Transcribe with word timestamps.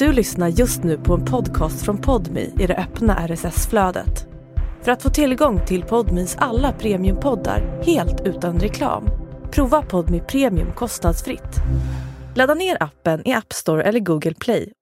Du 0.00 0.12
lyssnar 0.12 0.48
just 0.48 0.82
nu 0.82 0.98
på 0.98 1.14
en 1.14 1.24
podcast 1.24 1.82
från 1.82 1.98
Podmi 1.98 2.52
i 2.58 2.66
det 2.66 2.76
öppna 2.76 3.28
RSS-flödet. 3.28 4.26
För 4.82 4.92
att 4.92 5.02
få 5.02 5.10
tillgång 5.10 5.66
till 5.66 5.82
Podmis 5.82 6.36
alla 6.38 6.72
premiumpoddar 6.72 7.82
helt 7.82 8.20
utan 8.20 8.60
reklam, 8.60 9.08
prova 9.50 9.82
Podmi 9.82 10.20
Premium 10.20 10.72
kostnadsfritt. 10.72 11.56
Ladda 12.34 12.54
ner 12.54 12.76
appen 12.82 13.28
i 13.28 13.32
App 13.32 13.52
Store 13.52 13.82
eller 13.82 14.00
Google 14.00 14.34
Play. 14.34 14.72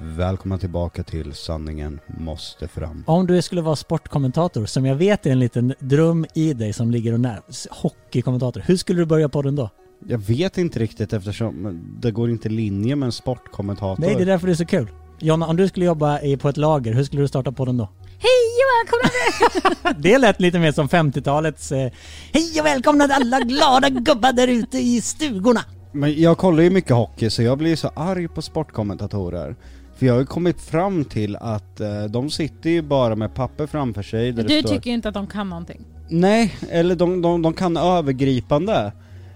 Välkomna 0.00 0.58
tillbaka 0.58 1.02
till 1.02 1.32
Sanningen 1.32 2.00
måste 2.06 2.68
fram. 2.68 3.04
Om 3.06 3.26
du 3.26 3.42
skulle 3.42 3.62
vara 3.62 3.76
sportkommentator, 3.76 4.66
som 4.66 4.86
jag 4.86 4.94
vet 4.96 5.26
är 5.26 5.30
en 5.30 5.38
liten 5.38 5.74
dröm 5.78 6.26
i 6.34 6.52
dig 6.52 6.72
som 6.72 6.90
ligger 6.90 7.12
och 7.12 7.20
när, 7.20 7.40
hockeykommentator, 7.70 8.62
hur 8.66 8.76
skulle 8.76 9.00
du 9.00 9.06
börja 9.06 9.28
podden 9.28 9.56
då? 9.56 9.70
Jag 10.08 10.18
vet 10.18 10.58
inte 10.58 10.78
riktigt 10.78 11.12
eftersom 11.12 11.80
det 12.00 12.10
går 12.10 12.30
inte 12.30 12.48
i 12.48 12.50
linje 12.50 12.96
med 12.96 13.06
en 13.06 13.12
sportkommentator. 13.12 13.96
Nej, 14.06 14.14
det 14.14 14.22
är 14.22 14.26
därför 14.26 14.46
det 14.46 14.52
är 14.52 14.54
så 14.56 14.66
kul. 14.66 14.88
Jonna, 15.20 15.46
om 15.46 15.56
du 15.56 15.68
skulle 15.68 15.86
jobba 15.86 16.20
i- 16.20 16.36
på 16.36 16.48
ett 16.48 16.56
lager, 16.56 16.92
hur 16.94 17.04
skulle 17.04 17.22
du 17.22 17.28
starta 17.28 17.52
podden 17.52 17.76
då? 17.76 17.88
Hej 18.18 18.54
och 18.60 18.70
välkomna! 18.80 19.98
Det 20.02 20.18
lät 20.18 20.40
lite 20.40 20.58
mer 20.58 20.72
som 20.72 20.88
50-talets 20.88 21.72
eh, 21.72 21.90
Hej 22.32 22.60
och 22.60 22.66
välkomna 22.66 23.04
till 23.04 23.12
alla 23.12 23.40
glada 23.40 23.88
gubbar 23.88 24.32
där 24.32 24.48
ute 24.48 24.78
i 24.78 25.00
stugorna! 25.00 25.60
Men 25.92 26.20
jag 26.20 26.38
kollar 26.38 26.62
ju 26.62 26.70
mycket 26.70 26.90
hockey 26.96 27.30
så 27.30 27.42
jag 27.42 27.58
blir 27.58 27.76
så 27.76 27.88
arg 27.96 28.28
på 28.28 28.42
sportkommentatorer. 28.42 29.56
För 29.96 30.06
jag 30.06 30.14
har 30.14 30.20
ju 30.20 30.26
kommit 30.26 30.60
fram 30.60 31.04
till 31.04 31.36
att 31.36 31.80
eh, 31.80 32.04
de 32.04 32.30
sitter 32.30 32.70
ju 32.70 32.82
bara 32.82 33.16
med 33.16 33.34
papper 33.34 33.66
framför 33.66 34.02
sig 34.02 34.32
där 34.32 34.42
det 34.42 34.48
Du 34.54 34.60
står... 34.60 34.70
tycker 34.74 34.90
ju 34.90 34.94
inte 34.94 35.08
att 35.08 35.14
de 35.14 35.26
kan 35.26 35.48
någonting. 35.48 35.80
Nej, 36.08 36.54
eller 36.70 36.94
de, 36.96 37.22
de, 37.22 37.42
de 37.42 37.52
kan 37.54 37.76
övergripande. 37.76 38.92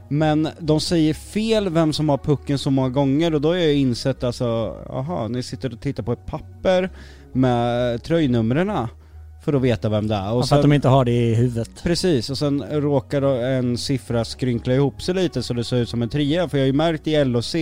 Men 0.09 0.49
de 0.59 0.81
säger 0.81 1.15
fel 1.15 1.69
vem 1.69 1.93
som 1.93 2.09
har 2.09 2.19
pucken 2.19 2.59
så 2.59 2.71
många 2.71 2.89
gånger 2.89 3.35
och 3.35 3.41
då 3.41 3.49
har 3.49 3.57
jag 3.57 3.75
insett 3.75 4.25
alltså, 4.25 4.77
aha, 4.91 5.29
ni 5.29 5.43
sitter 5.43 5.73
och 5.73 5.81
tittar 5.81 6.03
på 6.03 6.13
ett 6.13 6.27
papper 6.27 6.91
med 7.33 8.03
tröjnumren 8.03 8.73
för 9.45 9.53
att 9.53 9.63
veta 9.63 9.89
vem 9.89 10.09
det 10.09 10.15
är. 10.15 10.33
Och 10.33 10.39
Och 10.39 10.49
för 10.49 10.57
att 10.57 10.63
de 10.63 10.73
inte 10.73 10.89
har 10.89 11.05
det 11.05 11.31
i 11.31 11.35
huvudet. 11.35 11.71
Precis, 11.83 12.31
och 12.31 12.39
sen 12.39 12.65
råkar 12.71 13.23
en 13.23 13.79
siffra 13.79 14.25
skrynkla 14.25 14.75
ihop 14.75 15.03
sig 15.03 15.15
lite 15.15 15.43
så 15.43 15.55
det 15.55 15.65
ser 15.65 15.77
ut 15.77 15.89
som 15.89 16.03
en 16.03 16.09
trea, 16.09 16.49
för 16.49 16.59
jag 16.59 16.63
har 16.63 16.67
ju 16.67 16.73
märkt 16.73 17.07
i 17.07 17.25
LOC 17.25 17.55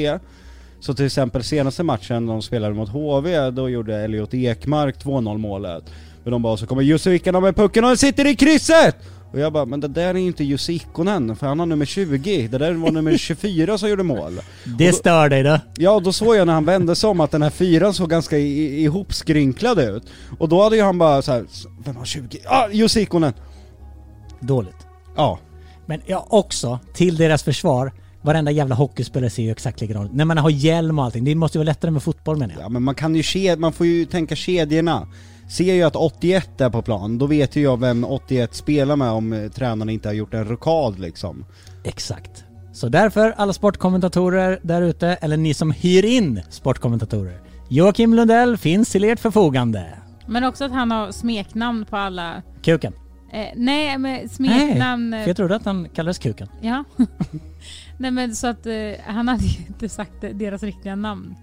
så 0.80 0.94
till 0.94 1.06
exempel 1.06 1.42
senaste 1.42 1.82
matchen 1.82 2.26
de 2.26 2.42
spelade 2.42 2.74
mot 2.74 2.88
HV, 2.88 3.50
då 3.50 3.68
gjorde 3.68 3.96
Elliot 3.96 4.34
Ekmark 4.34 5.04
2-0 5.04 5.38
målet. 5.38 5.84
Men 6.24 6.30
de 6.32 6.42
bara, 6.42 6.56
så 6.56 6.66
kommer 6.66 6.82
Jussi 6.82 7.10
Ikonen 7.10 7.42
med 7.42 7.56
pucken 7.56 7.84
och 7.84 7.90
den 7.90 7.96
sitter 7.96 8.26
i 8.26 8.36
krysset! 8.36 8.96
Och 9.32 9.38
jag 9.40 9.52
bara, 9.52 9.64
men 9.64 9.80
det 9.80 9.88
där 9.88 10.06
är 10.08 10.14
inte 10.14 10.44
Jussi 10.44 10.72
Ikonen, 10.72 11.36
för 11.36 11.46
han 11.46 11.58
har 11.58 11.66
nummer 11.66 11.84
20. 11.84 12.48
Det 12.48 12.58
där 12.58 12.72
var 12.72 12.90
nummer 12.90 13.16
24 13.16 13.78
som 13.78 13.88
gjorde 13.88 14.02
mål. 14.02 14.40
Det 14.78 14.92
stör 14.92 15.28
dig 15.28 15.42
då? 15.42 15.58
Ja, 15.76 16.00
då 16.00 16.12
såg 16.12 16.36
jag 16.36 16.46
när 16.46 16.54
han 16.54 16.64
vände 16.64 16.96
sig 16.96 17.10
om 17.10 17.20
att 17.20 17.30
den 17.30 17.42
här 17.42 17.50
fyran 17.50 17.94
såg 17.94 18.10
ganska 18.10 18.38
ihopskrynklad 18.38 19.78
ut. 19.78 20.02
Och 20.38 20.48
då 20.48 20.62
hade 20.62 20.76
ju 20.76 20.82
han 20.82 20.98
bara 20.98 21.22
så 21.22 21.32
här, 21.32 21.44
vem 21.84 21.96
har 21.96 22.04
20? 22.04 22.38
Ah, 22.46 22.68
Jussi 22.72 23.00
Ikonen! 23.00 23.32
Dåligt. 24.40 24.86
Ja. 25.16 25.38
Men 25.86 26.00
ja, 26.06 26.26
också, 26.30 26.78
till 26.94 27.16
deras 27.16 27.42
försvar, 27.42 27.92
varenda 28.22 28.50
jävla 28.50 28.74
hockeyspelare 28.74 29.30
ser 29.30 29.42
ju 29.42 29.50
exakt 29.50 29.80
likadant 29.80 30.10
ut. 30.10 30.16
När 30.16 30.24
man 30.24 30.38
har 30.38 30.50
hjälm 30.50 30.98
och 30.98 31.04
allting, 31.04 31.24
det 31.24 31.34
måste 31.34 31.58
ju 31.58 31.60
vara 31.60 31.66
lättare 31.70 31.90
med 31.90 32.02
fotboll 32.02 32.36
menar 32.36 32.54
jag. 32.54 32.62
Ja 32.62 32.68
men 32.68 32.82
man 32.82 32.94
kan 32.94 33.14
ju 33.14 33.22
ke- 33.22 33.56
man 33.56 33.72
får 33.72 33.86
ju 33.86 34.04
tänka 34.04 34.36
kedjorna. 34.36 35.08
Ser 35.48 35.74
jag 35.74 35.86
att 35.86 35.96
81 35.96 36.60
är 36.60 36.70
på 36.70 36.82
plan, 36.82 37.18
då 37.18 37.26
vet 37.26 37.56
ju 37.56 37.62
jag 37.62 37.80
vem 37.80 38.04
81 38.04 38.54
spelar 38.54 38.96
med 38.96 39.10
om 39.10 39.32
eh, 39.32 39.50
tränarna 39.50 39.92
inte 39.92 40.08
har 40.08 40.14
gjort 40.14 40.34
en 40.34 40.44
rokad 40.44 40.98
liksom. 40.98 41.44
Exakt. 41.84 42.44
Så 42.72 42.88
därför, 42.88 43.34
alla 43.36 43.52
sportkommentatorer 43.52 44.60
där 44.62 44.82
ute, 44.82 45.08
eller 45.08 45.36
ni 45.36 45.54
som 45.54 45.70
hyr 45.70 46.04
in 46.04 46.42
sportkommentatorer. 46.50 47.40
Joakim 47.68 48.14
Lundell 48.14 48.56
finns 48.56 48.92
till 48.92 49.04
ert 49.04 49.20
förfogande. 49.20 49.86
Men 50.26 50.44
också 50.44 50.64
att 50.64 50.72
han 50.72 50.90
har 50.90 51.12
smeknamn 51.12 51.84
på 51.84 51.96
alla... 51.96 52.42
Kuken. 52.62 52.92
Eh, 53.32 53.46
nej, 53.56 53.98
men 53.98 54.28
smeknamn... 54.28 55.10
Nej, 55.10 55.20
eh, 55.20 55.24
för 55.24 55.30
jag 55.30 55.36
trodde 55.36 55.56
att 55.56 55.64
han 55.64 55.88
kallades 55.88 56.18
Kuken. 56.18 56.48
Ja. 56.60 56.84
nej 57.98 58.10
men 58.10 58.34
så 58.34 58.46
att 58.46 58.66
eh, 58.66 58.74
han 59.06 59.28
hade 59.28 59.44
ju 59.44 59.66
inte 59.66 59.88
sagt 59.88 60.24
eh, 60.24 60.30
deras 60.30 60.62
riktiga 60.62 60.96
namn. 60.96 61.34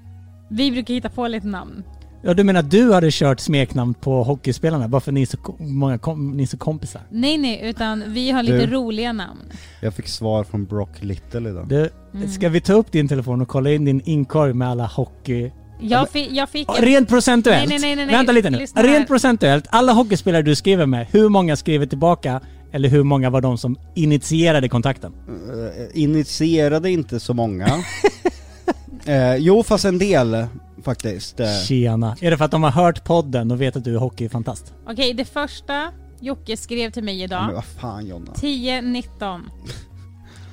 Vi 0.50 0.72
brukar 0.72 0.94
hitta 0.94 1.10
på 1.10 1.28
lite 1.28 1.48
namn. 1.48 1.84
Ja, 2.26 2.34
du 2.34 2.44
menar 2.44 2.60
att 2.60 2.72
du 2.72 2.94
hade 2.94 3.12
kört 3.12 3.40
smeknamn 3.40 3.94
på 3.94 4.24
hockeyspelarna 4.24 4.88
bara 4.88 5.02
för 5.02 5.12
ni 5.12 5.22
är 5.22 5.26
så, 5.26 5.38
många 5.60 5.98
kom, 5.98 6.38
ni 6.38 6.44
är 6.44 6.48
så 6.48 6.58
kompisar? 6.58 7.02
Nej 7.10 7.38
nej, 7.38 7.60
utan 7.64 8.04
vi 8.08 8.32
har 8.32 8.44
lite 8.44 8.66
Du. 8.66 8.74
roliga 8.74 9.14
namn. 9.14 9.40
Jag 9.82 9.94
fick 9.94 10.08
svar 10.08 10.44
från 10.44 10.66
Brock 10.66 10.90
Little 11.00 11.50
idag. 11.50 11.68
Du, 11.68 11.90
Mm. 12.16 12.30
ska 12.30 12.50
vi 12.50 12.62
ta 12.62 12.74
upp 12.74 12.92
din 12.92 13.08
telefon 13.08 13.42
och 13.42 13.48
kolla 13.48 13.72
in 13.72 13.86
din 13.86 14.02
inkorg 14.06 14.54
med 14.54 14.68
alla 14.70 14.86
hockey... 14.86 15.52
Jag, 15.82 16.10
fi, 16.10 16.30
jag 16.32 16.50
fick... 16.50 16.70
Rent 16.80 17.10
procentuellt! 17.10 17.70
Nej, 17.70 17.80
nej, 17.80 17.96
nej, 17.96 18.06
nej. 18.06 18.16
Vänta 18.16 18.32
lite 18.32 18.50
nu. 18.50 18.58
Lyssna 18.58 18.82
här. 18.82 18.88
Rent 18.88 19.08
procentuellt, 19.08 19.66
alla 19.70 19.94
hockeyspelare 19.94 20.42
du 20.42 20.56
skriver 20.56 20.86
med, 20.86 21.08
hur 21.12 21.30
många 21.30 21.56
skriver 21.56 21.86
tillbaka? 21.86 22.42
Eller 22.72 22.90
hur 22.90 23.04
många 23.04 23.30
var 23.30 23.42
de 23.42 23.58
som 23.58 23.78
initierade 23.96 24.70
kontakten? 24.70 25.14
Eh, 25.28 26.02
initierade 26.04 26.90
inte 26.92 27.20
så 27.20 27.34
många. 27.34 27.68
eh, 29.06 29.36
jo 29.36 29.64
fast 29.64 29.86
en 29.86 29.98
del 29.98 30.46
faktiskt. 30.84 31.40
Eh, 31.40 31.48
Tjena. 31.68 32.16
Är 32.22 32.32
det 32.32 32.38
för 32.38 32.46
att 32.46 32.52
de 32.52 32.64
har 32.64 32.72
hört 32.72 33.04
podden 33.04 33.52
och 33.52 33.62
vet 33.62 33.76
att 33.76 33.84
du 33.84 33.96
är 33.96 34.00
hockeyfantast? 34.00 34.74
Okej, 34.88 35.14
det 35.14 35.26
första 35.26 35.92
Jocke 36.20 36.58
skrev 36.58 36.92
till 36.92 37.04
mig 37.04 37.16
men 37.18 37.24
idag. 37.26 37.52
vad 37.54 37.66
fan 37.66 38.06
Jonna. 38.08 38.32
10.19. 38.32 39.42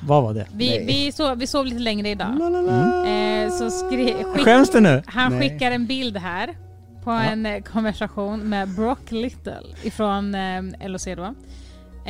Vad 0.07 0.23
var 0.23 0.35
det? 0.35 0.47
Vi, 0.55 0.69
Nej. 0.71 0.87
vi, 0.87 1.13
sov, 1.13 1.39
vi 1.39 1.47
sov 1.47 1.67
lite 1.67 1.79
längre 1.81 2.09
idag. 2.09 2.29
Mm. 2.41 3.47
Eh, 3.47 3.53
så 3.53 3.71
skrev... 3.71 4.23
Skick, 4.25 4.45
Skäms 4.45 4.71
du 4.71 4.81
nu? 4.81 5.03
han 5.07 5.33
Nej. 5.39 5.51
skickar 5.51 5.71
en 5.71 5.87
bild 5.87 6.17
här 6.17 6.57
på 7.05 7.11
en 7.11 7.47
eh, 7.47 7.63
konversation 7.63 8.41
med 8.41 8.69
Brock 8.69 9.11
Little 9.11 9.61
ifrån 9.83 10.35
eh, 10.35 10.89
LOC 10.89 11.05
då. 11.05 11.35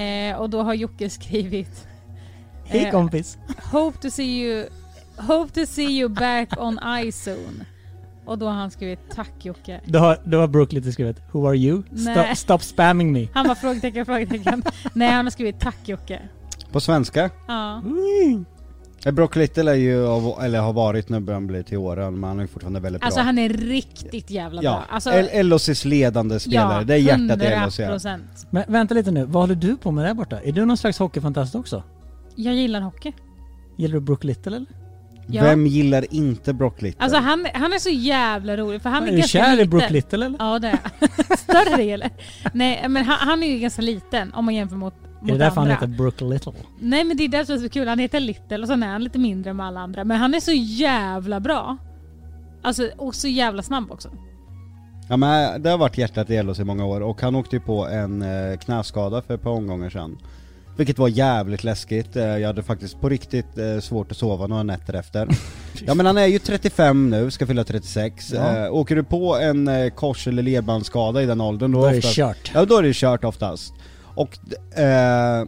Eh, 0.01 0.37
och 0.37 0.51
då 0.51 0.63
har 0.63 0.75
Jocke 0.75 1.11
skrivit 1.11 1.87
Hej 2.65 2.85
Eh, 2.85 2.91
kompis. 2.91 3.39
Hope 3.73 3.99
to 3.99 4.11
see 4.11 4.43
you 4.43 4.67
Hope 5.17 5.61
to 5.61 5.67
see 5.67 5.99
you 5.99 6.09
back 6.09 6.49
on 6.59 6.79
ice 7.07 7.25
soon. 7.25 7.65
Och 8.31 8.39
då 8.39 8.47
har 8.47 8.53
han 8.53 8.71
skrivit 8.71 8.99
tack 9.15 9.33
Jocke. 9.43 9.81
Då 9.85 9.99
har, 9.99 10.19
då 10.25 10.39
har 10.41 10.47
Brooke 10.49 10.75
lite 10.75 10.93
skrivit 10.93 11.17
Who 11.33 11.49
are 11.49 11.57
you? 11.57 11.83
Stop, 11.83 11.97
Nej. 12.15 12.37
stop 12.37 12.59
spamming 12.59 13.13
me. 13.13 13.29
Han 13.35 13.49
var 13.49 13.55
frågetecken, 13.55 14.07
frågetecken. 14.07 14.63
Nej 14.93 15.09
han 15.13 15.27
har 15.27 15.31
skrivit 15.31 15.61
tack 15.61 15.77
Jocke. 15.89 16.21
På 16.73 16.81
svenska? 16.81 17.31
Ja. 17.49 17.83
Eh, 19.07 19.13
Brock 19.13 19.37
Little 19.37 19.71
är 19.71 19.75
ju, 19.75 20.07
av- 20.07 20.43
eller 20.45 20.61
har 20.61 20.73
varit, 20.73 21.09
nu 21.09 21.21
börjar 21.21 21.37
han 21.37 21.47
bli 21.47 21.63
till 21.65 21.79
åren, 21.79 22.21
men 22.21 22.29
han 22.29 22.39
är 22.39 22.43
ju 22.43 22.49
fortfarande 22.49 22.81
väldigt 22.81 23.03
Alltså 23.03 23.19
bra. 23.19 23.25
han 23.25 23.39
är 23.39 23.49
riktigt 23.49 24.31
jävla 24.31 24.63
Ja, 24.63 24.71
bra. 24.73 24.85
Alltså, 24.91 25.11
L- 25.11 25.49
LOCs 25.49 25.85
ledande 25.85 26.41
spelare, 26.41 26.85
det 26.85 26.95
är 26.95 26.99
hjärtat 26.99 27.43
i 27.43 27.65
LOC. 27.65 27.81
100%. 27.81 28.19
Men 28.51 28.65
vänta 28.69 28.95
lite 28.95 29.11
nu, 29.11 29.25
vad 29.25 29.43
håller 29.43 29.55
du 29.55 29.77
på 29.77 29.91
med 29.91 30.05
där 30.05 30.15
borta? 30.15 30.41
Är 30.41 30.53
du 30.53 30.65
någon 30.65 30.77
slags 30.77 30.99
hockeyfantast 30.99 31.55
också? 31.55 31.83
Jag 32.37 32.55
gillar 32.55 32.81
hockey. 32.81 33.13
Gillar 33.77 33.95
du 33.95 34.01
Brooke 34.01 34.27
Little 34.27 34.57
eller? 34.57 34.67
Ja. 35.33 35.43
Vem 35.43 35.67
gillar 35.67 36.15
inte 36.15 36.53
Brock 36.53 36.83
Little? 36.83 37.03
Alltså 37.05 37.19
han, 37.19 37.47
han 37.55 37.73
är 37.73 37.79
så 37.79 37.91
jävla 37.91 38.57
rolig 38.57 38.83
för 38.83 38.91
han 38.91 39.03
är, 39.03 39.07
är 39.07 39.11
du 39.13 39.19
ganska 39.19 39.39
kär 39.39 39.53
i 39.53 39.57
liten. 39.57 39.71
Brooke 39.71 39.93
Little 39.93 40.27
eller? 40.27 40.39
Ja 40.39 40.59
det 40.59 40.69
är. 40.69 41.37
Större 41.37 41.83
eller? 41.83 42.11
Nej 42.53 42.87
men 42.89 43.05
han, 43.05 43.29
han 43.29 43.43
är 43.43 43.47
ju 43.47 43.59
ganska 43.59 43.83
liten 43.83 44.35
om 44.35 44.45
man 44.45 44.55
jämför 44.55 44.77
mot, 44.77 44.95
Är 44.95 45.27
det 45.27 45.33
mot 45.33 45.39
därför 45.39 45.61
andra. 45.61 45.75
han 45.75 45.83
heter 45.91 45.97
Brooke 46.03 46.25
Little? 46.25 46.53
Nej 46.81 47.05
men 47.05 47.17
det 47.17 47.25
är 47.25 47.29
det 47.29 47.47
som 47.47 47.55
är 47.55 47.59
så 47.59 47.69
kul, 47.69 47.89
han 47.89 47.99
heter 47.99 48.21
Little 48.21 48.59
och 48.59 48.69
sen 48.69 48.83
är 48.83 48.89
han 48.89 49.05
lite 49.05 49.19
mindre 49.19 49.51
än 49.51 49.61
alla 49.61 49.81
andra. 49.81 50.05
Men 50.05 50.17
han 50.17 50.35
är 50.35 50.41
så 50.41 50.53
jävla 50.53 51.41
bra. 51.41 51.77
Alltså 52.63 52.89
och 52.97 53.15
så 53.15 53.29
jävla 53.29 53.63
snabb 53.63 53.91
också. 53.93 54.11
Ja 55.09 55.17
men 55.17 55.63
det 55.63 55.71
har 55.71 55.79
varit 55.79 55.99
hjärtat 55.99 56.31
i 56.31 56.43
LOC 56.43 56.59
i 56.59 56.65
många 56.65 56.85
år 56.85 57.01
och 57.01 57.23
han 57.23 57.35
åkte 57.35 57.57
ju 57.57 57.61
på 57.61 57.87
en 57.87 58.23
eh, 58.23 58.59
knäskada 58.59 59.23
för 59.23 59.35
ett 59.35 59.43
par 59.43 59.51
omgångar 59.51 59.91
sedan. 59.91 60.19
Vilket 60.77 60.99
var 60.99 61.09
jävligt 61.09 61.65
läskigt, 61.65 62.17
Eh, 62.17 62.25
jag 62.25 62.47
hade 62.47 62.63
faktiskt 62.63 63.01
på 63.01 63.09
riktigt 63.09 63.59
eh, 63.59 63.81
svårt 63.81 64.11
att 64.11 64.17
sova 64.17 64.47
några 64.47 64.63
nätter 64.63 64.95
efter. 64.95 65.29
ja 65.87 65.95
men 65.95 66.07
han 66.07 66.19
är 66.19 66.27
ju 66.27 66.39
35 66.39 67.11
nu, 67.11 67.31
ska 67.31 67.47
fylla 67.47 67.65
36. 67.65 68.33
Ja. 68.33 68.57
Eh, 68.65 68.75
åker 68.75 68.97
du 68.97 69.03
på 69.03 69.37
en 69.37 69.91
kors 69.95 70.27
eller 70.29 70.43
ledbandsskada 70.43 71.23
i 71.23 71.27
den 71.27 71.41
åldern 71.41 71.73
då, 71.73 71.81
Då 71.81 71.87
är 71.87 71.93
det 71.93 71.99
oftast, 71.99 72.17
kört. 72.17 72.51
Ja 72.55 72.65
då 72.65 72.77
är 72.77 72.83
det 72.83 72.95
kört 72.95 73.25
oftast. 73.25 73.73
Och 74.15 74.39
eh, 74.79 75.47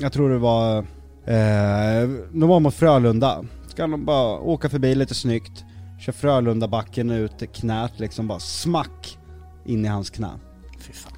jag 0.00 0.12
tror 0.12 0.30
det 0.30 0.38
var, 0.38 0.78
eh, 1.26 2.08
de 2.32 2.48
var 2.48 2.60
mot 2.60 2.74
Frölunda. 2.74 3.44
Ska 3.68 3.86
de 3.86 4.04
bara 4.04 4.38
åka 4.38 4.68
förbi 4.68 4.94
lite 4.94 5.14
snyggt, 5.14 5.64
kör 6.00 6.12
Frölunda-backen 6.12 7.10
ut 7.10 7.52
knät 7.54 7.92
liksom 8.00 8.28
bara 8.28 8.40
smack 8.40 9.18
in 9.66 9.84
i 9.84 9.88
hans 9.88 10.10
knä. 10.10 10.30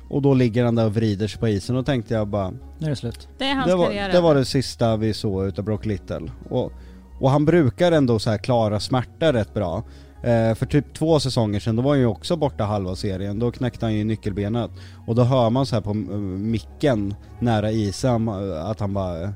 Och 0.08 0.22
då 0.22 0.34
ligger 0.34 0.64
han 0.64 0.74
där 0.74 0.86
och 0.86 0.94
vrider 0.94 1.28
sig 1.28 1.40
på 1.40 1.48
isen 1.48 1.76
och 1.76 1.86
tänkte 1.86 2.14
jag 2.14 2.28
bara 2.28 2.52
Nu 2.80 2.86
är 2.86 2.90
det 2.90 2.96
slut. 2.96 3.28
Det 3.38 3.44
är 3.44 3.54
hans 3.54 3.66
det 3.66 3.76
var, 3.76 3.86
karriär. 3.86 4.12
det 4.12 4.20
var 4.20 4.34
det 4.34 4.44
sista 4.44 4.96
vi 4.96 5.14
såg 5.14 5.46
utav 5.46 5.64
Brock 5.64 5.86
Little. 5.86 6.30
Och, 6.48 6.72
och 7.20 7.30
han 7.30 7.44
brukar 7.44 7.92
ändå 7.92 8.18
så 8.18 8.30
här 8.30 8.38
klara 8.38 8.80
smärta 8.80 9.32
rätt 9.32 9.54
bra. 9.54 9.82
Eh, 10.22 10.54
för 10.54 10.66
typ 10.66 10.94
två 10.94 11.20
säsonger 11.20 11.60
sedan, 11.60 11.76
då 11.76 11.82
var 11.82 11.90
han 11.90 11.98
ju 11.98 12.06
också 12.06 12.36
borta 12.36 12.64
halva 12.64 12.96
serien, 12.96 13.38
då 13.38 13.50
knäckte 13.50 13.86
han 13.86 13.94
ju 13.94 14.04
nyckelbenet. 14.04 14.70
Och 15.06 15.14
då 15.14 15.22
hör 15.22 15.50
man 15.50 15.66
så 15.66 15.76
här 15.76 15.82
på 15.82 15.90
uh, 15.90 16.18
micken 16.20 17.14
nära 17.38 17.70
isen 17.70 18.28
uh, 18.28 18.66
att 18.66 18.80
han 18.80 18.94
bara 18.94 19.22
eh, 19.22 19.32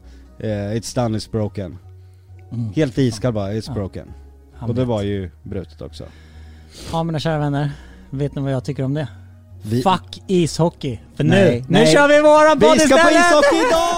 It's 0.48 0.94
done, 1.02 1.18
it's 1.18 1.30
broken. 1.30 1.78
Mm. 2.52 2.72
Helt 2.72 2.98
iskall 2.98 3.32
bara, 3.32 3.52
it's 3.52 3.64
Ja. 3.66 3.74
broken. 3.74 4.12
Han 4.54 4.68
Och 4.68 4.74
det 4.74 4.80
vet. 4.80 4.88
var 4.88 5.02
ju 5.02 5.30
brutet 5.42 5.82
också. 5.82 6.04
Ja 6.92 7.02
mina 7.02 7.18
kära 7.18 7.38
vänner, 7.38 7.70
vet 8.10 8.34
ni 8.34 8.42
vad 8.42 8.52
jag 8.52 8.64
tycker 8.64 8.82
om 8.82 8.94
det? 8.94 9.08
Vi- 9.66 9.82
Fuck 9.82 10.22
ishockey! 10.26 10.98
För 11.16 11.24
Nej, 11.24 11.50
nu, 11.54 11.58
nu 11.60 11.64
nej. 11.68 11.92
kör 11.92 12.08
vi 12.08 12.20
våran 12.20 12.60
podd 12.60 12.72
Vi 12.72 12.78
ska 12.78 12.94
på 12.96 13.10
ishockey 13.10 13.56
idag! 13.68 13.94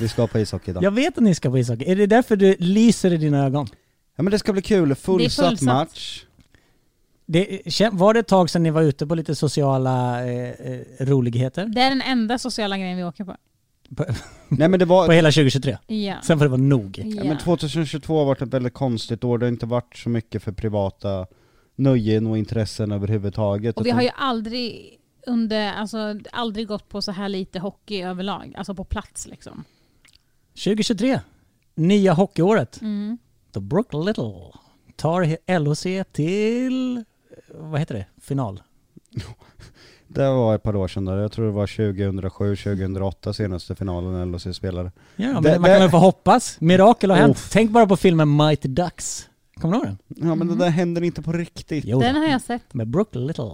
Vi 0.00 0.08
ska 0.08 0.26
på 0.26 0.38
ishockey 0.38 0.70
idag. 0.70 0.82
Ja. 0.82 0.86
Jag 0.86 0.90
vet 0.90 1.16
att 1.18 1.24
ni 1.24 1.34
ska 1.34 1.50
på 1.50 1.58
ishockey, 1.58 1.84
är 1.90 1.96
det 1.96 2.06
därför 2.06 2.36
du 2.36 2.56
lyser 2.58 3.12
i 3.12 3.16
dina 3.16 3.44
ögon? 3.46 3.68
men 4.16 4.30
det 4.30 4.38
ska 4.38 4.52
bli 4.52 4.62
kul, 4.62 4.94
fullsatt, 4.94 5.46
fullsatt. 5.48 5.66
match. 5.66 6.24
Det, 7.26 7.60
var 7.92 8.14
det 8.14 8.20
ett 8.20 8.28
tag 8.28 8.50
sedan 8.50 8.62
ni 8.62 8.70
var 8.70 8.82
ute 8.82 9.06
på 9.06 9.14
lite 9.14 9.34
sociala 9.34 10.26
eh, 10.26 10.50
eh, 10.50 10.80
roligheter? 11.00 11.66
Det 11.66 11.80
är 11.80 11.90
den 11.90 12.02
enda 12.02 12.38
sociala 12.38 12.78
grejen 12.78 12.96
vi 12.96 13.04
åker 13.04 13.24
på. 13.24 13.36
Nej 14.48 14.68
men 14.68 14.78
det 14.78 14.84
var, 14.84 15.06
På 15.06 15.12
hela 15.12 15.28
2023? 15.28 15.78
Ja. 15.86 16.16
Sen 16.22 16.38
får 16.38 16.44
det 16.44 16.48
vara 16.48 16.60
nog. 16.60 16.98
ja, 17.04 17.24
men 17.24 17.38
2022 17.38 18.18
har 18.18 18.24
varit 18.24 18.42
ett 18.42 18.48
väldigt 18.48 18.74
konstigt 18.74 19.24
år, 19.24 19.38
det 19.38 19.46
har 19.46 19.52
inte 19.52 19.66
varit 19.66 19.96
så 19.96 20.08
mycket 20.08 20.42
för 20.42 20.52
privata 20.52 21.26
nöjen 21.76 22.26
och 22.26 22.38
intressen 22.38 22.92
överhuvudtaget. 22.92 23.76
Och 23.76 23.86
vi 23.86 23.90
har 23.90 24.02
ju 24.02 24.10
aldrig 24.16 24.98
under, 25.26 25.72
alltså 25.72 26.20
aldrig 26.32 26.66
gått 26.66 26.88
på 26.88 27.02
så 27.02 27.12
här 27.12 27.28
lite 27.28 27.58
hockey 27.58 28.02
överlag. 28.02 28.54
Alltså 28.56 28.74
på 28.74 28.84
plats 28.84 29.26
liksom. 29.26 29.64
2023, 30.64 31.20
nya 31.74 32.12
hockeyåret. 32.12 32.80
Mm. 32.80 33.18
The 33.54 33.60
Brook 33.60 33.92
Little 33.92 34.32
tar 34.96 35.58
LHC 35.58 36.04
till, 36.12 37.04
vad 37.54 37.80
heter 37.80 37.94
det, 37.94 38.06
final? 38.22 38.62
Det 40.08 40.28
var 40.28 40.54
ett 40.54 40.62
par 40.62 40.76
år 40.76 40.88
sedan 40.88 41.04
då. 41.04 41.12
jag 41.12 41.32
tror 41.32 41.46
det 41.46 41.52
var 41.52 41.66
2007-2008 41.66 43.32
senaste 43.32 43.74
finalen 43.74 44.32
LHC 44.32 44.46
spelade. 44.56 44.92
Ja, 45.16 45.32
men 45.32 45.42
Det- 45.42 45.58
man 45.58 45.70
kan 45.70 45.80
väl 45.80 45.90
få 45.90 45.96
hoppas. 45.98 46.56
Mirakel 46.60 47.10
har 47.10 47.16
hänt. 47.16 47.36
Uff. 47.36 47.50
Tänk 47.52 47.70
bara 47.70 47.86
på 47.86 47.96
filmen 47.96 48.36
Mighty 48.36 48.68
Ducks. 48.68 49.28
Kommer 49.60 49.74
du 49.74 49.78
ihåg 49.78 49.86
den? 50.08 50.28
Ja 50.28 50.34
men 50.34 50.48
det 50.48 50.54
där 50.56 50.68
händer 50.70 51.02
inte 51.02 51.22
på 51.22 51.32
riktigt. 51.32 51.84
Jo, 51.84 52.00
Den 52.00 52.16
har 52.16 52.24
jag 52.26 52.40
sett. 52.42 52.74
med 52.74 52.88
Brook 52.88 53.08
Little. 53.14 53.44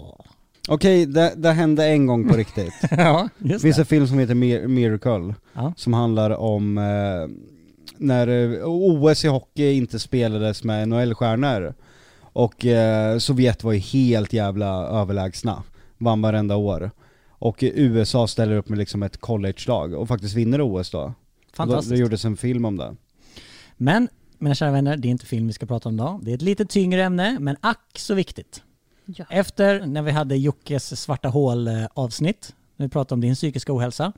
Okej, 0.68 1.06
det, 1.06 1.32
det 1.36 1.50
hände 1.52 1.86
en 1.86 2.06
gång 2.06 2.28
på 2.28 2.36
riktigt. 2.36 2.74
ja, 2.90 3.28
Det 3.38 3.48
just 3.48 3.62
finns 3.62 3.76
det. 3.76 3.82
en 3.82 3.86
film 3.86 4.06
som 4.06 4.18
heter 4.18 4.34
Mir- 4.34 4.66
Miracle, 4.68 5.34
Ja. 5.54 5.72
som 5.76 5.92
handlar 5.92 6.30
om 6.30 6.78
eh, 6.78 6.84
när 7.96 8.28
eh, 8.28 8.60
OS 8.64 9.24
i 9.24 9.28
hockey 9.28 9.72
inte 9.72 9.98
spelades 9.98 10.64
med 10.64 10.88
NHL-stjärnor. 10.88 11.74
Och 12.32 12.66
eh, 12.66 13.18
Sovjet 13.18 13.64
var 13.64 13.72
ju 13.72 13.78
helt 13.78 14.32
jävla 14.32 14.66
överlägsna, 14.86 15.62
vann 15.98 16.22
varenda 16.22 16.56
år. 16.56 16.90
Och 17.28 17.58
USA 17.60 18.26
ställer 18.26 18.56
upp 18.56 18.68
med 18.68 18.78
liksom 18.78 19.02
ett 19.02 19.20
college-lag 19.20 19.94
och 19.94 20.08
faktiskt 20.08 20.34
vinner 20.34 20.60
OS 20.60 20.90
då. 20.90 21.14
Fantastiskt. 21.52 21.90
det 21.90 21.98
gjordes 21.98 22.24
en 22.24 22.36
film 22.36 22.64
om 22.64 22.76
det. 22.76 22.96
Men, 23.76 24.08
mina 24.38 24.54
kära 24.54 24.70
vänner, 24.70 24.96
det 24.96 25.08
är 25.08 25.10
inte 25.10 25.26
film 25.26 25.46
vi 25.46 25.52
ska 25.52 25.66
prata 25.66 25.88
om 25.88 25.94
idag. 25.94 26.20
Det 26.22 26.30
är 26.30 26.34
ett 26.34 26.42
lite 26.42 26.64
tyngre 26.64 27.04
ämne, 27.04 27.38
men 27.40 27.56
ack 27.60 27.98
så 27.98 28.14
viktigt. 28.14 28.62
Ja. 29.04 29.24
Efter 29.30 29.86
när 29.86 30.02
vi 30.02 30.10
hade 30.10 30.36
Jockes 30.36 31.00
svarta 31.00 31.28
hål 31.28 31.68
avsnitt, 31.94 32.54
när 32.76 32.86
vi 32.86 32.90
pratade 32.90 33.14
om 33.14 33.20
din 33.20 33.34
psykiska 33.34 33.76
ohälsa, 33.76 34.12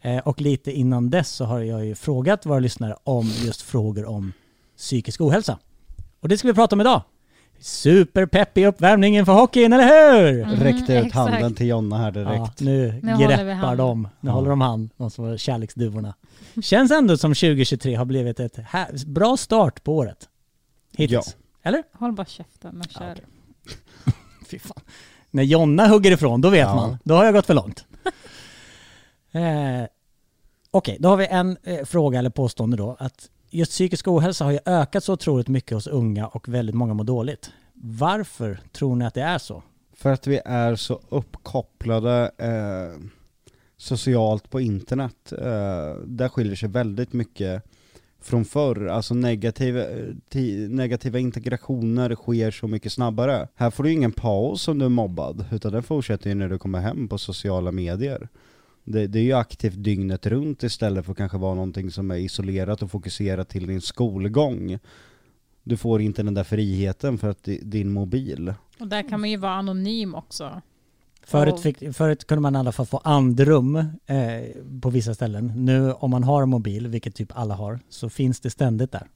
eh, 0.00 0.18
och 0.18 0.40
lite 0.40 0.72
innan 0.72 1.10
dess 1.10 1.30
så 1.30 1.44
har 1.44 1.60
jag 1.60 1.86
ju 1.86 1.94
frågat 1.94 2.46
våra 2.46 2.58
lyssnare 2.58 2.96
om 3.04 3.26
just 3.44 3.62
frågor 3.62 4.04
om 4.04 4.32
psykisk 4.76 5.20
ohälsa. 5.20 5.58
Och 6.20 6.28
det 6.28 6.38
ska 6.38 6.48
vi 6.48 6.54
prata 6.54 6.76
om 6.76 6.80
idag. 6.80 7.02
Superpepp 7.60 8.58
i 8.58 8.66
uppvärmningen 8.66 9.26
för 9.26 9.32
hockeyn, 9.32 9.72
eller 9.72 9.84
hur? 10.22 10.44
Mhm, 10.46 10.54
Räckte 10.56 10.92
ut 10.94 11.06
exakt. 11.06 11.14
handen 11.14 11.54
till 11.54 11.66
Jonna 11.66 11.98
här 11.98 12.10
direkt. 12.10 12.36
Ja, 12.36 12.50
nu, 12.58 13.00
Nu 13.02 13.16
greppar 13.18 13.76
de. 13.76 14.02
Nu 14.20 14.28
Ja. 14.28 14.32
håller 14.32 14.50
de 14.50 14.60
hand, 14.60 14.90
de 14.96 15.10
som 15.10 15.24
var 15.24 15.36
kärleksduvorna. 15.36 16.14
Känns 16.62 16.90
ändå 16.90 17.16
som 17.16 17.34
2023 17.34 17.94
har 17.94 18.04
blivit 18.04 18.40
ett 18.40 18.56
här, 18.56 19.06
bra 19.06 19.36
start 19.36 19.84
på 19.84 19.96
året. 19.96 20.28
Hittills. 20.96 21.36
Eller? 21.62 21.82
Håll 21.92 22.12
bara 22.12 22.26
käften 22.26 22.80
och 22.80 22.90
kör. 22.90 23.04
Ja, 23.04 23.12
okej. 23.12 23.24
Fy 24.50 24.58
fan. 24.58 24.80
När 25.30 25.42
Jonna 25.42 25.88
hugger 25.88 26.10
ifrån, 26.10 26.40
då 26.40 26.48
vet 26.50 26.60
Ja. 26.60 26.74
man. 26.74 26.98
Då 27.04 27.14
har 27.14 27.24
jag 27.24 27.34
gått 27.34 27.46
för 27.46 27.54
långt. 27.54 27.84
eh, 29.32 29.40
Okej, 30.72 30.96
då 31.00 31.08
har 31.08 31.16
vi 31.16 31.26
en 31.26 31.56
eh, 31.62 31.84
fråga 31.84 32.18
eller 32.18 32.30
påstående 32.30 32.76
då. 32.76 32.96
Att 32.98 33.28
just 33.50 33.72
psykisk 33.72 34.08
ohälsa 34.08 34.44
har 34.44 34.52
ju 34.52 34.58
ökat 34.66 35.04
så 35.04 35.12
otroligt 35.12 35.48
mycket 35.48 35.74
hos 35.74 35.86
unga 35.86 36.26
och 36.26 36.48
väldigt 36.48 36.74
många 36.74 36.94
mår 36.94 37.04
dåligt. 37.04 37.50
Varför 37.74 38.60
tror 38.72 38.96
ni 38.96 39.04
att 39.04 39.14
det 39.14 39.22
är 39.22 39.38
så? 39.38 39.62
För 39.92 40.12
att 40.12 40.26
vi 40.26 40.40
är 40.44 40.76
så 40.76 41.00
uppkopplade 41.08 42.30
eh, 42.38 43.02
socialt 43.76 44.50
på 44.50 44.60
internet. 44.60 45.32
Eh, 45.32 45.94
där 46.06 46.28
skiljer 46.28 46.56
sig 46.56 46.68
väldigt 46.68 47.12
mycket 47.12 47.62
från 48.20 48.44
förr. 48.44 48.86
Alltså 48.86 49.14
negativa, 49.14 49.80
eh, 49.80 50.68
negativa 50.68 51.18
integrationer 51.18 52.14
sker 52.14 52.50
så 52.50 52.68
mycket 52.68 52.92
snabbare. 52.92 53.48
Här 53.54 53.70
får 53.70 53.84
du 53.84 53.92
ingen 53.92 54.12
paus 54.12 54.68
om 54.68 54.78
du 54.78 54.84
är 54.84 54.88
mobbad, 54.88 55.44
utan 55.52 55.72
den 55.72 55.82
fortsätter 55.82 56.30
ju 56.30 56.34
när 56.34 56.48
du 56.48 56.58
kommer 56.58 56.80
hem 56.80 57.08
på 57.08 57.18
sociala 57.18 57.72
medier. 57.72 58.28
Det, 58.84 59.06
det 59.06 59.18
är 59.18 59.22
ju 59.22 59.32
aktivt 59.32 59.74
dygnet 59.84 60.26
runt 60.26 60.62
istället 60.62 61.04
för 61.04 61.12
att 61.12 61.18
kanske 61.18 61.38
vara 61.38 61.54
någonting 61.54 61.90
som 61.90 62.10
är 62.10 62.16
isolerat 62.16 62.82
och 62.82 62.90
fokuserat 62.90 63.48
till 63.48 63.66
din 63.66 63.80
skolgång. 63.80 64.78
Du 65.62 65.76
får 65.76 66.00
inte 66.00 66.22
den 66.22 66.34
där 66.34 66.44
friheten 66.44 67.18
för 67.18 67.28
att 67.28 67.42
di- 67.44 67.60
din 67.62 67.92
mobil 67.92 68.54
Och 68.80 68.88
där 68.88 69.08
kan 69.08 69.20
man 69.20 69.30
ju 69.30 69.36
vara 69.36 69.52
anonym 69.52 70.14
också. 70.14 70.62
Förut, 71.22 71.60
fick, 71.60 71.94
förut 71.94 72.26
kunde 72.26 72.42
man 72.42 72.56
i 72.56 72.58
alla 72.58 72.72
fall 72.72 72.86
få 72.86 73.00
andrum 73.04 73.76
eh, 73.76 73.86
på 74.82 74.90
vissa 74.90 75.14
ställen. 75.14 75.52
Nu 75.56 75.92
om 75.92 76.10
man 76.10 76.24
har 76.24 76.46
mobil, 76.46 76.88
vilket 76.88 77.14
typ 77.14 77.38
alla 77.38 77.54
har, 77.54 77.80
så 77.88 78.08
finns 78.08 78.40
det 78.40 78.50
ständigt 78.50 78.92
där. 78.92 79.08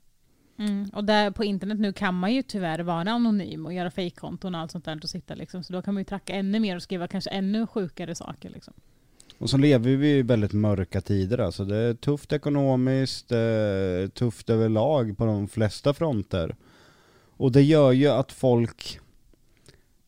Mm. 0.59 0.91
Och 0.93 1.05
där 1.05 1.31
på 1.31 1.45
internet 1.45 1.81
nu 1.81 1.93
kan 1.93 2.15
man 2.15 2.35
ju 2.35 2.43
tyvärr 2.43 2.79
vara 2.79 3.11
anonym 3.11 3.67
och 3.67 3.73
göra 3.73 3.91
fejkkonton 3.91 4.55
och 4.55 4.61
allt 4.61 4.71
sånt 4.71 4.85
där 4.85 5.01
och 5.03 5.11
sitta 5.11 5.35
liksom. 5.35 5.65
Så 5.65 5.73
då 5.73 5.83
kan 5.83 5.95
man 5.95 6.01
ju 6.01 6.05
tracka 6.05 6.35
ännu 6.35 6.61
mer 6.61 6.77
och 6.77 6.83
skriva 6.83 7.09
kanske 7.09 7.31
ännu 7.31 7.67
sjukare 7.67 8.15
saker 8.15 8.51
liksom. 8.51 8.75
Och 9.39 9.51
så 9.51 9.57
lever 9.57 9.97
vi 9.97 10.11
i 10.19 10.23
väldigt 10.23 10.53
mörka 10.53 11.01
tider 11.01 11.39
alltså. 11.39 11.65
Det 11.65 11.77
är 11.77 11.95
tufft 11.95 12.33
ekonomiskt, 12.33 13.33
är 13.33 14.09
tufft 14.09 14.51
överlag 14.51 15.19
på 15.19 15.27
de 15.27 15.49
flesta 15.49 15.95
fronter. 15.95 16.57
Och 17.37 17.53
det 17.53 17.63
gör 17.63 17.93
ju 17.93 18.09
att 18.09 18.33
folk, 18.33 19.01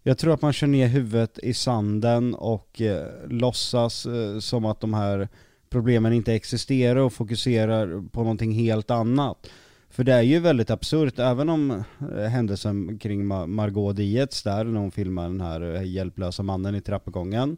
jag 0.02 0.18
tror 0.18 0.34
att 0.34 0.42
man 0.42 0.52
kör 0.52 0.66
ner 0.66 0.86
huvudet 0.88 1.38
i 1.38 1.54
sanden 1.54 2.34
och 2.34 2.80
eh, 2.80 3.06
låtsas 3.28 4.06
eh, 4.06 4.38
som 4.38 4.64
att 4.64 4.80
de 4.80 4.94
här 4.94 5.28
problemen 5.70 6.12
inte 6.12 6.34
existerar 6.34 7.00
och 7.00 7.12
fokuserar 7.12 8.08
på 8.12 8.20
någonting 8.20 8.52
helt 8.52 8.90
annat. 8.90 9.50
För 9.90 10.04
det 10.04 10.12
är 10.12 10.22
ju 10.22 10.38
väldigt 10.38 10.70
absurt, 10.70 11.18
även 11.18 11.48
om 11.48 11.70
eh, 12.16 12.24
händelsen 12.24 12.98
kring 12.98 13.24
Ma- 13.32 13.46
Margot 13.46 13.96
Dietz 13.96 14.42
där, 14.42 14.64
när 14.64 14.80
hon 14.80 14.90
filmar 14.90 15.22
den 15.22 15.40
här 15.40 15.74
eh, 15.74 15.82
hjälplösa 15.84 16.42
mannen 16.42 16.74
i 16.74 16.80
trappuppgången. 16.80 17.56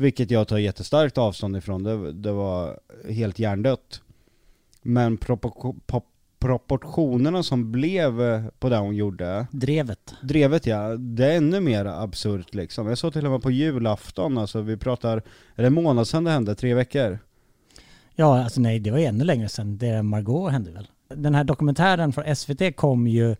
Vilket 0.00 0.30
jag 0.30 0.48
tar 0.48 0.58
jättestarkt 0.58 1.18
avstånd 1.18 1.56
ifrån, 1.56 1.82
det, 1.82 2.12
det 2.12 2.32
var 2.32 2.80
helt 3.08 3.38
hjärndött. 3.38 4.02
Men 4.82 5.18
propor- 5.18 6.02
proportionerna 6.38 7.42
som 7.42 7.72
blev 7.72 8.12
på 8.50 8.68
det 8.68 8.76
hon 8.76 8.96
gjorde, 8.96 9.46
Drevet. 9.50 10.14
drevet 10.22 10.66
ja, 10.66 10.96
det 10.96 11.26
är 11.26 11.36
ännu 11.36 11.60
mer 11.60 11.84
absurt 11.84 12.54
liksom. 12.54 12.86
Jag 12.86 12.98
såg 12.98 13.12
till 13.12 13.26
och 13.26 13.32
med 13.32 13.42
på 13.42 13.50
julafton, 13.50 14.38
alltså 14.38 14.60
vi 14.60 14.76
pratar, 14.76 15.16
är 15.54 15.62
det 15.62 15.66
en 15.66 15.74
månad 15.74 16.08
sedan 16.08 16.24
det 16.24 16.30
hände? 16.30 16.54
Tre 16.54 16.74
veckor? 16.74 17.18
Ja, 18.14 18.42
alltså 18.44 18.60
nej, 18.60 18.78
det 18.78 18.90
var 18.90 18.98
ju 18.98 19.04
ännu 19.04 19.24
längre 19.24 19.48
sedan. 19.48 19.78
Det 19.78 20.02
Margot 20.02 20.52
hände 20.52 20.70
väl. 20.70 20.86
Den 21.08 21.34
här 21.34 21.44
dokumentären 21.44 22.12
från 22.12 22.36
SVT 22.36 22.76
kom 22.76 23.06
ju 23.06 23.36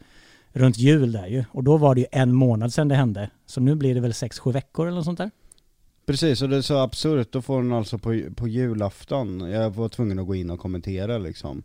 runt 0.52 0.78
jul 0.78 1.12
där 1.12 1.26
ju. 1.26 1.44
Och 1.52 1.64
då 1.64 1.76
var 1.76 1.94
det 1.94 2.00
ju 2.00 2.06
en 2.12 2.34
månad 2.34 2.72
sedan 2.72 2.88
det 2.88 2.94
hände. 2.94 3.30
Så 3.46 3.60
nu 3.60 3.74
blir 3.74 3.94
det 3.94 4.00
väl 4.00 4.14
sex, 4.14 4.38
sju 4.38 4.52
veckor 4.52 4.86
eller 4.86 4.96
något 4.96 5.04
sånt 5.04 5.18
där. 5.18 5.30
Precis, 6.10 6.42
och 6.42 6.48
det 6.48 6.56
är 6.56 6.62
så 6.62 6.78
absurt, 6.78 7.32
då 7.32 7.42
får 7.42 7.54
hon 7.54 7.72
alltså 7.72 7.98
på, 7.98 8.20
på 8.36 8.48
julafton, 8.48 9.40
jag 9.40 9.70
var 9.70 9.88
tvungen 9.88 10.18
att 10.18 10.26
gå 10.26 10.34
in 10.34 10.50
och 10.50 10.60
kommentera 10.60 11.18
liksom. 11.18 11.62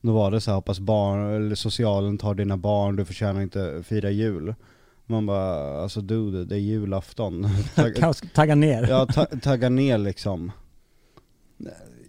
Då 0.00 0.12
var 0.12 0.30
det 0.30 0.40
så 0.40 0.50
här, 0.50 0.56
hoppas 0.56 0.80
barn, 0.80 1.34
eller 1.34 1.54
socialen 1.54 2.18
tar 2.18 2.34
dina 2.34 2.56
barn, 2.56 2.96
du 2.96 3.04
förtjänar 3.04 3.42
inte 3.42 3.82
fira 3.86 4.10
jul. 4.10 4.54
Man 5.06 5.26
bara, 5.26 5.82
alltså 5.82 6.00
dude, 6.00 6.44
det 6.44 6.54
är 6.54 6.58
julafton. 6.58 7.48
Tagga, 8.34 8.54
ner. 8.54 8.88
ja, 8.88 9.06
ta, 9.06 9.24
tagga 9.24 9.68
ner 9.68 9.98
liksom. 9.98 10.52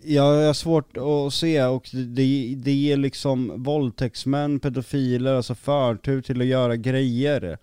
Jag 0.03 0.45
har 0.45 0.53
svårt 0.53 0.97
att 0.97 1.33
se 1.33 1.63
och 1.63 1.89
det, 1.93 2.55
det 2.57 2.73
ger 2.73 2.97
liksom 2.97 3.63
våldtäktsmän, 3.63 4.59
pedofiler, 4.59 5.33
alltså 5.33 5.55
förtur 5.55 6.21
till 6.21 6.41
att 6.41 6.47
göra 6.47 6.75
grejer. 6.75 7.57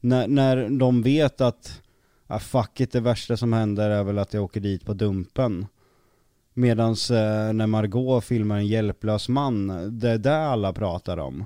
När, 0.00 0.28
när 0.28 0.68
de 0.68 1.02
vet 1.02 1.40
att, 1.40 1.80
ah, 2.36 2.38
fuck 2.38 2.80
it, 2.80 2.92
det 2.92 3.00
värsta 3.00 3.36
som 3.36 3.52
händer 3.52 3.90
är 3.90 4.04
väl 4.04 4.18
att 4.18 4.34
jag 4.34 4.44
åker 4.44 4.60
dit 4.60 4.84
på 4.84 4.94
dumpen. 4.94 5.66
Medans 6.54 7.10
eh, 7.10 7.52
när 7.52 7.66
Margot 7.66 8.24
filmar 8.24 8.56
en 8.56 8.66
hjälplös 8.66 9.28
man, 9.28 9.66
det 9.98 10.10
är 10.10 10.18
det 10.18 10.36
alla 10.36 10.72
pratar 10.72 11.16
om. 11.16 11.44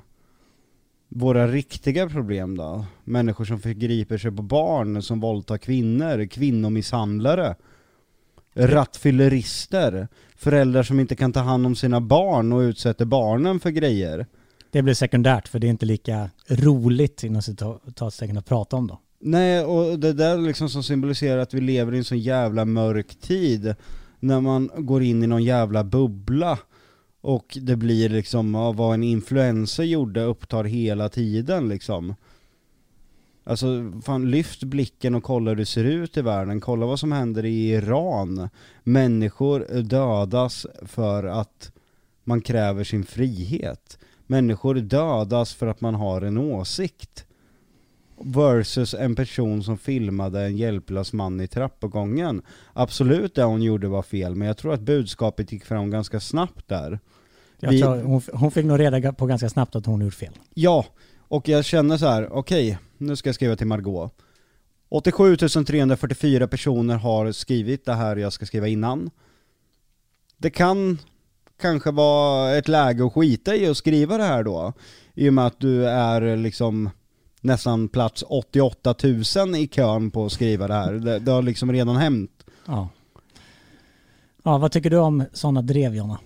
våra 1.08 1.46
riktiga 1.46 2.08
problem 2.08 2.56
då? 2.56 2.84
Människor 3.04 3.44
som 3.44 3.60
förgriper 3.60 4.18
sig 4.18 4.30
på 4.30 4.42
barn, 4.42 5.02
som 5.02 5.20
våldtar 5.20 5.58
kvinnor, 5.58 6.26
kvinnomisshandlare, 6.26 7.56
rattfyllerister, 8.54 10.08
föräldrar 10.36 10.82
som 10.82 11.00
inte 11.00 11.16
kan 11.16 11.32
ta 11.32 11.40
hand 11.40 11.66
om 11.66 11.76
sina 11.76 12.00
barn 12.00 12.52
och 12.52 12.60
utsätter 12.60 13.04
barnen 13.04 13.60
för 13.60 13.70
grejer. 13.70 14.26
Det 14.70 14.82
blir 14.82 14.94
sekundärt 14.94 15.48
för 15.48 15.58
det 15.58 15.66
är 15.66 15.70
inte 15.70 15.86
lika 15.86 16.30
roligt 16.48 17.24
inom 17.24 17.42
citatstecken, 17.42 18.38
att 18.38 18.46
prata 18.46 18.76
om 18.76 18.86
då. 18.86 18.98
Nej, 19.26 19.64
och 19.64 19.98
det 19.98 20.12
där 20.12 20.38
liksom 20.38 20.68
som 20.68 20.82
symboliserar 20.82 21.38
att 21.38 21.54
vi 21.54 21.60
lever 21.60 21.94
i 21.94 21.98
en 21.98 22.04
sån 22.04 22.18
jävla 22.18 22.64
mörk 22.64 23.14
tid, 23.14 23.74
när 24.20 24.40
man 24.40 24.70
går 24.76 25.02
in 25.02 25.22
i 25.22 25.26
någon 25.26 25.44
jävla 25.44 25.84
bubbla 25.84 26.58
och 27.20 27.58
det 27.62 27.76
blir 27.76 28.08
liksom, 28.08 28.54
ja, 28.54 28.72
vad 28.72 28.94
en 28.94 29.02
influencer 29.02 29.82
gjorde 29.82 30.22
upptar 30.22 30.64
hela 30.64 31.08
tiden 31.08 31.68
liksom. 31.68 32.14
Alltså, 33.44 33.92
fan 34.04 34.30
lyft 34.30 34.62
blicken 34.62 35.14
och 35.14 35.22
kolla 35.22 35.50
hur 35.50 35.56
det 35.56 35.66
ser 35.66 35.84
ut 35.84 36.16
i 36.16 36.22
världen, 36.22 36.60
kolla 36.60 36.86
vad 36.86 37.00
som 37.00 37.12
händer 37.12 37.44
i 37.44 37.70
Iran. 37.70 38.48
Människor 38.82 39.82
dödas 39.82 40.66
för 40.82 41.24
att 41.24 41.72
man 42.24 42.40
kräver 42.40 42.84
sin 42.84 43.04
frihet. 43.04 43.98
Människor 44.26 44.74
dödas 44.74 45.54
för 45.54 45.66
att 45.66 45.80
man 45.80 45.94
har 45.94 46.22
en 46.22 46.38
åsikt. 46.38 47.23
Versus 48.26 48.94
en 48.94 49.14
person 49.14 49.62
som 49.62 49.78
filmade 49.78 50.42
en 50.44 50.56
hjälplös 50.56 51.12
man 51.12 51.40
i 51.40 51.46
trappuppgången. 51.48 52.42
Absolut 52.72 53.34
det 53.34 53.42
hon 53.42 53.62
gjorde 53.62 53.88
var 53.88 54.02
fel, 54.02 54.34
men 54.34 54.48
jag 54.48 54.56
tror 54.56 54.74
att 54.74 54.80
budskapet 54.80 55.52
gick 55.52 55.64
fram 55.64 55.90
ganska 55.90 56.20
snabbt 56.20 56.68
där. 56.68 56.98
Vi- 57.60 57.82
hon, 57.82 58.22
hon 58.32 58.50
fick 58.50 58.64
nog 58.64 58.80
reda 58.80 59.12
på 59.12 59.26
ganska 59.26 59.48
snabbt 59.48 59.76
att 59.76 59.86
hon 59.86 60.00
gjort 60.00 60.14
fel. 60.14 60.32
Ja, 60.54 60.86
och 61.18 61.48
jag 61.48 61.64
känner 61.64 61.96
så 61.96 62.06
här: 62.06 62.28
okej, 62.32 62.78
nu 62.98 63.16
ska 63.16 63.28
jag 63.28 63.34
skriva 63.34 63.56
till 63.56 63.66
Margot. 63.66 64.12
87 64.88 65.36
344 65.36 66.48
personer 66.48 66.96
har 66.96 67.32
skrivit 67.32 67.84
det 67.84 67.94
här 67.94 68.16
jag 68.16 68.32
ska 68.32 68.46
skriva 68.46 68.68
innan. 68.68 69.10
Det 70.36 70.50
kan 70.50 70.98
kanske 71.60 71.90
vara 71.90 72.56
ett 72.56 72.68
läge 72.68 73.06
att 73.06 73.12
skita 73.12 73.56
i 73.56 73.66
att 73.66 73.76
skriva 73.76 74.16
det 74.18 74.24
här 74.24 74.42
då. 74.42 74.72
I 75.14 75.28
och 75.28 75.34
med 75.34 75.46
att 75.46 75.60
du 75.60 75.86
är 75.88 76.36
liksom 76.36 76.90
nästan 77.44 77.88
plats 77.88 78.24
88 78.28 78.94
000 79.36 79.56
i 79.56 79.66
kön 79.66 80.10
på 80.10 80.26
att 80.26 80.32
skriva 80.32 80.68
det 80.68 80.74
här. 80.74 80.92
Det, 80.92 81.18
det 81.18 81.32
har 81.32 81.42
liksom 81.42 81.72
redan 81.72 81.96
hänt. 81.96 82.44
Ja. 82.66 82.88
Ja, 84.42 84.58
vad 84.58 84.72
tycker 84.72 84.90
du 84.90 84.98
om 84.98 85.24
sådana 85.32 85.62
drev 85.62 85.94
Jonna? 85.94 86.18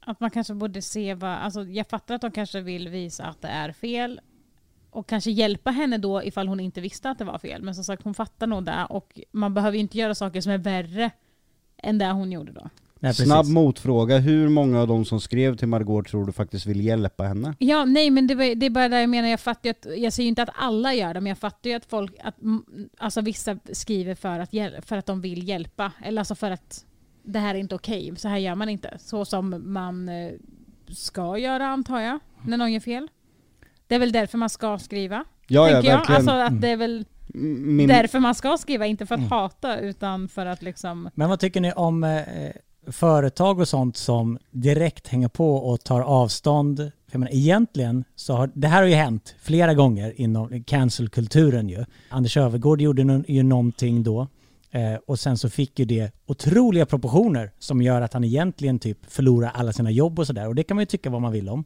Att 0.00 0.20
man 0.20 0.30
kanske 0.30 0.54
borde 0.54 0.82
se 0.82 1.14
vad, 1.14 1.30
alltså 1.30 1.62
jag 1.62 1.88
fattar 1.88 2.14
att 2.14 2.20
de 2.20 2.30
kanske 2.30 2.60
vill 2.60 2.88
visa 2.88 3.24
att 3.24 3.42
det 3.42 3.48
är 3.48 3.72
fel 3.72 4.20
och 4.90 5.06
kanske 5.06 5.30
hjälpa 5.30 5.70
henne 5.70 5.98
då 5.98 6.22
ifall 6.22 6.48
hon 6.48 6.60
inte 6.60 6.80
visste 6.80 7.10
att 7.10 7.18
det 7.18 7.24
var 7.24 7.38
fel. 7.38 7.62
Men 7.62 7.74
som 7.74 7.84
sagt 7.84 8.02
hon 8.02 8.14
fattar 8.14 8.46
nog 8.46 8.64
det 8.64 8.86
och 8.88 9.20
man 9.32 9.54
behöver 9.54 9.74
ju 9.74 9.80
inte 9.80 9.98
göra 9.98 10.14
saker 10.14 10.40
som 10.40 10.52
är 10.52 10.58
värre 10.58 11.10
än 11.76 11.98
det 11.98 12.10
hon 12.10 12.32
gjorde 12.32 12.52
då. 12.52 12.68
Nej, 13.00 13.14
Snabb 13.14 13.46
motfråga, 13.46 14.18
hur 14.18 14.48
många 14.48 14.80
av 14.80 14.88
de 14.88 15.04
som 15.04 15.20
skrev 15.20 15.56
till 15.56 15.68
Margot 15.68 16.06
tror 16.08 16.26
du 16.26 16.32
faktiskt 16.32 16.66
vill 16.66 16.80
hjälpa 16.84 17.24
henne? 17.24 17.54
Ja, 17.58 17.84
nej 17.84 18.10
men 18.10 18.26
det, 18.26 18.34
var, 18.34 18.54
det 18.54 18.66
är 18.66 18.70
bara 18.70 18.88
det 18.88 19.00
jag 19.00 19.10
menar. 19.10 19.28
Jag 19.28 19.40
fattar 19.40 19.68
ju 19.68 19.70
att, 19.70 19.98
jag 19.98 20.12
säger 20.12 20.24
ju 20.24 20.28
inte 20.28 20.42
att 20.42 20.48
alla 20.54 20.94
gör 20.94 21.14
det, 21.14 21.20
men 21.20 21.28
jag 21.30 21.38
fattar 21.38 21.70
ju 21.70 21.76
att 21.76 21.84
folk, 21.86 22.12
att, 22.24 22.42
mm, 22.42 22.64
alltså 22.98 23.20
vissa 23.20 23.58
skriver 23.72 24.14
för 24.14 24.38
att, 24.38 24.52
hjäl- 24.52 24.82
för 24.82 24.96
att 24.96 25.06
de 25.06 25.20
vill 25.20 25.48
hjälpa. 25.48 25.92
Eller 26.04 26.20
alltså 26.20 26.34
för 26.34 26.50
att 26.50 26.84
det 27.22 27.38
här 27.38 27.54
är 27.54 27.58
inte 27.58 27.74
okej, 27.74 28.12
så 28.16 28.28
här 28.28 28.38
gör 28.38 28.54
man 28.54 28.68
inte. 28.68 28.96
Så 29.00 29.24
som 29.24 29.62
man 29.72 30.08
eh, 30.08 30.32
ska 30.88 31.38
göra 31.38 31.66
antar 31.66 32.00
jag, 32.00 32.18
när 32.46 32.56
någon 32.56 32.72
gör 32.72 32.80
fel. 32.80 33.08
Det 33.86 33.94
är 33.94 33.98
väl 33.98 34.12
därför 34.12 34.38
man 34.38 34.50
ska 34.50 34.78
skriva, 34.78 35.24
Ja, 35.48 35.68
ja 35.68 35.72
tänker 35.74 35.90
jag. 35.90 35.96
verkligen. 35.98 36.16
Alltså 36.28 36.34
att 36.54 36.60
det 36.60 36.68
är 36.68 36.76
väl 36.76 37.04
Min, 37.28 37.88
därför 37.88 38.18
man 38.18 38.34
ska 38.34 38.56
skriva, 38.58 38.86
inte 38.86 39.06
för 39.06 39.14
att 39.14 39.18
Mm. 39.18 39.30
hata 39.30 39.78
utan 39.80 40.28
för 40.28 40.46
att 40.46 40.62
liksom... 40.62 41.10
Men 41.14 41.28
vad 41.28 41.40
tycker 41.40 41.60
ni 41.60 41.72
om 41.72 42.04
eh, 42.04 42.22
företag 42.86 43.60
och 43.60 43.68
sånt 43.68 43.96
som 43.96 44.38
direkt 44.50 45.08
hänger 45.08 45.28
på 45.28 45.56
och 45.56 45.84
tar 45.84 46.00
avstånd? 46.00 46.92
För 47.08 47.18
menar, 47.18 47.34
egentligen 47.34 48.04
så 48.16 48.34
har 48.34 48.50
det 48.54 48.68
här 48.68 48.82
har 48.82 48.88
ju 48.88 48.94
hänt 48.94 49.34
flera 49.40 49.74
gånger 49.74 50.20
inom 50.20 50.64
cancelkulturen 50.64 51.68
ju. 51.68 51.84
Anders 52.08 52.36
Övergård 52.36 52.80
gjorde 52.80 53.22
ju 53.28 53.42
någonting 53.42 54.02
då 54.02 54.28
eh, 54.70 54.94
och 55.06 55.18
sen 55.18 55.38
så 55.38 55.50
fick 55.50 55.78
ju 55.78 55.84
det 55.84 56.12
otroliga 56.26 56.86
proportioner 56.86 57.50
som 57.58 57.82
gör 57.82 58.00
att 58.00 58.12
han 58.12 58.24
egentligen 58.24 58.78
typ 58.78 58.98
förlorar 59.08 59.50
alla 59.54 59.72
sina 59.72 59.90
jobb 59.90 60.18
och 60.18 60.26
sådär 60.26 60.48
och 60.48 60.54
det 60.54 60.62
kan 60.62 60.74
man 60.74 60.82
ju 60.82 60.86
tycka 60.86 61.10
vad 61.10 61.22
man 61.22 61.32
vill 61.32 61.48
om. 61.48 61.64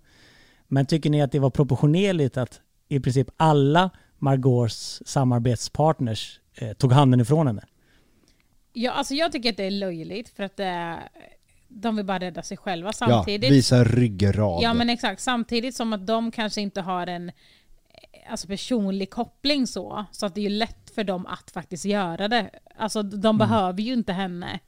Men 0.68 0.86
tycker 0.86 1.10
ni 1.10 1.22
att 1.22 1.32
det 1.32 1.38
var 1.38 1.50
proportionerligt 1.50 2.36
att 2.36 2.60
i 2.88 3.00
princip 3.00 3.28
alla 3.36 3.90
Margaux 4.18 5.02
samarbetspartners 5.06 6.40
eh, 6.54 6.72
tog 6.72 6.92
handen 6.92 7.20
ifrån 7.20 7.46
henne? 7.46 7.62
Ja, 8.72 8.92
alltså 8.92 9.14
jag 9.14 9.32
tycker 9.32 9.50
att 9.50 9.56
det 9.56 9.64
är 9.64 9.70
löjligt 9.70 10.28
för 10.28 10.42
att 10.42 10.56
det 10.56 10.64
är, 10.64 11.08
de 11.68 11.96
vill 11.96 12.04
bara 12.04 12.18
rädda 12.18 12.42
sig 12.42 12.56
själva 12.56 12.88
ja, 12.88 12.92
samtidigt. 12.92 13.50
visa 13.50 13.84
ryggrad. 13.84 14.62
Ja 14.62 14.74
men 14.74 14.90
exakt, 14.90 15.20
samtidigt 15.20 15.74
som 15.74 15.92
att 15.92 16.06
de 16.06 16.30
kanske 16.30 16.60
inte 16.60 16.80
har 16.80 17.06
en 17.06 17.28
eh, 17.28 17.34
alltså, 18.30 18.46
personlig 18.46 19.10
koppling 19.10 19.66
så. 19.66 20.04
Så 20.12 20.26
att 20.26 20.34
det 20.34 20.40
är 20.40 20.50
ju 20.50 20.56
lätt 20.56 20.90
för 20.94 21.04
dem 21.04 21.26
att 21.26 21.50
faktiskt 21.50 21.84
göra 21.84 22.28
det. 22.28 22.50
Alltså 22.76 23.02
de 23.02 23.38
behöver 23.38 23.82
ju 23.82 23.92
inte 23.92 24.12
henne 24.12 24.60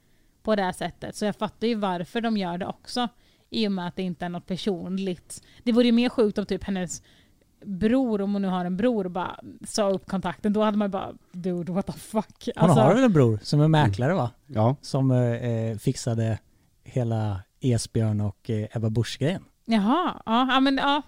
på 0.43 0.55
det 0.55 0.63
här 0.63 0.71
sättet. 0.71 1.15
Så 1.15 1.25
jag 1.25 1.35
fattar 1.35 1.67
ju 1.67 1.75
varför 1.75 2.21
de 2.21 2.37
gör 2.37 2.57
det 2.57 2.65
också. 2.65 3.07
I 3.49 3.67
och 3.67 3.71
med 3.71 3.87
att 3.87 3.95
det 3.95 4.03
inte 4.03 4.25
är 4.25 4.29
något 4.29 4.47
personligt. 4.47 5.43
Det 5.63 5.71
vore 5.71 5.85
ju 5.85 5.91
mer 5.91 6.09
sjukt 6.09 6.37
om 6.37 6.45
typ 6.45 6.63
hennes 6.63 7.01
bror, 7.65 8.21
om 8.21 8.33
hon 8.33 8.41
nu 8.41 8.47
har 8.47 8.65
en 8.65 8.77
bror, 8.77 9.07
bara 9.07 9.39
sa 9.67 9.89
upp 9.89 10.05
kontakten. 10.07 10.53
Då 10.53 10.63
hade 10.63 10.77
man 10.77 10.91
bara, 10.91 11.11
dude 11.31 11.71
what 11.71 11.85
the 11.85 11.93
fuck. 11.93 12.49
Hon 12.55 12.69
Alltså, 12.69 12.79
har 12.83 12.93
väl 12.95 13.03
en 13.03 13.13
bror 13.13 13.39
som 13.43 13.61
är 13.61 13.67
mäklare 13.67 14.13
va? 14.13 14.31
Ja. 14.47 14.75
Som 14.81 15.11
eh, 15.11 15.77
fixade 15.77 16.39
hela 16.83 17.39
Esbjörn 17.59 18.21
och 18.21 18.49
eh, 18.49 18.67
Ebba 18.77 18.89
Busch-grejen. 18.89 19.43
Jaha, 19.65 20.21
ja, 20.25 20.47
ja 20.53 20.59
men 20.59 20.77
ja. 20.77 21.01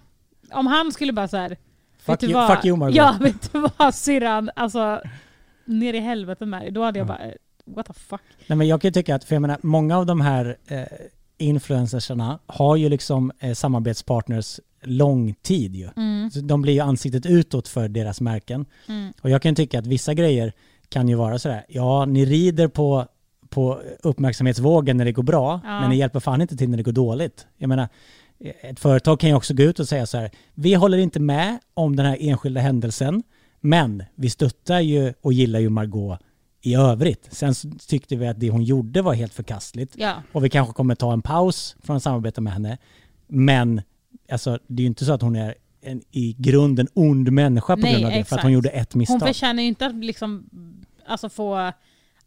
Om 0.52 0.68
han 0.68 0.92
skulle 0.92 1.14
bara 1.14 1.28
så 1.28 1.38
här. 1.38 1.58
Fuck 2.00 2.20
du 2.20 2.26
you, 2.28 2.34
vad? 2.36 2.56
fuck 2.56 2.66
you 2.66 2.78
Margot. 2.78 2.96
Ja, 2.96 3.16
vet 3.22 3.54
du 3.54 3.66
vad 3.78 3.96
syrran? 3.96 4.50
Alltså, 4.56 5.02
ner 5.66 5.94
i 5.94 6.00
helvete 6.00 6.46
med 6.46 6.62
dig. 6.62 6.72
Då 6.72 6.84
hade 6.84 7.00
jag 7.00 7.04
Ja. 7.06 7.08
bara, 7.08 7.24
eh, 7.26 7.34
what 7.66 7.86
the 7.86 7.94
fuck. 7.94 8.22
Nej 8.48 8.58
men 8.58 8.68
jag 8.68 8.82
kan 8.82 8.88
ju 8.90 8.92
tycka 8.94 9.16
att, 9.16 9.24
för 9.24 9.36
jag 9.36 9.42
menar, 9.42 9.58
många 9.62 9.98
av 9.98 10.06
de 10.06 10.22
här 10.22 10.58
eh, 10.68 10.84
influencersarna 11.38 12.40
har 12.48 12.76
ju 12.76 12.90
liksom 12.90 13.32
eh, 13.40 13.54
samarbetspartners 13.54 14.60
lång 14.88 15.34
tid 15.42 15.76
ju. 15.76 15.90
Mm, 15.98 16.32
Så 16.32 16.40
de 16.40 16.62
blir 16.62 16.74
ju 16.74 16.80
ansiktet 16.80 17.26
utåt 17.26 17.68
för 17.68 17.88
deras 17.88 18.22
märken. 18.22 18.66
mm, 18.88 19.14
Och 19.22 19.30
jag 19.30 19.42
kan 19.42 19.56
tycka 19.56 19.80
att 19.80 19.88
vissa 19.88 20.14
grejer 20.14 20.54
kan 20.90 21.08
ju 21.10 21.16
vara 21.16 21.40
sådär, 21.40 21.66
ja 21.70 22.06
ni 22.06 22.26
rider 22.26 22.68
på, 22.68 23.06
på 23.50 23.80
uppmärksamhetsvågen 24.04 24.98
när 24.98 25.06
det 25.06 25.12
går 25.12 25.24
bra, 25.24 25.62
Ja. 25.64 25.80
men 25.82 25.90
ni 25.90 25.96
hjälper 25.98 26.20
fan 26.20 26.42
inte 26.42 26.58
till 26.58 26.70
när 26.70 26.78
det 26.78 26.84
går 26.84 26.92
dåligt. 26.92 27.48
Jag 27.58 27.68
menar, 27.68 27.88
ett 28.62 28.80
företag 28.80 29.20
kan 29.20 29.30
ju 29.30 29.36
också 29.36 29.54
gå 29.54 29.64
ut 29.64 29.80
och 29.80 29.88
säga 29.88 30.06
så 30.06 30.18
här, 30.18 30.32
vi 30.54 30.74
håller 30.74 30.98
inte 30.98 31.20
med 31.20 31.58
om 31.74 31.96
den 31.96 32.06
här 32.06 32.18
enskilda 32.20 32.62
händelsen, 32.62 33.24
men 33.62 34.04
vi 34.16 34.30
stöttar 34.30 34.80
ju 34.80 35.14
och 35.22 35.34
gillar 35.34 35.60
ju 35.60 35.70
Margot 35.70 36.20
i 36.62 36.76
övrigt. 36.76 37.28
Sen 37.32 37.54
tyckte 37.88 38.16
vi 38.16 38.28
att 38.28 38.40
det 38.40 38.50
hon 38.50 38.64
gjorde 38.64 39.02
var 39.02 39.14
helt 39.14 39.34
förkastligt 39.34 39.94
ja. 39.98 40.14
och 40.32 40.46
vi 40.46 40.50
kanske 40.50 40.74
kommer 40.74 40.96
ta 40.96 41.14
en 41.14 41.22
paus 41.22 41.76
från 41.84 41.96
att 41.96 42.04
samarbeta 42.04 42.42
med 42.42 42.54
henne. 42.54 42.78
Men 43.28 43.82
alltså, 44.32 44.60
det 44.68 44.82
är 44.82 44.84
ju 44.84 44.88
inte 44.88 45.06
så 45.06 45.14
att 45.14 45.22
hon 45.22 45.36
är 45.36 45.56
en 45.82 46.02
i 46.12 46.36
grunden 46.40 46.88
ond 46.94 47.32
människa 47.32 47.76
på 47.76 47.82
Nej, 47.82 47.94
grund 47.94 48.06
av 48.06 48.12
det, 48.12 48.16
för 48.16 48.20
att 48.20 48.26
exakt. 48.26 48.44
hon 48.44 48.52
gjorde 48.52 48.70
ett 48.70 48.94
Hon 48.94 49.00
misstag. 49.00 49.22
förtjänar 49.28 49.62
ju 49.64 49.68
inte 49.68 49.86
att 49.86 49.96
liksom, 49.96 50.50
alltså 51.08 51.30
få 51.30 51.72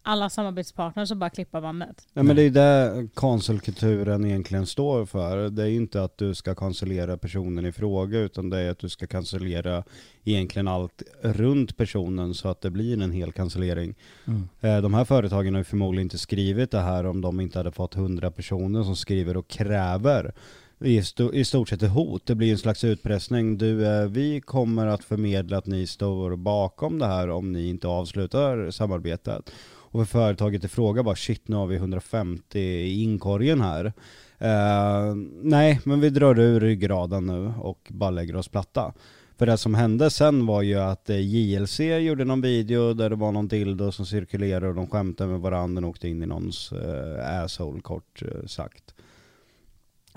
alla 0.03 0.31
samarbetspartners 0.31 1.11
att 1.11 1.19
bara 1.19 1.31
klippa 1.31 1.61
bandet. 1.61 2.07
Nej 2.13 2.25
men 2.25 2.37
det 2.37 2.43
är 2.43 2.45
ju 2.45 2.51
det 2.51 3.09
konsulkulturen 3.15 4.25
egentligen 4.25 4.67
står 4.67 5.07
för. 5.07 5.51
Det 5.51 5.63
är 5.63 5.67
ju 5.67 5.77
inte 5.77 6.03
att 6.05 6.19
du 6.19 6.35
ska 6.35 6.55
kancellera 6.55 7.17
personen 7.19 7.67
i 7.67 7.73
fråga 7.73 8.19
utan 8.19 8.51
det 8.51 8.59
är 8.59 8.71
att 8.71 8.79
du 8.79 8.89
ska 8.89 9.07
cancellera 9.07 9.85
egentligen 10.25 10.69
allt 10.69 11.03
runt 11.23 11.77
personen 11.77 12.35
så 12.35 12.49
att 12.49 12.61
det 12.61 12.71
blir 12.71 13.03
en 13.03 13.13
hel 13.13 13.33
cancellering. 13.33 13.95
Mm. 14.27 14.49
Eh, 14.61 14.83
De 14.83 14.95
här 14.95 15.05
företagen 15.05 15.55
har 15.55 15.61
ju 15.61 15.65
förmodligen 15.65 16.07
inte 16.07 16.19
skrivit 16.19 16.71
det 16.71 16.81
här 16.81 17.07
om 17.07 17.21
de 17.21 17.41
inte 17.41 17.59
hade 17.59 17.73
fått 17.73 17.95
hundra 17.95 18.31
personer 18.31 18.83
som 18.83 18.97
skriver 18.97 19.37
och 19.37 19.49
kräver 19.49 20.33
i, 20.81 20.99
st 20.99 21.31
i 21.33 21.45
stort 21.45 21.69
sett 21.69 21.83
ett 21.83 21.91
hot. 21.91 22.27
Det 22.27 22.35
blir 22.35 22.53
en 22.53 22.59
slags 22.59 22.85
utpressning. 22.85 23.59
Du, 23.59 23.87
eh, 23.87 24.09
vi 24.09 24.41
kommer 24.41 24.87
att 24.87 25.05
förmedla 25.05 25.59
att 25.59 25.67
ni 25.67 25.87
står 25.87 26.37
bakom 26.37 26.99
det 26.99 27.07
här 27.07 27.31
om 27.31 27.53
ni 27.53 27.69
inte 27.69 27.89
avslutar 27.89 28.71
samarbetet. 28.71 29.51
Och 29.91 30.01
för 30.01 30.19
företaget 30.19 30.65
i 30.65 30.69
fråga 30.69 31.03
bara 31.03 31.17
shit 31.17 31.49
nu 31.49 31.57
har 31.57 31.67
vi 31.67 31.77
150 31.77 32.59
i 32.59 33.03
inkorgen 33.03 33.61
här. 33.61 33.93
Eh, 34.39 35.15
nej, 35.43 35.81
men 35.85 36.01
vi 36.01 36.11
drar 36.11 36.39
ur 36.39 36.61
ryggraden 36.61 37.27
nu 37.27 37.53
och 37.61 37.89
bara 37.91 38.11
lägger 38.11 38.37
oss 38.37 38.49
platta. 38.49 38.93
För 39.39 39.47
det 39.47 39.57
som 39.57 39.75
hände 39.75 40.11
sen 40.11 40.47
var 40.47 40.63
ju 40.63 40.75
att 40.75 41.11
eh, 41.11 41.21
JLC 41.21 41.81
gjorde 41.81 42.25
någon 42.25 42.41
video 42.41 42.95
där 42.95 43.11
det 43.11 43.17
var 43.17 43.33
någon 43.33 43.49
dildo 43.49 43.93
som 43.93 44.07
cirkulerade 44.07 44.69
och 44.69 44.75
de 44.75 44.87
skämtade 44.87 45.31
med 45.31 45.41
varandra 45.41 45.83
och 45.83 45.91
åkte 45.91 46.09
in 46.09 46.23
i 46.23 46.27
någons 46.27 46.73
eh, 46.73 47.45
asshole 47.45 47.81
kort 47.81 48.23
eh, 48.23 48.47
sagt. 48.47 48.95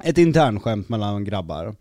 Ett 0.03 0.17
internskämt 0.17 0.89
mellan 0.89 1.23
grabbar. 1.23 1.75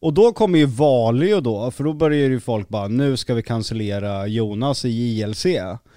Och 0.00 0.12
då 0.14 0.32
kommer 0.32 0.58
ju 0.58 0.66
Valio 0.66 1.40
då, 1.40 1.70
för 1.70 1.84
då 1.84 1.92
börjar 1.92 2.28
ju 2.28 2.40
folk 2.40 2.68
bara 2.68 2.88
nu 2.88 3.16
ska 3.16 3.34
vi 3.34 3.42
cancellera 3.42 4.26
Jonas 4.26 4.84
i 4.84 4.88
JLC. 4.88 5.46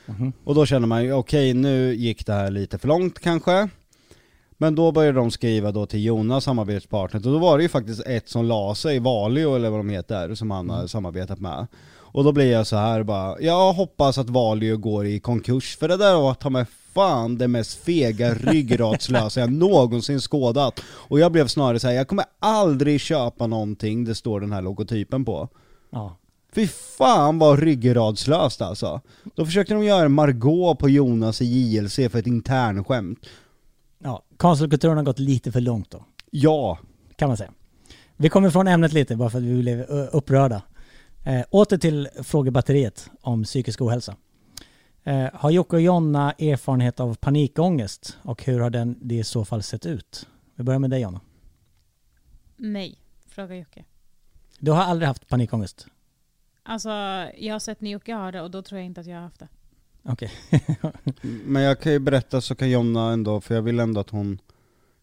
Mhm. 0.05 0.33
Och 0.43 0.55
då 0.55 0.65
känner 0.65 0.87
man 0.87 1.03
ju 1.03 1.13
okej 1.13 1.53
nu 1.53 1.93
gick 1.93 2.25
det 2.25 2.33
här 2.33 2.51
lite 2.51 2.77
för 2.77 2.87
långt 2.87 3.19
kanske. 3.19 3.69
Men 4.57 4.75
då 4.75 4.91
började 4.91 5.19
de 5.19 5.31
skriva 5.31 5.71
då 5.71 5.85
till 5.85 6.05
Jonas 6.05 6.43
samarbetspartner 6.43 7.27
och 7.27 7.33
då 7.33 7.39
var 7.39 7.57
det 7.57 7.63
ju 7.63 7.69
faktiskt 7.69 8.01
ett 8.05 8.29
som 8.29 8.45
la 8.45 8.75
sig, 8.75 8.99
Valio 8.99 9.55
eller 9.55 9.69
vad 9.69 9.79
de 9.79 9.89
heter, 9.89 10.35
som 10.35 10.51
han 10.51 10.69
har 10.69 10.87
samarbetat 10.87 11.39
med. 11.39 11.67
Och 12.11 12.23
då 12.23 12.31
blir 12.31 12.51
jag 12.51 12.67
så 12.67 12.75
här 12.75 13.03
bara, 13.03 13.41
jag 13.41 13.73
hoppas 13.73 14.17
att 14.17 14.29
Valio 14.29 14.77
går 14.77 15.05
i 15.05 15.19
konkurs 15.19 15.77
för 15.77 15.87
det 15.87 15.97
där 15.97 16.15
var 16.15 16.33
ta 16.33 16.49
mig 16.49 16.65
fan 16.93 17.37
det 17.37 17.47
mest 17.47 17.83
fega 17.83 18.33
ryggradslösa 18.33 19.39
jag 19.39 19.51
någonsin 19.51 20.19
skådat. 20.19 20.79
Och 20.85 21.19
jag 21.19 21.31
blev 21.31 21.47
snarare 21.47 21.79
så 21.79 21.87
här, 21.87 21.93
jag 21.95 22.07
kommer 22.07 22.25
aldrig 22.39 23.01
köpa 23.01 23.47
någonting 23.47 24.05
det 24.05 24.15
står 24.15 24.41
den 24.41 24.51
här 24.51 24.61
logotypen 24.61 25.25
på. 25.25 25.49
Ja. 25.89 26.15
Fy 26.55 26.67
fan 26.67 27.39
vad 27.39 27.59
ryggradslöst 27.59 28.61
alltså. 28.61 29.01
Då 29.35 29.45
försökte 29.45 29.73
de 29.73 29.83
göra 29.83 30.09
Margot 30.09 30.79
på 30.79 30.89
Jonas 30.89 31.41
i 31.41 31.45
JLC 31.45 31.95
för 31.95 32.15
ett 32.15 32.27
internskämt. 32.27 33.19
ja. 34.03 34.23
Cancelkulturen 34.37 34.97
har 34.97 35.03
gått 35.03 35.19
lite 35.19 35.51
för 35.51 35.61
långt 35.61 35.91
då, 35.91 36.05
Ja, 36.31 36.79
kan 37.15 37.27
man 37.27 37.37
säga. 37.37 37.51
Vi 38.17 38.29
kommer 38.29 38.49
från 38.49 38.67
ämnet 38.67 38.93
lite 38.93 39.15
bara 39.15 39.29
för 39.29 39.37
att 39.37 39.43
vi 39.43 39.61
blev 39.61 39.81
upprörda. 40.11 40.61
Eh, 41.29 41.45
åter 41.49 41.77
till 41.77 42.09
frågebatteriet 42.23 43.09
om 43.21 43.43
psykisk 43.43 43.81
ohälsa. 43.81 44.15
Eh, 45.03 45.27
har 45.33 45.51
Jocke 45.51 45.75
och 45.75 45.81
Jonna 45.81 46.31
erfarenhet 46.31 46.99
av 46.99 47.15
panikångest 47.15 48.17
och 48.21 48.43
hur 48.43 48.59
har 48.59 48.69
den 48.69 48.97
det 49.01 49.15
i 49.15 49.23
så 49.23 49.45
fall 49.45 49.63
sett 49.63 49.85
ut? 49.85 50.27
Vi 50.55 50.63
börjar 50.63 50.79
med 50.79 50.89
dig 50.89 51.01
Jonna. 51.01 51.21
Nej, 52.57 52.97
fråga 53.27 53.55
Jocke. 53.55 53.83
Du 54.59 54.71
har 54.71 54.83
aldrig 54.83 55.07
haft 55.07 55.27
panikångest? 55.27 55.87
Alltså, 56.63 56.89
jag 57.37 57.55
har 57.55 57.59
sett 57.59 57.81
när 57.81 57.91
Jocke 57.91 58.13
har 58.13 58.31
det 58.31 58.41
och 58.41 58.51
då 58.51 58.61
tror 58.61 58.79
jag 58.79 58.85
inte 58.85 59.01
att 59.01 59.07
jag 59.07 59.15
har 59.15 59.23
haft 59.23 59.39
det. 59.39 59.47
Okej. 60.03 60.31
men 61.45 61.61
jag 61.61 61.79
kan 61.79 61.91
ju 61.91 61.99
berätta 61.99 62.41
så 62.41 62.55
kan 62.55 62.69
Jonna 62.69 63.11
ändå, 63.11 63.41
för 63.41 63.55
jag 63.55 63.61
vill 63.61 63.79
ändå 63.79 64.01
att 64.01 64.09
hon 64.09 64.39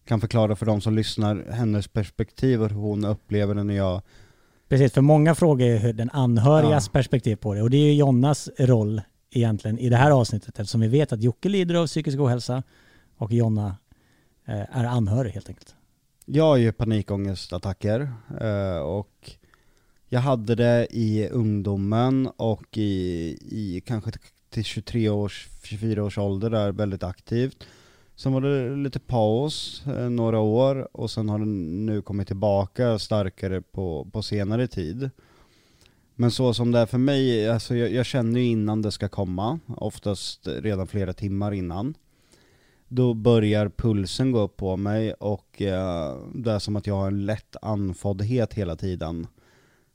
kan 0.05 0.21
förklara 0.21 0.55
för 0.55 0.65
de 0.65 0.81
som 0.81 0.95
lyssnar 0.95 1.51
hennes 1.51 1.87
perspektiv 1.87 2.61
och 2.61 2.69
hur 2.69 2.75
hon 2.75 3.05
upplever 3.05 3.55
det 3.55 3.63
när 3.63 3.77
jag 3.77 4.01
Precis, 4.69 4.93
för 4.93 5.01
många 5.01 5.35
frågar 5.35 5.67
ju 5.67 5.75
hur 5.77 5.93
den 5.93 6.09
anhörigas 6.09 6.85
Ja. 6.87 6.91
perspektiv 6.93 7.35
på 7.35 7.53
det 7.53 7.61
och 7.61 7.69
det 7.69 7.77
är 7.77 7.85
ju 7.85 7.93
Jonnas 7.93 8.49
roll 8.59 9.01
egentligen 9.31 9.79
i 9.79 9.89
det 9.89 9.95
här 9.97 10.11
avsnittet 10.11 10.59
eftersom 10.59 10.81
vi 10.81 10.87
vet 10.87 11.13
att 11.13 11.21
Jocke 11.21 11.49
lider 11.49 11.75
av 11.75 11.87
psykisk 11.87 12.19
ohälsa 12.19 12.63
och 13.17 13.31
Jonna 13.31 13.77
eh, 14.45 14.77
är 14.77 14.83
anhörig 14.83 15.31
helt 15.31 15.49
enkelt. 15.49 15.75
Jag 16.25 16.43
har 16.43 16.57
ju 16.57 16.71
panikångestattacker 16.71 18.11
eh, 18.41 18.77
och 18.77 19.31
jag 20.09 20.19
hade 20.19 20.55
det 20.55 20.87
i 20.89 21.29
ungdomen 21.29 22.27
och 22.37 22.77
i, 22.77 22.91
i 23.51 23.81
kanske 23.85 24.11
till 24.49 24.63
23 24.63 25.09
års, 25.09 25.47
24 25.63 26.03
års 26.03 26.17
ålder 26.17 26.49
där 26.49 26.71
väldigt 26.71 27.03
aktivt. 27.03 27.67
Sen 28.17 28.33
var 28.33 28.41
det 28.41 28.75
lite 28.75 28.99
paus, 28.99 29.83
eh, 29.87 30.09
några 30.09 30.39
år, 30.39 30.87
och 30.91 31.11
sen 31.11 31.29
har 31.29 31.39
den 31.39 31.85
nu 31.85 32.01
kommit 32.01 32.27
tillbaka 32.27 32.99
starkare 32.99 33.61
på, 33.61 34.07
på 34.11 34.21
senare 34.21 34.67
tid. 34.67 35.09
Men 36.15 36.31
så 36.31 36.53
som 36.53 36.71
det 36.71 36.79
är 36.79 36.85
för 36.85 36.97
mig, 36.97 37.49
alltså 37.49 37.75
jag, 37.75 37.91
jag 37.91 38.05
känner 38.05 38.39
ju 38.39 38.45
innan 38.45 38.81
det 38.81 38.91
ska 38.91 39.09
komma, 39.09 39.59
oftast 39.67 40.47
redan 40.47 40.87
flera 40.87 41.13
timmar 41.13 41.51
innan. 41.51 41.93
Då 42.87 43.13
börjar 43.13 43.69
pulsen 43.69 44.31
gå 44.31 44.39
upp 44.39 44.57
på 44.57 44.77
mig 44.77 45.13
och 45.13 45.61
eh, 45.61 46.17
det 46.33 46.51
är 46.51 46.59
som 46.59 46.75
att 46.75 46.87
jag 46.87 46.95
har 46.95 47.07
en 47.07 47.25
lätt 47.25 47.55
andfåddhet 47.61 48.53
hela 48.53 48.75
tiden. 48.75 49.27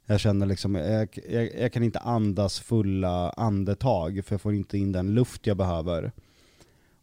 Jag 0.07 0.21
känner 0.21 0.47
liksom, 0.47 0.75
jag, 0.75 1.19
jag, 1.31 1.61
jag 1.61 1.73
kan 1.73 1.83
inte 1.83 1.99
andas 1.99 2.61
fulla 2.61 3.31
andetag 3.31 4.25
för 4.25 4.35
jag 4.35 4.41
får 4.41 4.55
inte 4.55 4.79
in 4.79 4.93
den 4.93 5.15
luft 5.15 5.47
jag 5.47 5.57
behöver. 5.57 6.13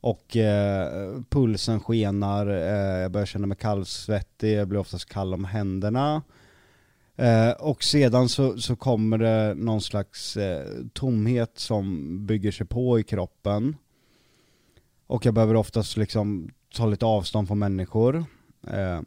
Och 0.02 0.38
eh, 0.38 1.22
pulsen 1.30 1.80
skenar, 1.80 2.48
eh, 2.48 3.02
jag 3.02 3.12
börjar 3.12 3.26
känna 3.26 3.48
mig 3.48 3.58
kallsvettig, 3.58 4.58
jag 4.58 4.68
blir 4.68 4.80
oftast 4.80 5.10
kall 5.10 5.34
om 5.34 5.46
händerna. 5.46 6.22
Eh, 7.16 7.52
och 7.52 7.84
sedan 7.84 8.30
så, 8.30 8.58
så 8.58 8.76
kommer 8.76 9.18
det 9.18 9.54
någon 9.54 9.82
slags 9.82 10.38
eh, 10.38 10.68
tomhet 10.94 11.60
som 11.60 12.18
bygger 12.26 12.52
sig 12.52 12.68
på 12.68 13.00
i 13.00 13.04
kroppen. 13.04 13.76
Och 15.08 15.26
jag 15.26 15.34
behöver 15.34 15.56
oftast 15.56 15.98
liksom 15.98 16.52
ta 16.76 16.86
lite 16.86 17.06
avstånd 17.06 17.48
från 17.48 17.60
människor. 17.60 18.26
Eh, 18.68 19.02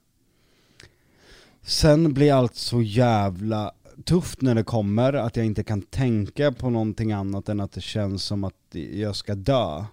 sen 1.63 2.15
blir 2.15 2.33
allt 2.33 2.55
så 2.55 2.83
jävla 2.83 3.73
tufft 4.05 4.43
när 4.43 4.55
det 4.55 4.65
kommer 4.65 5.13
att 5.13 5.37
jag 5.37 5.47
inte 5.47 5.65
kan 5.65 5.83
tänka 5.83 6.53
på 6.53 6.71
någonting 6.71 7.13
annat 7.13 7.49
än 7.49 7.61
att 7.61 7.73
det 7.73 7.81
känns 7.81 8.25
som 8.25 8.45
att 8.45 8.75
jag 8.93 9.17
ska 9.17 9.35
dö. 9.35 9.85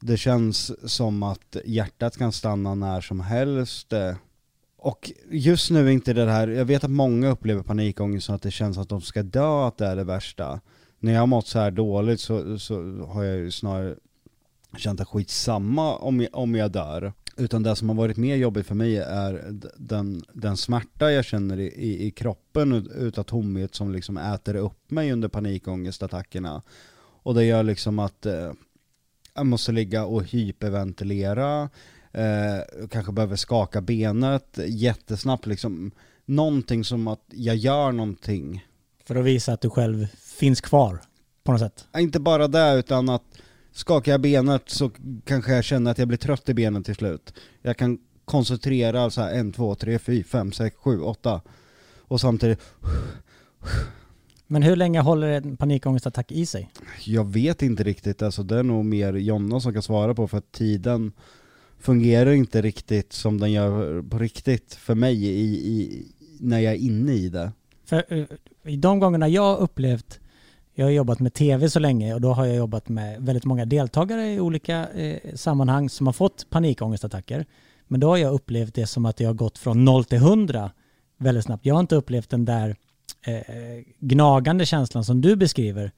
Det 0.00 0.16
känns 0.16 0.90
som 0.90 1.22
att 1.22 1.56
hjärtat 1.64 2.16
kan 2.16 2.32
stanna 2.32 2.74
när 2.74 3.00
som 3.00 3.20
helst. 3.20 3.92
Och 4.78 5.12
just 5.30 5.70
nu 5.70 5.86
är 5.86 5.90
inte 5.90 6.12
det 6.12 6.30
här, 6.30 6.48
jag 6.48 6.64
vet 6.64 6.84
att 6.84 6.90
många 6.90 7.28
upplever 7.28 7.62
panikångest 7.62 8.26
som 8.26 8.34
att 8.34 8.42
det 8.42 8.50
känns 8.50 8.78
att 8.78 8.88
de 8.88 9.00
ska 9.00 9.22
dö, 9.22 9.66
att 9.66 9.78
det 9.78 9.86
är 9.86 9.96
det 9.96 10.04
värsta. 10.04 10.60
När 10.98 11.12
jag 11.12 11.20
har 11.20 11.26
mått 11.26 11.46
så 11.46 11.58
här 11.58 11.70
dåligt 11.70 12.20
så, 12.20 12.58
så 12.58 13.04
har 13.06 13.24
jag 13.24 13.36
ju 13.36 13.50
snarare 13.50 13.96
känt 14.76 15.00
att 15.00 15.08
skitsamma 15.08 15.96
om 15.96 16.20
jag, 16.20 16.28
om 16.32 16.54
jag 16.54 16.70
dör. 16.70 17.12
Utan 17.36 17.62
det 17.62 17.76
som 17.76 17.88
har 17.88 17.96
varit 17.96 18.16
mer 18.16 18.36
jobbigt 18.36 18.66
för 18.66 18.74
mig 18.74 18.96
är 18.96 19.60
den, 19.76 20.22
den 20.32 20.56
smärta 20.56 21.12
jag 21.12 21.24
känner 21.24 21.60
i, 21.60 21.66
i, 21.66 22.06
i 22.06 22.10
kroppen 22.10 22.72
ut- 22.72 22.92
utav 22.92 23.22
tomhet 23.22 23.74
som 23.74 23.92
liksom 23.92 24.16
äter 24.16 24.56
upp 24.56 24.90
mig 24.90 25.12
under 25.12 25.28
panikångestattackerna. 25.28 26.62
Och 27.22 27.34
det 27.34 27.44
gör 27.44 27.62
liksom 27.62 27.98
att 27.98 28.26
eh, 28.26 28.52
jag 29.36 29.46
måste 29.46 29.72
ligga 29.72 30.04
och 30.04 30.24
hyperventilera, 30.24 31.68
eh, 32.12 32.86
kanske 32.90 33.12
behöver 33.12 33.36
skaka 33.36 33.80
benet 33.80 34.58
jättesnabbt 34.66 35.46
liksom. 35.46 35.90
Någonting 36.24 36.84
som 36.84 37.08
att 37.08 37.24
jag 37.30 37.56
gör 37.56 37.92
någonting. 37.92 38.66
För 39.04 39.16
att 39.16 39.24
visa 39.24 39.52
att 39.52 39.60
du 39.60 39.70
själv 39.70 40.06
finns 40.16 40.60
kvar 40.60 41.00
på 41.44 41.52
något 41.52 41.60
sätt. 41.60 41.88
Inte 41.98 42.20
bara 42.20 42.48
det 42.48 42.74
utan 42.74 43.08
att 43.08 43.22
skakar 43.72 44.12
jag 44.12 44.20
benet 44.20 44.62
så 44.66 44.90
kanske 45.24 45.54
jag 45.54 45.64
känner 45.64 45.90
att 45.90 45.98
jag 45.98 46.08
blir 46.08 46.18
trött 46.18 46.48
i 46.48 46.54
benen 46.54 46.84
till 46.84 46.94
slut. 46.94 47.34
Jag 47.62 47.76
kan 47.76 47.98
koncentrera 48.24 49.10
så 49.10 49.20
här 49.20 49.34
en, 49.34 49.52
två, 49.52 49.74
tre, 49.74 49.98
fyra, 49.98 50.24
fem, 50.24 50.52
sex, 50.52 50.76
sju, 50.76 51.00
åtta. 51.00 51.40
Och 52.08 52.20
samtidigt, 52.20 52.60
Men 54.46 54.62
hur 54.62 54.76
länge 54.76 55.00
håller 55.00 55.28
en 55.28 55.56
panikångestattack 55.56 56.32
i 56.32 56.46
sig? 56.46 56.70
jag 57.04 57.24
vet 57.24 57.62
inte 57.62 57.82
riktigt, 57.82 58.22
alltså 58.22 58.42
det 58.42 58.58
är 58.58 58.62
nog 58.62 58.84
mer 58.84 59.12
Jonna 59.12 59.60
som 59.60 59.72
kan 59.72 59.82
svara 59.82 60.14
på 60.14 60.28
för 60.28 60.38
att 60.38 60.52
tiden 60.52 61.12
fungerar 61.78 62.30
inte 62.30 62.62
riktigt 62.62 63.12
som 63.12 63.40
den 63.40 63.52
gör 63.52 64.02
på 64.02 64.18
riktigt 64.18 64.74
för 64.74 64.94
mig 64.94 65.24
i, 65.24 65.70
i, 65.70 66.06
när 66.40 66.58
jag 66.58 66.72
är 66.72 66.78
inne 66.78 67.12
i 67.12 67.28
det. 67.28 67.52
För 67.84 68.04
eh, 68.08 68.24
i 68.64 68.76
de 68.76 68.98
gångerna 68.98 69.28
jag 69.28 69.42
har 69.42 69.56
upplevt, 69.56 70.20
jag 70.74 70.86
har 70.86 70.90
jobbat 70.90 71.20
med 71.20 71.34
tv 71.34 71.68
så 71.68 71.78
länge 71.78 72.14
och 72.14 72.20
då 72.20 72.32
har 72.32 72.46
jag 72.46 72.56
jobbat 72.56 72.88
med 72.88 73.22
väldigt 73.22 73.44
många 73.44 73.64
deltagare 73.64 74.32
i 74.32 74.40
olika 74.40 74.88
eh, 74.88 75.34
sammanhang 75.34 75.90
som 75.90 76.06
har 76.06 76.12
fått 76.12 76.50
panikångestattacker. 76.50 77.46
Men 77.88 78.00
då 78.00 78.08
har 78.08 78.16
jag 78.16 78.34
upplevt 78.34 78.74
det 78.74 78.86
som 78.86 79.06
att 79.06 79.20
jag 79.20 79.28
har 79.28 79.34
gått 79.34 79.58
från 79.58 79.84
0 79.84 80.04
till 80.04 80.18
100 80.18 80.70
väldigt 81.18 81.44
snabbt. 81.44 81.66
Jag 81.66 81.74
har 81.74 81.80
inte 81.80 81.96
upplevt 81.96 82.30
den 82.30 82.44
där 82.44 82.76
eh, 83.22 83.84
gnagande 83.98 84.66
känslan 84.66 85.04
som 85.04 85.20
du 85.20 85.36
beskriver. 85.36 85.92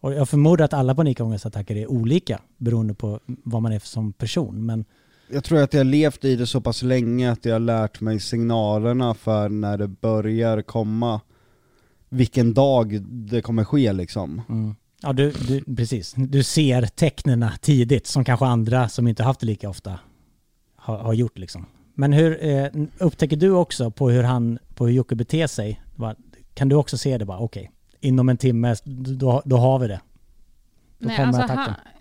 Och 0.00 0.14
jag 0.14 0.28
förmodar 0.28 0.64
att 0.64 0.72
alla 0.72 0.94
panikångestattacker 0.94 1.76
är 1.76 1.86
olika 1.90 2.40
beroende 2.56 2.94
på 2.94 3.20
vad 3.26 3.62
man 3.62 3.72
är 3.72 3.78
som 3.78 4.12
person. 4.12 4.66
Men 4.66 4.84
Jag 5.30 5.44
tror 5.44 5.62
att 5.62 5.72
jag 5.72 5.80
har 5.80 5.84
levt 5.84 6.24
i 6.24 6.36
det 6.36 6.46
så 6.46 6.60
pass 6.60 6.82
länge 6.82 7.32
att 7.32 7.44
jag 7.44 7.54
har 7.54 7.60
lärt 7.60 8.00
mig 8.00 8.20
signalerna 8.20 9.14
för 9.14 9.48
när 9.48 9.78
det 9.78 9.88
börjar 9.88 10.62
komma. 10.62 11.20
Vilken 12.08 12.54
dag 12.54 13.02
det 13.02 13.42
kommer 13.42 13.64
ske 13.64 13.92
liksom. 13.92 14.42
Mm. 14.48 14.74
Ja, 15.02 15.12
du, 15.12 15.30
du, 15.30 15.76
precis. 15.76 16.14
Du 16.16 16.42
ser 16.42 16.82
tecknena 16.82 17.52
tidigt 17.60 18.06
som 18.06 18.24
kanske 18.24 18.46
andra 18.46 18.88
som 18.88 19.08
inte 19.08 19.22
haft 19.22 19.40
det 19.40 19.46
lika 19.46 19.68
ofta 19.68 19.98
har, 20.76 20.98
har 20.98 21.12
gjort 21.12 21.38
liksom. 21.38 21.66
Men 21.94 22.12
hur 22.12 22.44
eh, 22.44 22.66
upptäcker 22.98 23.36
du 23.36 23.50
också 23.50 23.90
på 23.90 24.10
hur 24.10 24.22
han, 24.22 24.58
på 24.74 24.86
hur 24.86 24.94
Jocke 24.94 25.14
beter 25.14 25.46
sig? 25.46 25.80
Kan 26.54 26.68
du 26.68 26.76
också 26.76 26.98
se 26.98 27.18
det 27.18 27.24
bara, 27.24 27.38
okej, 27.38 27.70
inom 28.00 28.28
en 28.28 28.36
timme, 28.36 28.76
då, 28.84 29.42
då 29.44 29.56
har 29.56 29.78
vi 29.78 29.88
det. 29.88 30.00
Då 30.98 31.08
Nej, 31.08 31.16
kommer 31.16 31.28
alltså, 31.28 31.42
attacken. 31.42 31.58
han, 31.58 31.92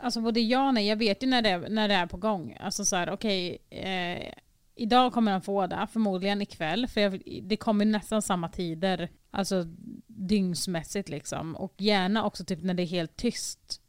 alltså 0.00 0.20
både 0.20 0.40
ja 0.40 0.68
och 0.68 0.74
nej, 0.74 0.86
jag 0.86 0.96
vet 0.96 1.22
ju 1.22 1.26
när 1.26 1.42
det, 1.42 1.58
när 1.58 1.88
det 1.88 1.94
är 1.94 2.06
på 2.06 2.16
gång. 2.16 2.56
Alltså 2.60 2.84
så 2.84 2.96
här, 2.96 3.10
okej, 3.10 3.58
eh, 3.70 4.32
idag 4.74 5.12
kommer 5.12 5.32
han 5.32 5.42
få 5.42 5.66
det, 5.66 5.86
förmodligen 5.92 6.42
ikväll, 6.42 6.86
för 6.86 7.00
jag, 7.00 7.22
det 7.42 7.56
kommer 7.56 7.84
nästan 7.84 8.22
samma 8.22 8.48
tider, 8.48 9.10
alltså 9.30 9.64
dygnsmässigt 10.06 11.08
liksom. 11.08 11.56
Och 11.56 11.74
gärna 11.78 12.24
också 12.24 12.44
typ 12.44 12.62
när 12.62 12.74
det 12.74 12.82
är 12.82 12.86
helt 12.86 13.16
tyst. 13.16 13.80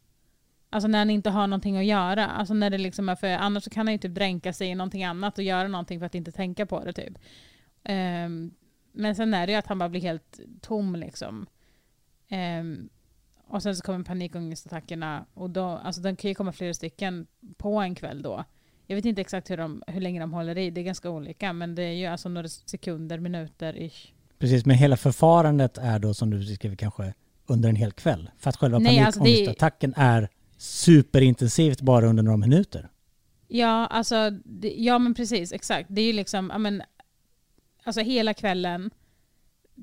Alltså 0.69 0.87
när 0.87 0.99
han 0.99 1.09
inte 1.09 1.29
har 1.29 1.47
någonting 1.47 1.77
att 1.77 1.85
göra. 1.85 2.27
Alltså 2.27 2.53
när 2.53 2.69
det 2.69 2.77
liksom 2.77 3.09
är 3.09 3.15
för, 3.15 3.27
annars 3.27 3.69
kan 3.69 3.87
han 3.87 3.93
ju 3.93 3.97
typ 3.97 4.15
dränka 4.15 4.53
sig 4.53 4.67
i 4.67 4.75
någonting 4.75 5.03
annat 5.03 5.37
och 5.37 5.43
göra 5.43 5.67
någonting 5.67 5.99
för 5.99 6.05
att 6.05 6.15
inte 6.15 6.31
tänka 6.31 6.65
på 6.65 6.83
det 6.83 6.93
typ. 6.93 7.17
Ehm, 7.83 8.51
men 8.91 9.15
sen 9.15 9.33
är 9.33 9.47
det 9.47 9.51
ju 9.53 9.57
att 9.57 9.67
han 9.67 9.79
bara 9.79 9.89
blir 9.89 10.01
helt 10.01 10.39
tom 10.61 10.95
liksom. 10.95 11.47
Ehm, 12.29 12.89
och 13.47 13.63
sen 13.63 13.75
så 13.75 13.81
kommer 13.83 14.03
panikångestattackerna 14.03 15.25
och 15.33 15.49
då, 15.49 15.63
alltså 15.63 16.01
de 16.01 16.15
kan 16.15 16.29
ju 16.29 16.35
komma 16.35 16.51
flera 16.51 16.73
stycken 16.73 17.27
på 17.57 17.79
en 17.79 17.95
kväll 17.95 18.21
då. 18.21 18.43
Jag 18.87 18.95
vet 18.95 19.05
inte 19.05 19.21
exakt 19.21 19.49
hur, 19.49 19.57
de, 19.57 19.83
hur 19.87 20.01
länge 20.01 20.19
de 20.19 20.33
håller 20.33 20.57
i, 20.57 20.69
det 20.71 20.81
är 20.81 20.85
ganska 20.85 21.09
olika 21.09 21.53
men 21.53 21.75
det 21.75 21.83
är 21.83 21.91
ju 21.93 22.05
alltså 22.05 22.29
några 22.29 22.47
sekunder, 22.47 23.19
minuter 23.19 23.77
ish. 23.81 24.13
Precis, 24.39 24.65
men 24.65 24.75
hela 24.77 24.97
förfarandet 24.97 25.77
är 25.77 25.99
då 25.99 26.13
som 26.13 26.29
du 26.29 26.37
beskriver 26.37 26.75
kanske 26.75 27.13
under 27.45 27.69
en 27.69 27.75
hel 27.75 27.91
kväll. 27.91 28.29
För 28.37 28.49
att 28.49 28.57
själva 28.57 28.79
Nej, 28.79 28.99
alltså 28.99 29.19
det- 29.19 29.25
panikångestattacken 29.25 29.93
är 29.97 30.29
superintensivt 30.57 31.81
bara 31.81 32.07
under 32.07 32.23
några 32.23 32.37
minuter. 32.37 32.89
Ja, 33.47 33.87
alltså, 33.87 34.29
det, 34.45 34.73
ja 34.77 34.99
men 34.99 35.13
precis, 35.13 35.51
exakt. 35.51 35.89
Det 35.91 36.01
är 36.01 36.05
ju 36.05 36.13
liksom, 36.13 36.51
men, 36.57 36.81
alltså 37.83 38.01
hela 38.01 38.33
kvällen 38.33 38.91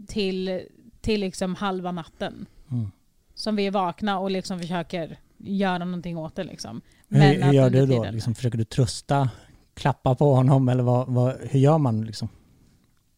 till, 0.06 0.61
till 1.00 1.20
liksom 1.20 1.54
halva 1.54 1.92
natten. 1.92 2.46
Mm. 2.70 2.90
Som 3.34 3.56
vi 3.56 3.66
är 3.66 3.70
vakna 3.70 4.18
och 4.18 4.30
liksom 4.30 4.61
försöker 4.61 5.18
göra 5.37 5.84
någonting 5.84 6.18
åt 6.18 6.37
det 6.37 6.44
liksom. 6.44 6.80
Hur, 7.08 7.42
hur 7.42 7.52
gör 7.52 7.70
du 7.70 7.87
då? 7.87 8.04
Liksom, 8.11 8.34
försöker 8.34 8.58
du 8.58 8.64
trösta, 8.64 9.30
klappa 9.74 10.14
på 10.14 10.34
honom 10.34 10.68
eller 10.68 10.82
vad, 10.82 11.08
vad, 11.08 11.37
hur 11.40 11.61
gör 11.61 11.78
man 11.78 12.04
liksom? 12.04 12.28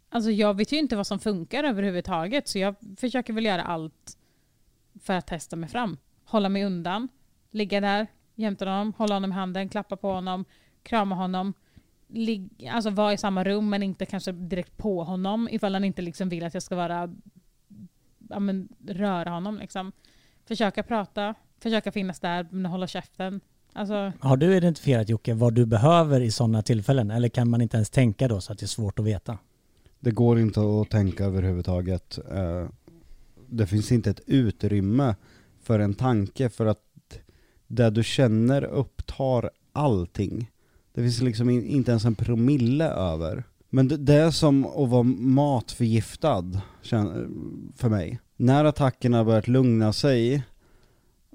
Alltså 0.09 0.31
jag 0.31 0.57
vet 0.57 0.73
ju 0.73 0.79
inte 0.79 0.97
vad 0.97 1.07
som 1.07 1.19
funkar 1.19 1.65
överhuvudtaget 1.65 2.49
så 2.49 2.59
jag 2.59 2.75
försöker 2.97 3.33
väl 3.33 3.45
göra 3.45 3.63
allt 3.63 4.17
för 5.01 5.15
att 5.15 5.27
testa 5.27 5.57
mig 5.57 5.69
fram. 5.69 5.97
Hålla 6.25 6.49
mig 6.49 6.65
undan, 6.65 7.09
ligga 7.51 7.81
där 7.81 8.07
jämte 8.35 8.65
honom, 8.65 8.93
hålla 8.97 9.15
honom 9.15 9.33
i 9.33 9.35
handen, 9.35 9.69
klappa 9.69 9.97
på 9.97 10.13
honom, 10.13 10.45
krama 10.83 11.15
honom. 11.15 11.55
Lig- 12.13 12.69
alltså 12.73 12.91
vara 12.91 13.13
i 13.13 13.19
samma 13.19 13.45
rum 13.45 13.71
men 13.71 13.83
inte 13.83 14.07
kanske 14.07 14.33
direkt 14.33 14.77
på 14.77 15.05
honom 15.05 15.49
ifall 15.51 15.75
han 15.75 15.85
inte 15.85 16.03
liksom 16.03 16.29
vill 16.29 16.45
att 16.45 16.55
jag 16.55 16.63
ska 16.63 16.77
vara 16.77 17.15
ja, 18.29 18.39
men, 18.41 18.69
röra 18.89 19.31
honom. 19.31 19.59
Liksom. 19.59 19.93
Försöka 20.49 20.83
prata, 20.83 21.35
försöka 21.59 21.93
finnas 21.93 22.21
där 22.21 22.47
men 22.51 22.67
hålla 22.67 22.87
käften. 22.87 23.41
Alltså, 23.73 24.13
Har 24.21 24.37
du 24.37 24.57
identifierat 24.57 25.09
Jocke 25.09 25.35
vad 25.35 25.55
du 25.55 25.67
behöver 25.67 26.21
i 26.21 26.31
sådana 26.31 26.63
tillfällen? 26.63 27.11
Eller 27.11 27.29
kan 27.29 27.51
man 27.51 27.61
inte 27.61 27.77
ens 27.77 27.91
tänka 27.91 28.29
då 28.29 28.41
så 28.41 28.53
att 28.53 28.59
det 28.59 28.65
är 28.65 28.69
svårt 28.69 28.99
att 28.99 29.05
veta? 29.05 29.39
Det 30.01 30.11
går 30.11 30.39
inte 30.39 30.61
att 30.61 30.91
tänka 30.91 31.25
överhuvudtaget. 31.25 32.19
Eh, 32.31 32.69
Det 33.47 33.67
finns 33.67 33.93
inte 33.93 34.11
ett 34.11 34.21
utrymme 34.27 35.15
för 35.63 35.79
en 35.79 35.95
tanke 35.95 36.49
för 36.49 36.67
att 36.67 36.79
det 37.67 37.91
du 37.91 38.05
känner 38.05 38.65
upptar 38.65 39.51
allting. 39.73 40.51
Det 40.95 41.03
finns 41.03 41.21
liksom 41.21 41.51
in- 41.51 41.67
inte 41.67 41.91
ens 41.91 42.05
en 42.05 42.15
promille 42.15 42.89
över. 42.91 43.45
Men 43.71 43.89
det, 43.89 43.97
det 43.97 44.15
är 44.15 44.31
som 44.31 44.67
att 44.67 44.89
vara 44.89 45.03
matförgiftad 45.03 46.61
för 47.77 47.89
mig. 47.89 48.21
När 48.37 48.65
attackerna 48.65 49.25
börjat 49.25 49.49
lugna 49.49 49.93
sig, 49.93 50.43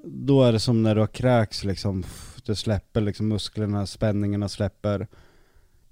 då 0.06 0.44
är 0.44 0.52
det 0.52 0.60
som 0.60 0.84
när 0.84 0.96
du 0.96 1.02
har 1.02 1.08
kräks 1.08 1.64
liksom. 1.64 2.04
Det 2.46 2.56
släpper 2.56 3.02
liksom 3.02 3.28
musklerna, 3.28 3.86
spänningarna 3.86 4.50
släpper. 4.50 5.08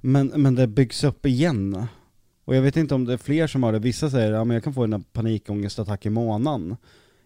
Men, 0.02 0.28
men 0.28 0.56
det 0.56 0.68
byggs 0.68 1.04
upp 1.04 1.26
igen. 1.26 1.86
Och 2.46 2.56
jag 2.56 2.62
vet 2.62 2.78
inte 2.78 2.96
om 2.96 3.06
det 3.06 3.14
är 3.14 3.18
fler 3.18 3.48
som 3.48 3.64
har 3.64 3.72
det. 3.72 3.80
Vissa 3.80 4.10
säger 4.10 4.32
att 4.32 4.48
ja, 4.48 4.54
jag 4.54 4.64
kan 4.64 4.74
få 4.74 4.84
en 4.84 5.04
panikångestattack 5.04 6.06
i 6.06 6.10
månaden. 6.10 6.76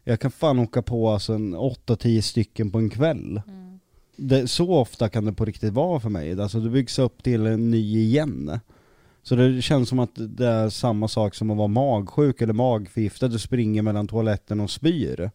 Jag 0.03 0.19
kan 0.19 0.31
fan 0.31 0.59
åka 0.59 0.81
på 0.81 1.09
alltså 1.09 1.33
en 1.33 1.55
8-10 1.55 2.21
stycken 2.21 2.71
på 2.71 2.77
en 2.77 2.89
kväll. 2.89 3.41
Mm. 3.47 3.56
Det, 4.17 4.47
så 4.47 4.71
ofta 4.71 5.09
kan 5.09 5.25
det 5.25 5.33
på 5.33 5.45
riktigt 5.45 5.73
vara 5.73 5.99
för 5.99 6.09
mig. 6.09 6.41
Alltså 6.41 6.59
det 6.59 6.69
byggs 6.69 6.99
upp 6.99 7.23
till 7.23 7.45
en 7.45 7.71
ny 7.71 7.97
igen. 7.97 8.59
Så 9.23 9.35
det 9.35 9.61
känns 9.61 9.89
som 9.89 9.99
att 9.99 10.11
det 10.15 10.47
är 10.47 10.69
samma 10.69 11.07
sak 11.07 11.35
som 11.35 11.51
att 11.51 11.57
vara 11.57 11.67
magsjuk 11.67 12.41
eller 12.41 12.53
magförgiftad. 12.53 13.27
Du 13.27 13.39
springer 13.39 13.81
mellan 13.81 14.07
toaletten 14.07 14.59
och 14.59 14.71
spyr. 14.71 15.31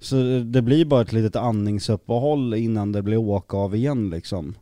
Så 0.00 0.16
det 0.44 0.62
blir 0.62 0.84
bara 0.84 1.02
ett 1.02 1.12
litet 1.12 1.36
andningsuppehåll 1.36 2.54
innan 2.54 2.92
det 2.92 3.02
blir 3.02 3.16
åka 3.16 3.56
av 3.56 3.74
igen 3.74 4.10
liksom. 4.10 4.54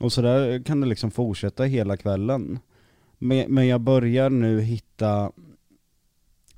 Och 0.00 0.12
så 0.12 0.22
där 0.22 0.62
kan 0.62 0.80
det 0.80 0.86
liksom 0.86 1.10
fortsätta 1.10 1.64
hela 1.64 1.96
kvällen. 1.96 2.58
Men, 3.18 3.68
jag 3.68 3.80
börjar 3.80 4.30
nu 4.30 4.60
hitta 4.60 5.32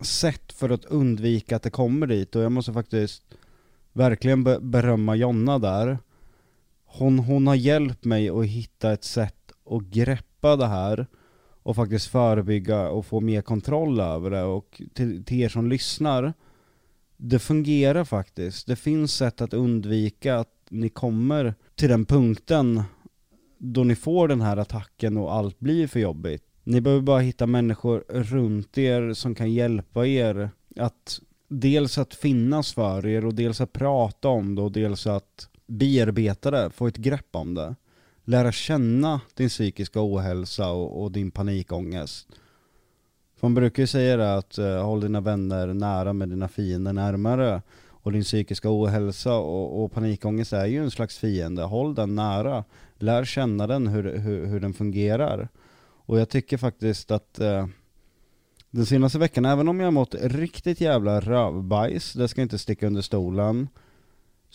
sätt 0.00 0.52
för 0.52 0.70
att 0.70 0.84
undvika 0.84 1.56
att 1.56 1.62
det 1.62 1.70
kommer 1.70 2.06
dit 2.06 2.36
och 2.36 2.42
jag 2.42 2.52
måste 2.52 2.72
faktiskt 2.72 3.22
verkligen 3.92 4.44
berömma 4.70 5.16
Jonna 5.16 5.58
där. 5.58 5.98
Hon, 6.92 7.18
hon 7.18 7.46
har 7.46 7.54
hjälpt 7.54 8.04
mig 8.04 8.28
att 8.28 8.46
hitta 8.46 8.92
ett 8.92 9.04
sätt 9.04 9.52
att 9.70 9.82
greppa 9.82 10.56
det 10.56 10.66
här 10.66 11.06
och 11.62 11.76
faktiskt 11.76 12.06
förebygga 12.06 12.88
och 12.88 13.06
få 13.06 13.20
mer 13.20 13.42
kontroll 13.42 14.00
över 14.00 14.30
det 14.30 14.42
och 14.42 14.82
till, 14.94 15.24
till 15.24 15.40
er 15.40 15.48
som 15.48 15.68
lyssnar 15.68 16.32
det 17.22 17.38
fungerar 17.38 18.04
faktiskt. 18.04 18.66
Det 18.66 18.76
finns 18.76 19.14
sätt 19.14 19.40
att 19.40 19.54
undvika 19.54 20.38
att 20.38 20.66
ni 20.68 20.88
kommer 20.88 21.54
till 21.74 21.88
den 21.88 22.04
punkten 22.04 22.82
då 23.58 23.84
ni 23.84 23.94
får 23.94 24.28
den 24.28 24.40
här 24.40 24.56
attacken 24.56 25.16
och 25.16 25.34
allt 25.34 25.58
blir 25.60 25.86
för 25.86 26.00
jobbigt. 26.00 26.44
Ni 26.64 26.80
behöver 26.80 27.02
bara 27.02 27.20
hitta 27.20 27.46
människor 27.46 28.04
runt 28.08 28.78
er 28.78 29.14
som 29.14 29.34
kan 29.34 29.52
hjälpa 29.52 30.06
er 30.06 30.50
att 30.76 31.20
dels 31.48 31.98
att 31.98 32.14
finnas 32.14 32.72
för 32.72 33.06
er 33.06 33.26
och 33.26 33.34
dels 33.34 33.60
att 33.60 33.72
prata 33.72 34.28
om 34.28 34.54
det 34.54 34.62
och 34.62 34.72
dels 34.72 35.06
att 35.06 35.48
bearbeta 35.72 36.50
det, 36.50 36.70
få 36.70 36.86
ett 36.86 36.96
grepp 36.96 37.28
om 37.30 37.54
det. 37.54 37.74
Lära 38.24 38.52
känna 38.52 39.20
din 39.34 39.48
psykiska 39.48 40.00
ohälsa 40.02 40.70
och, 40.70 41.02
och 41.02 41.12
din 41.12 41.30
panikångest. 41.30 42.28
För 43.36 43.46
Man 43.46 43.54
brukar 43.54 43.82
ju 43.82 43.86
säga 43.86 44.16
det 44.16 44.34
att 44.36 44.58
eh, 44.58 44.84
håll 44.84 45.00
dina 45.00 45.20
vänner 45.20 45.66
nära 45.66 46.12
med 46.12 46.28
dina 46.28 46.48
fiender 46.48 46.92
närmare. 46.92 47.62
Och 47.88 48.12
din 48.12 48.22
psykiska 48.22 48.68
ohälsa 48.70 49.34
och, 49.34 49.84
och 49.84 49.92
panikångest 49.92 50.52
är 50.52 50.66
ju 50.66 50.82
en 50.82 50.90
slags 50.90 51.18
fiende. 51.18 51.62
Håll 51.62 51.94
den 51.94 52.14
nära. 52.14 52.64
Lär 52.98 53.24
känna 53.24 53.66
den, 53.66 53.86
hur, 53.86 54.18
hur, 54.18 54.46
hur 54.46 54.60
den 54.60 54.74
fungerar. 54.74 55.48
Och 56.06 56.20
jag 56.20 56.28
tycker 56.28 56.56
faktiskt 56.56 57.10
att 57.10 57.40
eh, 57.40 57.66
den 58.70 58.86
senaste 58.86 59.18
veckan, 59.18 59.44
även 59.44 59.68
om 59.68 59.80
jag 59.80 59.86
har 59.86 59.92
mått 59.92 60.14
riktigt 60.20 60.80
jävla 60.80 61.20
rövbajs, 61.20 62.12
det 62.12 62.28
ska 62.28 62.42
inte 62.42 62.58
sticka 62.58 62.86
under 62.86 63.02
stolen, 63.02 63.68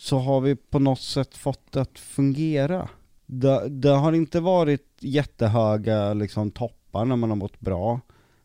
så 0.00 0.18
har 0.18 0.40
vi 0.40 0.56
på 0.56 0.78
något 0.78 1.00
sätt 1.00 1.36
fått 1.36 1.72
det 1.72 1.80
att 1.80 1.98
fungera. 1.98 2.88
Det, 3.26 3.68
det 3.68 3.90
har 3.90 4.12
inte 4.12 4.40
varit 4.40 4.96
jättehöga 5.00 6.14
liksom, 6.14 6.50
toppar 6.50 7.04
när 7.04 7.16
man 7.16 7.30
har 7.30 7.36
mått 7.36 7.60
bra, 7.60 8.00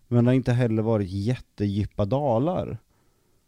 men 0.07 0.23
det 0.23 0.29
har 0.29 0.35
inte 0.35 0.53
heller 0.53 0.83
varit 0.83 1.09
jättedjupa 1.09 2.05
dalar. 2.05 2.77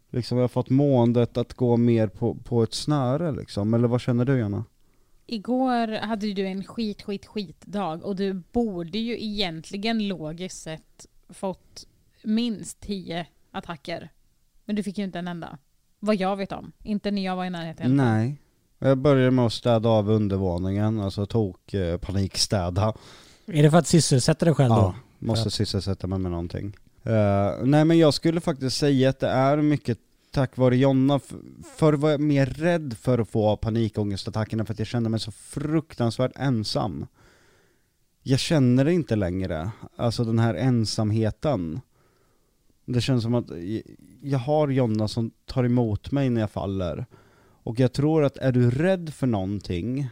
Liksom 0.09 0.37
jag 0.37 0.43
har 0.43 0.47
fått 0.47 0.69
måendet 0.69 1.37
att 1.37 1.53
gå 1.53 1.77
mer 1.77 2.07
på, 2.07 2.35
på 2.35 2.63
ett 2.63 2.73
snöre 2.73 3.31
liksom, 3.31 3.73
eller 3.73 3.87
vad 3.87 4.01
känner 4.01 4.25
du 4.25 4.39
Jana? 4.39 4.65
Igår 5.25 6.01
hade 6.01 6.27
ju 6.27 6.33
du 6.33 6.47
en 6.47 6.63
skit, 6.63 7.01
skit, 7.01 7.25
skit 7.25 7.65
dag 7.65 8.03
och 8.03 8.15
du 8.15 8.33
borde 8.33 8.97
ju 8.97 9.23
egentligen 9.23 10.07
logiskt 10.07 10.61
sett 10.61 11.05
fått 11.29 11.87
minst 12.23 12.79
tio 12.79 13.27
attacker. 13.51 14.09
Men 14.65 14.75
du 14.75 14.83
fick 14.83 14.97
ju 14.97 15.03
inte 15.03 15.19
en 15.19 15.27
enda. 15.27 15.57
Vad 16.05 16.15
jag 16.15 16.35
vet 16.35 16.51
om. 16.51 16.71
Inte 16.83 17.11
när 17.11 17.25
jag 17.25 17.35
var 17.35 17.45
i 17.45 17.49
närheten. 17.49 17.95
Nej. 17.95 18.37
Jag 18.79 18.97
började 18.97 19.31
med 19.31 19.45
att 19.45 19.53
städa 19.53 19.89
av 19.89 20.09
undervåningen, 20.09 20.99
alltså 20.99 21.25
tok 21.25 21.73
eh, 21.73 21.97
panikstäda. 21.97 22.93
Är 23.45 23.63
det 23.63 23.71
för 23.71 23.77
att 23.77 23.87
sysselsätta 23.87 24.45
dig 24.45 24.53
själv 24.53 24.69
då? 24.69 24.75
Ja, 24.75 24.95
måste 25.19 25.51
sysselsätta 25.51 26.07
mig 26.07 26.19
med 26.19 26.31
någonting. 26.31 26.77
Eh, 27.03 27.51
nej 27.63 27.85
men 27.85 27.97
jag 27.97 28.13
skulle 28.13 28.41
faktiskt 28.41 28.77
säga 28.77 29.09
att 29.09 29.19
det 29.19 29.27
är 29.27 29.57
mycket 29.57 29.97
tack 30.31 30.57
vare 30.57 30.77
Jonna. 30.77 31.19
Förr 31.75 31.93
var 31.93 32.09
jag 32.09 32.19
mer 32.19 32.45
rädd 32.45 32.95
för 33.01 33.19
att 33.19 33.29
få 33.29 33.57
panikångestattackerna 33.57 34.65
för 34.65 34.73
att 34.73 34.79
jag 34.79 34.87
kände 34.87 35.09
mig 35.09 35.19
så 35.19 35.31
fruktansvärt 35.31 36.31
ensam. 36.35 37.05
Jag 38.23 38.39
känner 38.39 38.85
det 38.85 38.93
inte 38.93 39.15
längre, 39.15 39.71
alltså 39.95 40.23
den 40.23 40.39
här 40.39 40.53
ensamheten. 40.53 41.81
Det 42.85 43.01
känns 43.01 43.23
som 43.23 43.35
att 43.35 43.45
jag 44.21 44.39
har 44.39 44.67
Jonna 44.67 45.07
som 45.07 45.31
tar 45.45 45.63
emot 45.63 46.11
mig 46.11 46.29
när 46.29 46.41
jag 46.41 46.51
faller. 46.51 47.05
Och 47.63 47.79
jag 47.79 47.93
tror 47.93 48.23
att 48.23 48.37
är 48.37 48.51
du 48.51 48.71
rädd 48.71 49.13
för 49.13 49.27
någonting, 49.27 50.09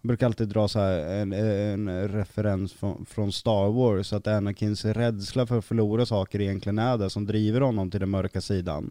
jag 0.00 0.08
brukar 0.08 0.26
alltid 0.26 0.48
dra 0.48 0.68
så 0.68 0.78
här 0.78 0.98
en, 0.98 1.32
en 1.32 2.08
referens 2.08 2.72
från, 2.72 3.06
från 3.06 3.32
Star 3.32 3.68
Wars, 3.72 4.12
att 4.12 4.26
Anakins 4.26 4.84
rädsla 4.84 5.46
för 5.46 5.58
att 5.58 5.64
förlora 5.64 6.06
saker 6.06 6.40
egentligen 6.40 6.78
är 6.78 6.98
det 6.98 7.10
som 7.10 7.26
driver 7.26 7.60
honom 7.60 7.90
till 7.90 8.00
den 8.00 8.10
mörka 8.10 8.40
sidan. 8.40 8.90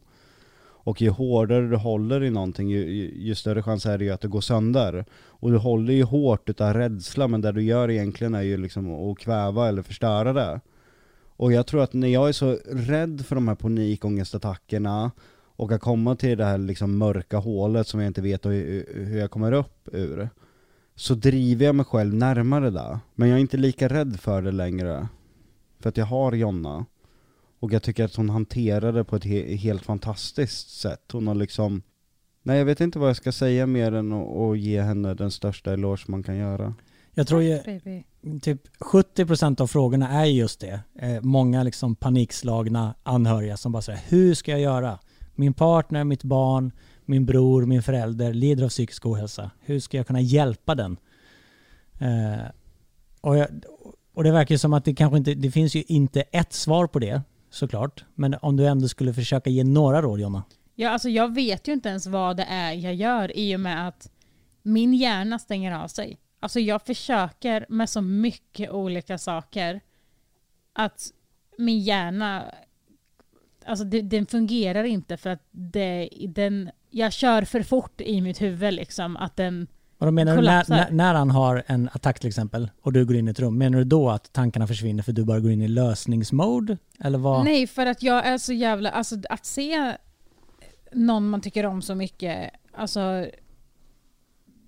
Och 0.86 1.02
ju 1.02 1.10
hårdare 1.10 1.70
du 1.70 1.76
håller 1.76 2.24
i 2.24 2.30
någonting, 2.30 2.70
ju, 2.70 2.92
ju, 2.94 3.14
ju 3.16 3.36
större 3.36 3.64
chans 3.64 3.86
är 3.86 3.98
det 3.98 4.06
ju 4.06 4.12
att 4.12 4.22
det 4.22 4.28
går 4.28 4.42
sönder. 4.42 5.06
Och 5.14 5.52
du 5.52 5.58
håller 5.58 5.94
ju 5.94 6.04
hårt 6.04 6.50
utav 6.50 6.74
rädsla, 6.74 7.28
men 7.28 7.42
det 7.42 7.52
du 7.52 7.64
gör 7.64 7.92
egentligen 7.92 8.36
är 8.36 8.42
ju 8.42 8.58
liksom 8.58 9.12
att 9.12 9.20
kväva 9.20 9.68
eller 9.68 9.82
förstöra 9.82 10.34
det. 10.34 10.62
Och 11.44 11.54
jag 11.54 11.68
tror 11.68 11.84
att 11.84 11.94
när 11.94 12.08
jag 12.08 12.30
är 12.30 12.34
så 12.34 12.60
rädd 12.66 13.26
för 13.26 13.36
de 13.36 13.48
här 13.48 13.56
panikångestattackerna 13.56 15.12
och 15.56 15.72
att 15.72 15.82
komma 15.82 16.16
till 16.16 16.38
det 16.38 16.46
här 16.46 16.58
liksom 16.58 16.98
mörka 16.98 17.38
hålet 17.38 17.88
som 17.88 18.00
jag 18.00 18.08
inte 18.08 18.22
vet 18.22 18.46
hur, 18.46 19.18
jag 19.18 19.32
kommer 19.32 19.52
upp 19.52 19.90
ur, 19.92 20.30
så 20.96 21.16
driver 21.16 21.66
jag 21.66 21.76
mig 21.76 21.86
själv 21.86 22.14
närmare 22.14 22.70
det. 22.70 23.00
Men 23.16 23.30
jag 23.30 23.38
är 23.38 23.42
inte 23.42 23.58
lika 23.58 23.88
rädd 23.88 24.20
för 24.20 24.42
det 24.42 24.52
längre. 24.52 25.08
För 25.80 25.90
att 25.90 25.98
jag 25.98 26.06
har 26.06 26.32
Jonna. 26.32 26.86
Och 27.60 27.74
jag 27.74 27.84
tycker 27.84 28.06
att 28.06 28.16
hon 28.16 28.30
hanterar 28.30 28.94
det 28.94 29.04
på 29.04 29.16
ett 29.16 29.26
he 29.26 29.56
helt 29.56 29.84
fantastiskt 29.84 30.80
sätt. 30.80 31.12
Hon 31.12 31.28
har 31.28 31.36
liksom, 31.36 31.82
nej 32.44 32.58
jag 32.58 32.66
vet 32.66 32.82
inte 32.82 33.00
vad 33.00 33.10
jag 33.10 33.18
ska 33.18 33.32
säga 33.32 33.66
mer 33.66 33.92
än 33.92 34.12
att, 34.12 34.38
att 34.38 34.60
ge 34.60 34.82
henne 34.82 35.14
den 35.14 35.32
största 35.32 35.74
eloge 35.74 36.04
man 36.08 36.24
kan 36.24 36.38
göra. 36.38 36.74
Jag 37.14 37.28
tror 37.28 37.42
ju 37.44 37.62
Baby 37.66 38.04
typ 38.42 38.62
70% 38.80 39.62
av 39.62 39.68
frågorna 39.68 40.10
är 40.10 40.26
just 40.26 40.60
det. 40.60 40.80
Eh, 41.00 41.22
många 41.22 41.64
liksom 41.64 41.96
panikslagna 41.96 42.96
anhöriga 43.04 43.58
som 43.58 43.72
bara 43.72 43.82
säger 43.82 44.00
hur 44.08 44.34
ska 44.34 44.52
jag 44.52 44.62
göra? 44.62 45.00
Min 45.36 45.54
partner, 45.54 46.04
mitt 46.04 46.24
barn, 46.24 46.72
min 47.06 47.26
bror, 47.26 47.66
min 47.66 47.84
förälder 47.84 48.34
lider 48.34 48.64
av 48.64 48.70
psykisk 48.70 49.06
ohälsa. 49.06 49.52
Hur 49.60 49.80
ska 49.80 49.98
jag 49.98 50.08
kunna 50.08 50.22
hjälpa 50.22 50.76
den? 50.76 50.98
Eh, 52.00 52.46
och, 53.22 53.38
jag, 53.38 53.48
och 54.14 54.24
det 54.24 54.32
verkar 54.32 54.58
som 54.58 54.74
att 54.74 54.86
det 54.86 54.94
kanske 54.94 55.18
inte, 55.18 55.34
det 55.34 55.52
finns 55.52 55.76
ju 55.76 55.84
inte 55.88 56.22
ett 56.22 56.54
svar 56.54 56.88
på 56.88 57.00
det 57.00 57.22
såklart. 57.50 58.06
Men 58.16 58.36
om 58.42 58.58
du 58.58 58.68
ändå 58.68 58.88
skulle 58.88 59.14
försöka 59.14 59.50
ge 59.50 59.64
några 59.64 60.02
råd 60.02 60.20
Jonna? 60.20 60.44
Ja, 60.76 60.90
alltså 60.90 61.10
jag 61.10 61.36
vet 61.36 61.68
ju 61.68 61.74
inte 61.74 61.90
ens 61.90 62.08
vad 62.08 62.38
det 62.38 62.44
är 62.44 62.72
jag 62.72 62.96
gör 62.96 63.38
i 63.38 63.56
och 63.56 63.60
med 63.60 63.88
att 63.88 64.10
min 64.64 64.94
hjärna 64.94 65.40
stänger 65.40 65.72
av 65.84 65.88
sig. 65.88 66.18
Alltså 66.44 66.60
jag 66.60 66.82
försöker 66.82 67.66
med 67.70 67.90
så 67.90 68.02
mycket 68.02 68.72
olika 68.72 69.18
saker 69.18 69.82
att 70.74 71.12
min 71.58 71.80
hjärna, 71.80 72.44
alltså 73.66 73.86
det, 73.86 74.02
den 74.02 74.26
fungerar 74.26 74.84
inte 74.84 75.18
för 75.18 75.30
att 75.30 75.48
det, 75.52 76.10
den, 76.28 76.72
jag 76.90 77.14
kör 77.14 77.42
för 77.42 77.64
fort 77.64 78.02
i 78.02 78.22
mitt 78.22 78.42
huvud 78.42 78.74
liksom. 78.74 79.18
Att 79.18 79.36
den, 79.36 79.68
Och 79.98 80.06
då 80.06 80.12
menar 80.12 80.32
du 80.32 80.42
när, 80.42 80.64
Kollapsar. 80.64 80.76
när, 80.76 80.92
när 80.92 81.14
han 81.14 81.32
har 81.32 81.64
en 81.68 81.90
attack 81.94 82.20
till 82.20 82.28
exempel 82.28 82.70
och 82.82 82.94
du 82.94 83.06
går 83.06 83.16
in 83.16 83.28
i 83.28 83.32
ett 83.32 83.40
rum, 83.40 83.58
menar 83.58 83.78
du 83.78 83.84
då 83.84 84.10
att 84.10 84.34
tankarna 84.34 84.68
försvinner 84.68 85.04
för 85.04 85.12
du 85.12 85.26
bara 85.26 85.40
går 85.40 85.52
in 85.52 85.62
i 85.62 85.68
lösningsmode? 85.68 86.78
Eller 87.00 87.18
vad? 87.18 87.46
Nej, 87.46 87.68
för 87.68 87.86
att 87.86 88.04
jag 88.04 88.26
är 88.26 88.38
så 88.38 88.54
jävla... 88.54 88.90
Alltså 88.90 89.16
att 89.30 89.46
se 89.46 89.98
någon 90.92 91.30
man 91.30 91.42
tycker 91.42 91.66
om 91.66 91.82
så 91.82 91.96
mycket, 91.96 92.52
alltså 92.74 93.28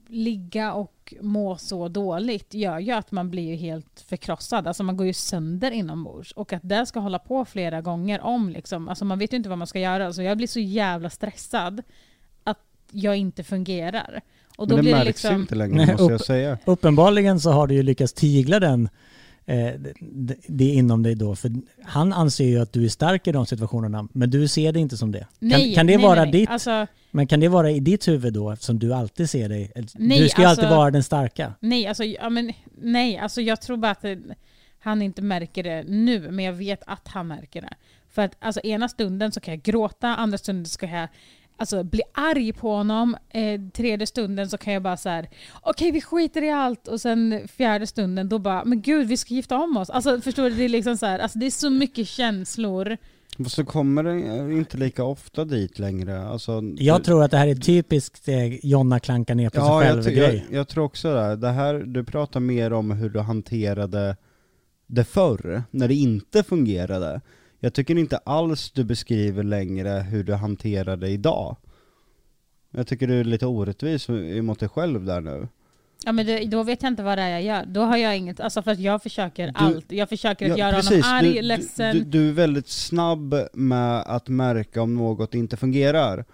ligga 0.07 0.73
och 0.73 1.13
må 1.21 1.57
så 1.57 1.87
dåligt 1.87 2.53
gör 2.53 2.79
ju 2.79 2.91
att 2.91 3.11
man 3.11 3.29
blir 3.29 3.43
ju 3.43 3.55
helt 3.55 4.05
förkrossad. 4.07 4.67
Alltså 4.67 4.83
man 4.83 4.97
går 4.97 5.07
ju 5.07 5.13
sönder 5.13 5.71
inombords. 5.71 6.31
Och 6.31 6.53
att 6.53 6.61
det 6.63 6.85
ska 6.85 6.99
hålla 6.99 7.19
på 7.19 7.45
flera 7.45 7.81
gånger 7.81 8.21
om 8.21 8.49
liksom, 8.49 8.89
alltså 8.89 9.05
man 9.05 9.19
vet 9.19 9.33
ju 9.33 9.37
inte 9.37 9.49
vad 9.49 9.57
man 9.57 9.67
ska 9.67 9.79
göra. 9.79 10.05
Alltså 10.05 10.23
jag 10.23 10.37
blir 10.37 10.47
så 10.47 10.59
jävla 10.59 11.09
stressad 11.09 11.81
att 12.43 12.59
jag 12.91 13.15
inte 13.15 13.43
fungerar. 13.43 14.21
Och 14.57 14.67
då 14.67 14.75
Men 14.75 14.85
det 14.85 14.91
blir 14.91 14.91
märks 14.91 15.21
det 15.21 15.27
liksom... 15.27 15.41
inte 15.41 15.55
längre 15.55 15.75
Nej, 15.75 15.91
måste 15.91 16.11
jag 16.11 16.21
säga. 16.21 16.57
Uppenbarligen 16.65 17.39
så 17.39 17.51
har 17.51 17.67
du 17.67 17.75
ju 17.75 17.83
lyckats 17.83 18.13
tigla 18.13 18.59
den 18.59 18.89
det, 19.45 20.35
det 20.47 20.65
inom 20.65 21.03
dig 21.03 21.15
då. 21.15 21.35
För 21.35 21.51
han 21.83 22.13
anser 22.13 22.45
ju 22.45 22.61
att 22.61 22.73
du 22.73 22.85
är 22.85 22.89
stark 22.89 23.27
i 23.27 23.31
de 23.31 23.45
situationerna, 23.45 24.07
men 24.11 24.29
du 24.29 24.47
ser 24.47 24.73
det 24.73 24.79
inte 24.79 24.97
som 24.97 25.11
det. 25.11 25.27
Nej, 25.39 25.65
kan, 25.65 25.75
kan 25.75 25.87
det 25.87 25.97
nej, 25.97 26.05
vara 26.05 26.23
nej, 26.23 26.31
ditt, 26.31 26.49
Alltså, 26.49 26.87
men 27.11 27.27
kan 27.27 27.39
det 27.39 27.47
vara 27.47 27.71
i 27.71 27.79
ditt 27.79 28.07
huvud 28.07 28.33
då 28.33 28.51
eftersom 28.51 28.79
du 28.79 28.93
alltid 28.93 29.29
ser 29.29 29.49
dig? 29.49 29.71
Nej, 29.95 30.19
du 30.19 30.29
ska 30.29 30.41
ju 30.41 30.47
alltid 30.47 30.63
alltså- 30.63 30.77
vara 30.77 30.91
den 30.91 31.03
starka. 31.03 31.53
Nej, 31.59 31.87
alltså, 31.87 32.03
ja, 32.03 32.29
men, 32.29 32.53
nej, 32.81 33.17
alltså 33.17 33.41
jag 33.41 33.61
tror 33.61 33.77
bara 33.77 33.91
att 33.91 34.05
han 34.79 35.01
inte 35.01 35.21
märker 35.21 35.63
det 35.63 35.83
nu, 35.87 36.31
men 36.31 36.45
jag 36.45 36.53
vet 36.53 36.83
att 36.87 37.07
han 37.07 37.27
märker 37.27 37.61
det. 37.61 37.73
För 38.09 38.21
att 38.21 38.35
alltså, 38.39 38.61
ena 38.63 38.89
stunden 38.89 39.31
så 39.31 39.39
kan 39.39 39.53
jag 39.53 39.63
gråta, 39.63 40.07
andra 40.07 40.37
stunden 40.37 40.65
så 40.65 40.79
kan 40.79 40.89
jag 40.89 41.07
alltså, 41.57 41.83
bli 41.83 42.01
arg 42.13 42.53
på 42.53 42.69
honom, 42.75 43.17
eh, 43.29 43.61
tredje 43.73 44.07
stunden 44.07 44.49
så 44.49 44.57
kan 44.57 44.73
jag 44.73 44.81
bara 44.83 44.97
så 44.97 45.09
här: 45.09 45.29
okej 45.61 45.91
vi 45.91 46.01
skiter 46.01 46.41
i 46.43 46.49
allt, 46.51 46.87
och 46.87 47.01
sen 47.01 47.47
fjärde 47.57 47.87
stunden 47.87 48.29
då 48.29 48.39
bara, 48.39 48.65
men 48.65 48.81
gud 48.81 49.07
vi 49.07 49.17
ska 49.17 49.33
gifta 49.33 49.57
om 49.57 49.77
oss. 49.77 49.89
Alltså 49.89 50.21
förstår 50.21 50.43
du, 50.43 50.55
det 50.55 50.63
är 50.65 50.69
liksom 50.69 50.97
så 50.97 51.05
här, 51.05 51.19
alltså, 51.19 51.39
det 51.39 51.45
är 51.45 51.51
så 51.51 51.69
mycket 51.69 52.07
känslor. 52.07 52.97
Och 53.39 53.51
så 53.51 53.65
kommer 53.65 54.03
det 54.03 54.53
inte 54.53 54.77
lika 54.77 55.03
ofta 55.03 55.45
dit 55.45 55.79
längre. 55.79 56.27
Alltså, 56.27 56.61
Jag 56.77 57.03
tror 57.03 57.23
att 57.23 57.31
det 57.31 57.37
här 57.37 57.47
är 57.47 57.55
typiskt 57.55 58.27
eh, 58.27 58.65
Jonna 58.65 58.99
klanka 58.99 59.35
ner 59.35 59.49
på 59.49 59.57
Ja, 59.57 59.79
sig 59.81 59.89
jag, 59.89 59.97
ty- 59.97 60.03
själv-grej. 60.03 60.45
jag, 60.49 60.59
jag 60.59 60.67
tror 60.67 60.83
också 60.83 61.13
det. 61.13 61.35
det 61.35 61.51
här, 61.51 61.73
du 61.73 62.03
pratar 62.03 62.39
mer 62.39 62.73
om 62.73 62.91
hur 62.91 63.09
du 63.09 63.19
hanterade 63.19 64.17
det 64.87 65.03
förr, 65.03 65.63
när 65.71 65.87
det 65.87 65.93
inte 65.95 66.43
fungerade. 66.43 67.21
Jag 67.65 67.73
tycker 67.73 67.97
inte 67.97 68.17
alls 68.17 68.71
du 68.71 68.83
beskriver 68.83 69.43
längre 69.43 69.89
hur 69.89 70.23
du 70.23 70.33
hanterar 70.33 70.97
det 70.97 71.09
idag. 71.09 71.55
Jag 72.71 72.87
tycker 72.87 73.07
du 73.07 73.19
är 73.19 73.23
lite 73.23 73.45
orättvis 73.45 74.07
mot 74.41 74.59
dig 74.59 74.69
själv 74.69 75.05
där 75.05 75.21
nu. 75.21 75.47
Ja 76.05 76.11
men 76.11 76.25
det, 76.25 76.45
då 76.45 76.63
vet 76.63 76.83
jag 76.83 76.91
inte 76.91 77.03
vad 77.03 77.17
det 77.17 77.21
är 77.21 77.29
jag 77.29 77.43
gör. 77.43 77.65
Då 77.65 77.81
har 77.81 77.97
jag 77.97 78.17
inget, 78.17 78.39
alltså 78.39 78.61
för 78.61 78.71
att 78.71 78.79
jag 78.79 79.03
försöker 79.03 79.47
Du- 79.47 79.53
allt. 79.55 79.91
Jag 79.91 80.09
försöker 80.09 80.51
att 80.51 80.57
Ja, 80.57 80.65
göra 80.67 80.75
precis. 80.75 81.05
honom 81.05 81.17
arg, 81.19 81.33
du, 81.33 81.41
ledsen. 81.41 81.95
Du, 81.95 82.03
du, 82.03 82.09
du 82.09 82.29
är 82.29 82.33
väldigt 82.33 82.67
snabb 82.67 83.35
med 83.53 84.01
att 84.01 84.27
märka 84.27 84.81
om 84.81 84.95
något 84.95 85.33
inte 85.33 85.57
fungerar. 85.57 86.25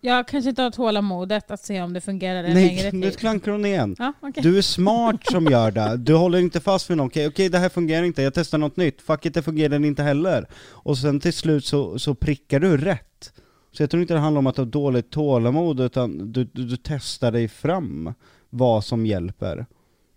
Jag 0.00 0.28
kanske 0.28 0.50
inte 0.50 0.62
har 0.62 0.70
tålamodet 0.70 1.50
att 1.50 1.60
se 1.60 1.82
om 1.82 1.92
det 1.92 2.00
fungerar 2.00 2.44
en 2.44 2.54
Nej, 2.54 2.66
längre 2.66 2.92
nu 2.92 3.10
tid. 3.10 3.18
klankar 3.18 3.52
hon 3.52 3.64
igen. 3.66 3.96
Ja, 3.98 4.12
okej. 4.20 4.42
Du 4.42 4.58
är 4.58 4.62
smart 4.62 5.26
som 5.30 5.44
gör 5.46 5.70
det. 5.70 5.96
Du 5.96 6.14
håller 6.14 6.38
inte 6.38 6.60
fast 6.60 6.90
vid 6.90 6.96
något. 6.96 7.06
Okej, 7.06 7.26
okej, 7.26 7.48
det 7.48 7.58
här 7.58 7.68
fungerar 7.68 8.02
inte. 8.02 8.22
Jag 8.22 8.34
testar 8.34 8.58
något 8.58 8.76
nytt. 8.76 9.02
Fuck 9.02 9.26
it, 9.26 9.34
det 9.34 9.42
fungerar 9.42 9.84
inte 9.84 10.02
heller. 10.02 10.46
Och 10.68 10.98
sen 10.98 11.20
till 11.20 11.32
slut 11.32 11.64
så, 11.64 11.98
så 11.98 12.14
prickar 12.14 12.60
du 12.60 12.76
rätt. 12.76 13.32
Så 13.72 13.82
jag 13.82 13.90
tror 13.90 14.00
inte 14.02 14.14
det 14.14 14.20
handlar 14.20 14.38
om 14.38 14.46
att 14.46 14.56
ha 14.56 14.64
dåligt 14.64 15.10
tålamod, 15.10 15.80
utan 15.80 16.32
du, 16.32 16.44
du, 16.44 16.64
du 16.64 16.76
testar 16.76 17.32
dig 17.32 17.48
fram 17.48 18.14
vad 18.50 18.84
som 18.84 19.06
hjälper. 19.06 19.66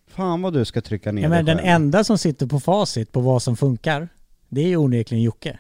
Fan 0.08 0.42
vad 0.42 0.54
du 0.54 0.66
ska 0.66 0.82
trycka 0.82 1.12
ner 1.12 1.22
Ja, 1.24 1.30
men 1.30 1.46
den 1.46 1.60
enda 1.60 2.04
som 2.04 2.18
sitter 2.18 2.48
på 2.48 2.60
facit 2.60 3.12
på 3.12 3.20
vad 3.22 3.44
som 3.44 3.58
funkar, 3.58 4.10
det 4.50 4.62
är 4.62 4.68
ju 4.68 4.78
onekligen 4.78 5.24
Jocke. 5.24 5.60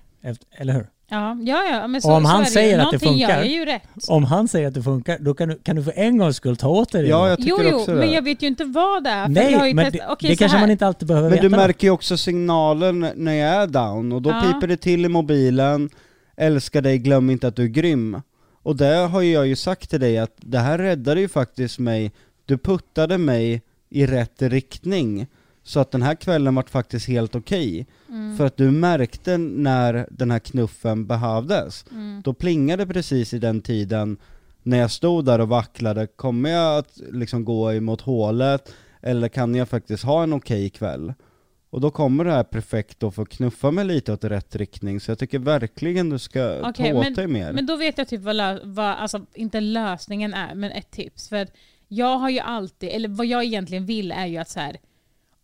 Eller 0.57 0.73
hur? 0.73 0.87
Ja, 1.09 1.37
ja, 1.41 1.63
ja 1.71 1.87
men 1.87 2.01
så, 2.01 2.09
Och 2.09 2.15
om 2.17 2.23
så 2.23 2.29
han 2.29 2.45
säger 2.45 2.79
att 2.79 2.91
det 2.91 2.99
funkar-. 2.99 3.79
Om 4.07 4.23
han 4.23 4.47
säger 4.47 4.67
att 4.67 4.73
det 4.73 4.83
funkar, 4.83 5.17
då 5.19 5.33
kan 5.33 5.49
du, 5.49 5.59
kan 5.63 5.75
du 5.75 5.83
för 5.83 5.93
en 5.95 6.17
gångs 6.17 6.35
skull 6.35 6.57
ta 6.57 6.67
åt 6.67 6.91
dig 6.91 7.03
det. 7.03 7.09
Ja, 7.09 7.29
jag 7.29 7.37
tycker 7.37 7.49
Jo, 7.49 7.57
jo, 7.71 7.75
också 7.77 7.91
men 7.91 8.11
jag 8.11 8.21
vet 8.21 8.41
ju 8.43 8.47
inte 8.47 8.65
vad 8.65 9.03
det 9.03 9.09
är. 9.09 9.27
Nej, 9.27 9.73
men 9.73 9.91
det, 9.91 10.01
okej, 10.09 10.29
det 10.29 10.35
kanske 10.35 10.57
här. 10.57 10.63
man 10.63 10.71
inte 10.71 10.87
alltid 10.87 11.07
behöver 11.07 11.29
Men 11.29 11.35
veta. 11.35 11.43
du 11.43 11.49
då. 11.49 11.57
märker 11.57 11.87
ju 11.87 11.91
också 11.91 12.17
signalen 12.17 13.07
när 13.15 13.33
jag 13.33 13.49
är 13.49 13.67
down, 13.67 14.11
och 14.11 14.21
då 14.21 14.29
Ja. 14.29 14.41
piper 14.41 14.67
det 14.67 14.77
till 14.77 15.05
i 15.05 15.09
mobilen, 15.09 15.89
älskar 16.37 16.81
dig, 16.81 16.97
glöm 16.97 17.29
inte 17.29 17.47
att 17.47 17.55
du 17.55 17.63
är 17.63 17.67
grym. 17.67 18.21
Och 18.63 18.75
det 18.75 18.95
har 18.95 19.21
ju 19.21 19.31
jag 19.31 19.47
ju 19.47 19.55
sagt 19.55 19.89
till 19.89 19.99
dig 19.99 20.17
att 20.17 20.33
det 20.37 20.59
här 20.59 20.77
räddade 20.77 21.19
ju 21.21 21.27
faktiskt 21.29 21.79
mig, 21.79 22.11
du 22.45 22.57
puttade 22.57 23.17
mig 23.17 23.61
i 23.89 24.05
rätt 24.05 24.41
riktning. 24.41 25.27
Så 25.63 25.79
att 25.79 25.91
den 25.91 26.01
här 26.01 26.15
kvällen 26.15 26.55
vart 26.55 26.69
faktiskt 26.69 27.07
helt 27.07 27.35
okej. 27.35 27.87
Mm. 28.09 28.37
För 28.37 28.45
att 28.45 28.57
du 28.57 28.71
märkte 28.71 29.37
när 29.37 30.07
den 30.11 30.31
här 30.31 30.39
knuffen 30.39 31.07
behövdes. 31.07 31.85
Mm. 31.91 32.21
Då 32.25 32.33
plingade 32.33 32.87
precis 32.87 33.33
i 33.33 33.39
den 33.39 33.61
tiden 33.61 34.17
när 34.63 34.77
jag 34.77 34.91
stod 34.91 35.25
där 35.25 35.39
och 35.39 35.49
vacklade, 35.49 36.07
kommer 36.07 36.49
jag 36.49 36.77
att 36.77 37.01
liksom 37.11 37.45
gå 37.45 37.73
emot 37.73 38.01
hålet 38.01 38.73
eller 39.01 39.27
kan 39.27 39.55
jag 39.55 39.69
faktiskt 39.69 40.03
ha 40.03 40.23
en 40.23 40.33
okej 40.33 40.69
kväll? 40.69 41.13
Och 41.69 41.81
då 41.81 41.91
kommer 41.91 42.25
det 42.25 42.31
här 42.31 42.43
perfekt 42.43 43.03
att 43.03 43.15
få 43.15 43.25
knuffa 43.25 43.71
mig 43.71 43.85
lite 43.85 44.13
åt 44.13 44.23
rätt 44.23 44.55
riktning, 44.55 44.99
så 44.99 45.11
jag 45.11 45.19
tycker 45.19 45.39
verkligen 45.39 46.09
du 46.09 46.19
ska 46.19 46.59
Okej, 46.63 46.91
ta 46.91 46.97
åt 46.97 47.15
dig 47.15 47.27
mer. 47.27 47.53
Men 47.53 47.65
då 47.65 47.75
vet 47.75 47.97
jag 47.97 48.07
typ 48.07 48.21
vad, 48.21 48.59
vad, 48.63 48.85
alltså 48.85 49.25
inte 49.33 49.59
lösningen 49.59 50.33
är, 50.33 50.55
men 50.55 50.71
ett 50.71 50.91
tips. 50.91 51.29
För 51.29 51.35
att 51.35 51.51
jag 51.87 52.17
har 52.17 52.29
ju 52.29 52.39
alltid, 52.39 52.89
eller 52.89 53.09
vad 53.09 53.25
jag 53.25 53.43
egentligen 53.43 53.85
vill 53.85 54.11
är 54.11 54.25
ju 54.25 54.37
att 54.37 54.49
så 54.49 54.59
här. 54.59 54.77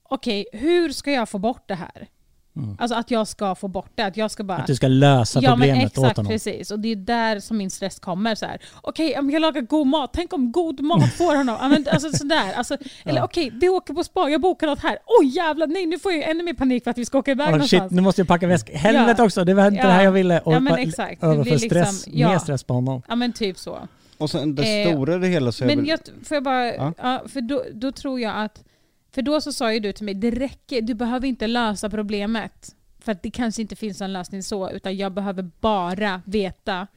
Okej, 0.09 0.45
hur 0.53 0.89
ska 0.89 1.11
jag 1.11 1.29
få 1.29 1.37
bort 1.39 1.63
det 1.67 1.75
här? 1.75 2.07
Mm. 2.55 2.75
Alltså 2.79 2.97
att 2.97 3.11
jag 3.11 3.27
ska 3.27 3.55
få 3.55 3.67
bort 3.67 3.91
det, 3.95 4.03
att 4.03 4.17
jag 4.17 4.31
ska 4.31 4.43
bara... 4.43 4.57
Att 4.57 4.67
du 4.67 4.75
ska 4.75 4.87
lösa 4.87 5.39
Ja 5.41 5.49
men 5.49 5.59
problemet 5.59 5.85
åt 5.97 6.03
exakt, 6.03 6.17
honom. 6.17 6.29
precis. 6.31 6.71
Och 6.71 6.79
det 6.79 6.91
är 6.91 6.95
där 6.95 7.39
som 7.39 7.57
min 7.57 7.69
stress 7.69 7.99
kommer. 7.99 8.35
så 8.35 8.45
här. 8.45 8.61
Okej, 8.81 9.17
om 9.19 9.29
jag 9.29 9.41
lagar 9.41 9.61
god 9.61 9.87
mat, 9.87 10.09
tänk 10.13 10.33
om 10.33 10.51
god 10.51 10.81
mat 10.81 11.13
får 11.13 11.35
honom. 11.35 11.57
Ja, 11.61 11.67
men, 11.69 11.85
alltså, 11.91 12.11
sådär. 12.11 12.53
Alltså, 12.55 12.77
Eller 13.05 13.23
okej, 13.23 13.51
vi 13.61 13.69
åker 13.69 13.93
på 13.93 14.03
spa, 14.03 14.29
jag 14.29 14.41
bokar 14.41 14.67
något 14.67 14.79
här. 14.79 14.97
Oj 15.21 15.27
jävlar, 15.27 15.67
nej 15.67 15.85
nu 15.85 15.99
får 15.99 16.11
jag 16.11 16.29
ännu 16.29 16.43
mer 16.43 16.53
panik 16.53 16.83
för 16.83 16.91
att 16.91 16.97
vi 16.97 17.05
ska 17.05 17.17
åka 17.17 17.31
iväg 17.31 17.47
Oh, 17.47 17.51
någonstans. 17.51 17.83
shit, 17.83 17.91
nu 17.91 18.01
måste 18.01 18.21
jag 18.21 18.27
packa 18.27 18.47
väskan. 18.47 18.75
Helvete 18.75 19.15
Ja. 19.17 19.25
också, 19.25 19.43
det 19.43 19.53
var 19.53 19.67
inte 19.67 19.77
Ja. 19.81 19.85
det 19.87 19.93
här 19.93 20.03
jag 20.03 20.11
ville. 20.11 20.39
Och 20.39 20.53
Ja, 20.53 20.59
men 20.59 20.73
exakt. 20.79 21.21
Det 21.21 21.27
Överför 21.27 21.43
blir 21.43 21.51
liksom- 21.53 21.69
stress, 21.69 22.07
ja. 22.07 22.29
mer 22.29 22.37
stress 22.39 22.63
på 22.63 22.73
honom. 22.73 23.01
Ja 23.07 23.15
men 23.15 23.33
typ 23.33 23.57
så. 23.57 23.79
Och 24.17 24.29
sen 24.29 24.55
det 24.55 24.81
Eh, 24.83 24.89
stora 24.93 25.15
i 25.15 25.19
det 25.19 25.27
hela 25.27 25.51
så 25.51 25.63
är 25.63 25.67
Men 25.75 25.85
jag, 25.85 25.99
får 26.23 26.35
jag 26.35 26.43
bara, 26.43 26.73
Ja. 26.75 26.93
ja. 26.97 27.21
för 27.27 27.41
då, 27.41 27.63
då 27.73 27.91
tror 27.91 28.19
jag 28.19 28.37
att, 28.43 28.63
för 29.11 29.21
då 29.21 29.41
så 29.41 29.53
sa 29.53 29.73
ju 29.73 29.79
du 29.79 29.91
till 29.91 30.05
mig, 30.05 30.13
det 30.13 30.31
räcker, 30.31 30.81
du 30.81 30.93
behöver 30.93 31.27
inte 31.27 31.47
lösa 31.47 31.89
problemet. 31.89 32.75
För 32.99 33.11
att 33.11 33.23
det 33.23 33.31
kanske 33.31 33.61
inte 33.61 33.75
finns 33.75 34.01
en 34.01 34.13
lösning 34.13 34.43
så, 34.43 34.69
utan 34.69 34.97
jag 34.97 35.13
behöver 35.13 35.51
bara 35.59 36.21
veta 36.25 36.87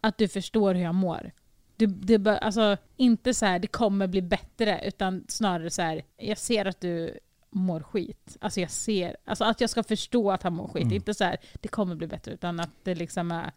att 0.00 0.18
du 0.18 0.28
förstår 0.28 0.74
hur 0.74 0.82
jag 0.82 0.94
mår. 0.94 1.30
Du, 1.76 1.86
det 1.86 2.18
bör, 2.18 2.36
alltså, 2.36 2.76
inte 2.96 3.34
så 3.34 3.46
här, 3.46 3.58
det 3.58 3.66
kommer 3.66 4.06
bli 4.06 4.22
bättre, 4.22 4.80
utan 4.84 5.24
snarare 5.28 5.70
så 5.70 5.82
här, 5.82 6.02
jag 6.16 6.38
ser 6.38 6.64
att 6.64 6.80
du 6.80 7.18
mår 7.50 7.80
skit. 7.80 8.36
Alltså 8.40 8.60
jag 8.60 8.70
ser, 8.70 9.16
alltså 9.24 9.44
att 9.44 9.60
jag 9.60 9.70
ska 9.70 9.82
förstå 9.82 10.30
att 10.30 10.42
han 10.42 10.54
mår 10.54 10.68
skit. 10.68 10.82
Mm. 10.82 10.94
Inte 10.94 11.14
så 11.14 11.24
här, 11.24 11.36
det 11.60 11.68
kommer 11.68 11.94
bli 11.94 12.06
bättre, 12.06 12.32
utan 12.32 12.60
att 12.60 12.70
det 12.82 12.94
liksom 12.94 13.30
är, 13.30 13.52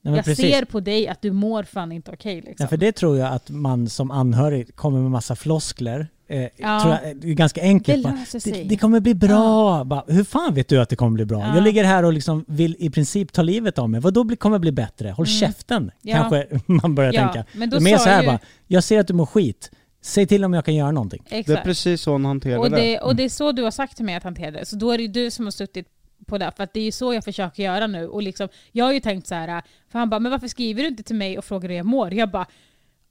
Nej, 0.00 0.14
jag 0.14 0.24
precis. 0.24 0.54
ser 0.54 0.64
på 0.64 0.80
dig 0.80 1.08
att 1.08 1.22
du 1.22 1.32
mår 1.32 1.62
fan 1.62 1.92
inte 1.92 2.10
okej. 2.10 2.40
liksom. 2.40 2.64
Ja, 2.64 2.68
för 2.68 2.76
det 2.76 2.92
tror 2.92 3.18
jag 3.18 3.32
att 3.32 3.50
man 3.50 3.88
som 3.88 4.10
anhörig 4.10 4.76
kommer 4.76 5.00
med 5.00 5.10
massa 5.10 5.36
floskler 5.36 6.08
Eh, 6.30 6.48
Ja. 6.56 6.80
tror 6.82 6.94
jag, 7.04 7.16
det 7.16 7.28
är 7.30 7.34
ganska 7.34 7.62
enkelt. 7.62 8.02
Det 8.04 8.10
bara, 8.32 8.40
det, 8.54 8.62
det 8.68 8.76
kommer 8.76 9.00
bli 9.00 9.14
bra. 9.14 9.84
Bara, 9.84 10.04
hur 10.08 10.24
fan 10.24 10.54
vet 10.54 10.68
du 10.68 10.80
att 10.80 10.88
det 10.88 10.96
kommer 10.96 11.12
bli 11.14 11.24
bra? 11.24 11.40
Ja. 11.40 11.54
Jag 11.54 11.64
ligger 11.64 11.84
här 11.84 12.02
och 12.02 12.12
liksom 12.12 12.44
vill 12.48 12.76
i 12.78 12.90
princip 12.90 13.32
ta 13.32 13.42
livet 13.42 13.78
av 13.78 13.90
mig. 13.90 14.00
Vad 14.00 14.14
då 14.14 14.24
bli, 14.24 14.36
kommer 14.36 14.58
bli 14.58 14.72
bättre? 14.72 15.08
Håll 15.10 15.26
Mm. 15.26 15.38
käften, 15.40 15.90
Ja. 16.02 16.16
kanske 16.16 16.46
man 16.66 16.94
börjar 16.94 17.12
Ja, 17.12 17.20
tänka. 17.32 17.44
men 17.52 17.70
då 17.70 17.80
mer 17.80 17.96
sa 17.96 18.04
så 18.04 18.10
här 18.10 18.20
ju- 18.22 18.26
bara, 18.26 18.38
jag 18.66 18.84
ser 18.84 19.00
att 19.00 19.06
du 19.06 19.14
mår 19.14 19.26
skit. 19.26 19.70
Säg 20.02 20.26
till 20.26 20.44
om 20.44 20.54
jag 20.54 20.64
kan 20.64 20.74
göra 20.74 20.90
någonting. 20.90 21.22
Det 21.28 21.34
är 21.36 21.40
Exakt. 21.40 21.64
precis 21.64 22.00
så 22.02 22.12
hon 22.12 22.24
hanterar 22.24 22.58
Och 22.58 22.70
det. 22.70 22.76
det, 22.76 22.98
och 23.00 23.16
det 23.16 23.22
är 23.24 23.28
så 23.28 23.52
du 23.52 23.62
har 23.62 23.70
sagt 23.70 23.96
till 23.96 24.04
mig 24.04 24.14
att 24.14 24.22
hantera 24.24 24.50
det. 24.50 24.66
Så 24.66 24.76
då 24.76 24.90
är 24.90 24.96
det 24.98 25.02
ju 25.02 25.08
du 25.08 25.30
som 25.30 25.46
har 25.46 25.50
suttit 25.50 25.86
på 26.26 26.38
det. 26.38 26.52
För 26.56 26.64
att 26.64 26.72
det 26.72 26.80
är 26.80 26.84
ju 26.84 26.92
så 26.92 27.14
jag 27.14 27.24
försöker 27.24 27.62
göra 27.62 27.86
nu. 27.86 28.06
Och 28.06 28.22
liksom, 28.22 28.48
jag 28.72 28.84
har 28.84 28.92
ju 28.92 29.00
tänkt 29.00 29.26
så 29.26 29.34
här, 29.34 29.62
för 29.92 29.98
han 29.98 30.10
bara, 30.10 30.20
men 30.20 30.32
varför 30.32 30.48
skriver 30.48 30.82
du 30.82 30.88
inte 30.88 31.02
till 31.02 31.16
mig 31.16 31.38
och 31.38 31.44
frågar 31.44 31.68
hur 31.68 31.76
jag 31.76 31.86
mår? 31.86 32.14
Jag 32.14 32.30
bara, 32.30 32.46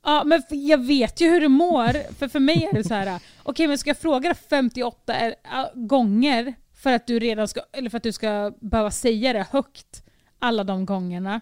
ja 0.07 0.23
men 0.25 0.41
jag 0.49 0.85
vet 0.85 1.21
ju 1.21 1.29
hur 1.29 1.41
du 1.41 1.47
mår. 1.47 2.13
För 2.13 2.27
för 2.27 2.39
mig 2.39 2.63
är 2.71 2.73
det 2.73 2.83
så 2.83 2.93
här, 2.93 3.19
okej 3.43 3.67
men 3.67 3.77
ska 3.77 3.89
jag 3.89 3.97
fråga 3.97 4.29
dig 4.29 4.37
58 4.49 5.13
är- 5.13 5.35
äh, 5.43 5.65
gånger 5.73 6.53
för 6.75 6.93
att 6.93 7.07
du 7.07 7.19
redan 7.19 7.47
ska, 7.47 7.61
eller 7.73 7.89
för 7.89 7.97
att 7.97 8.03
du 8.03 8.11
ska 8.11 8.53
behöva 8.59 8.91
säga 8.91 9.33
det 9.33 9.47
högt 9.51 10.03
alla 10.39 10.63
de 10.63 10.85
gångerna? 10.85 11.41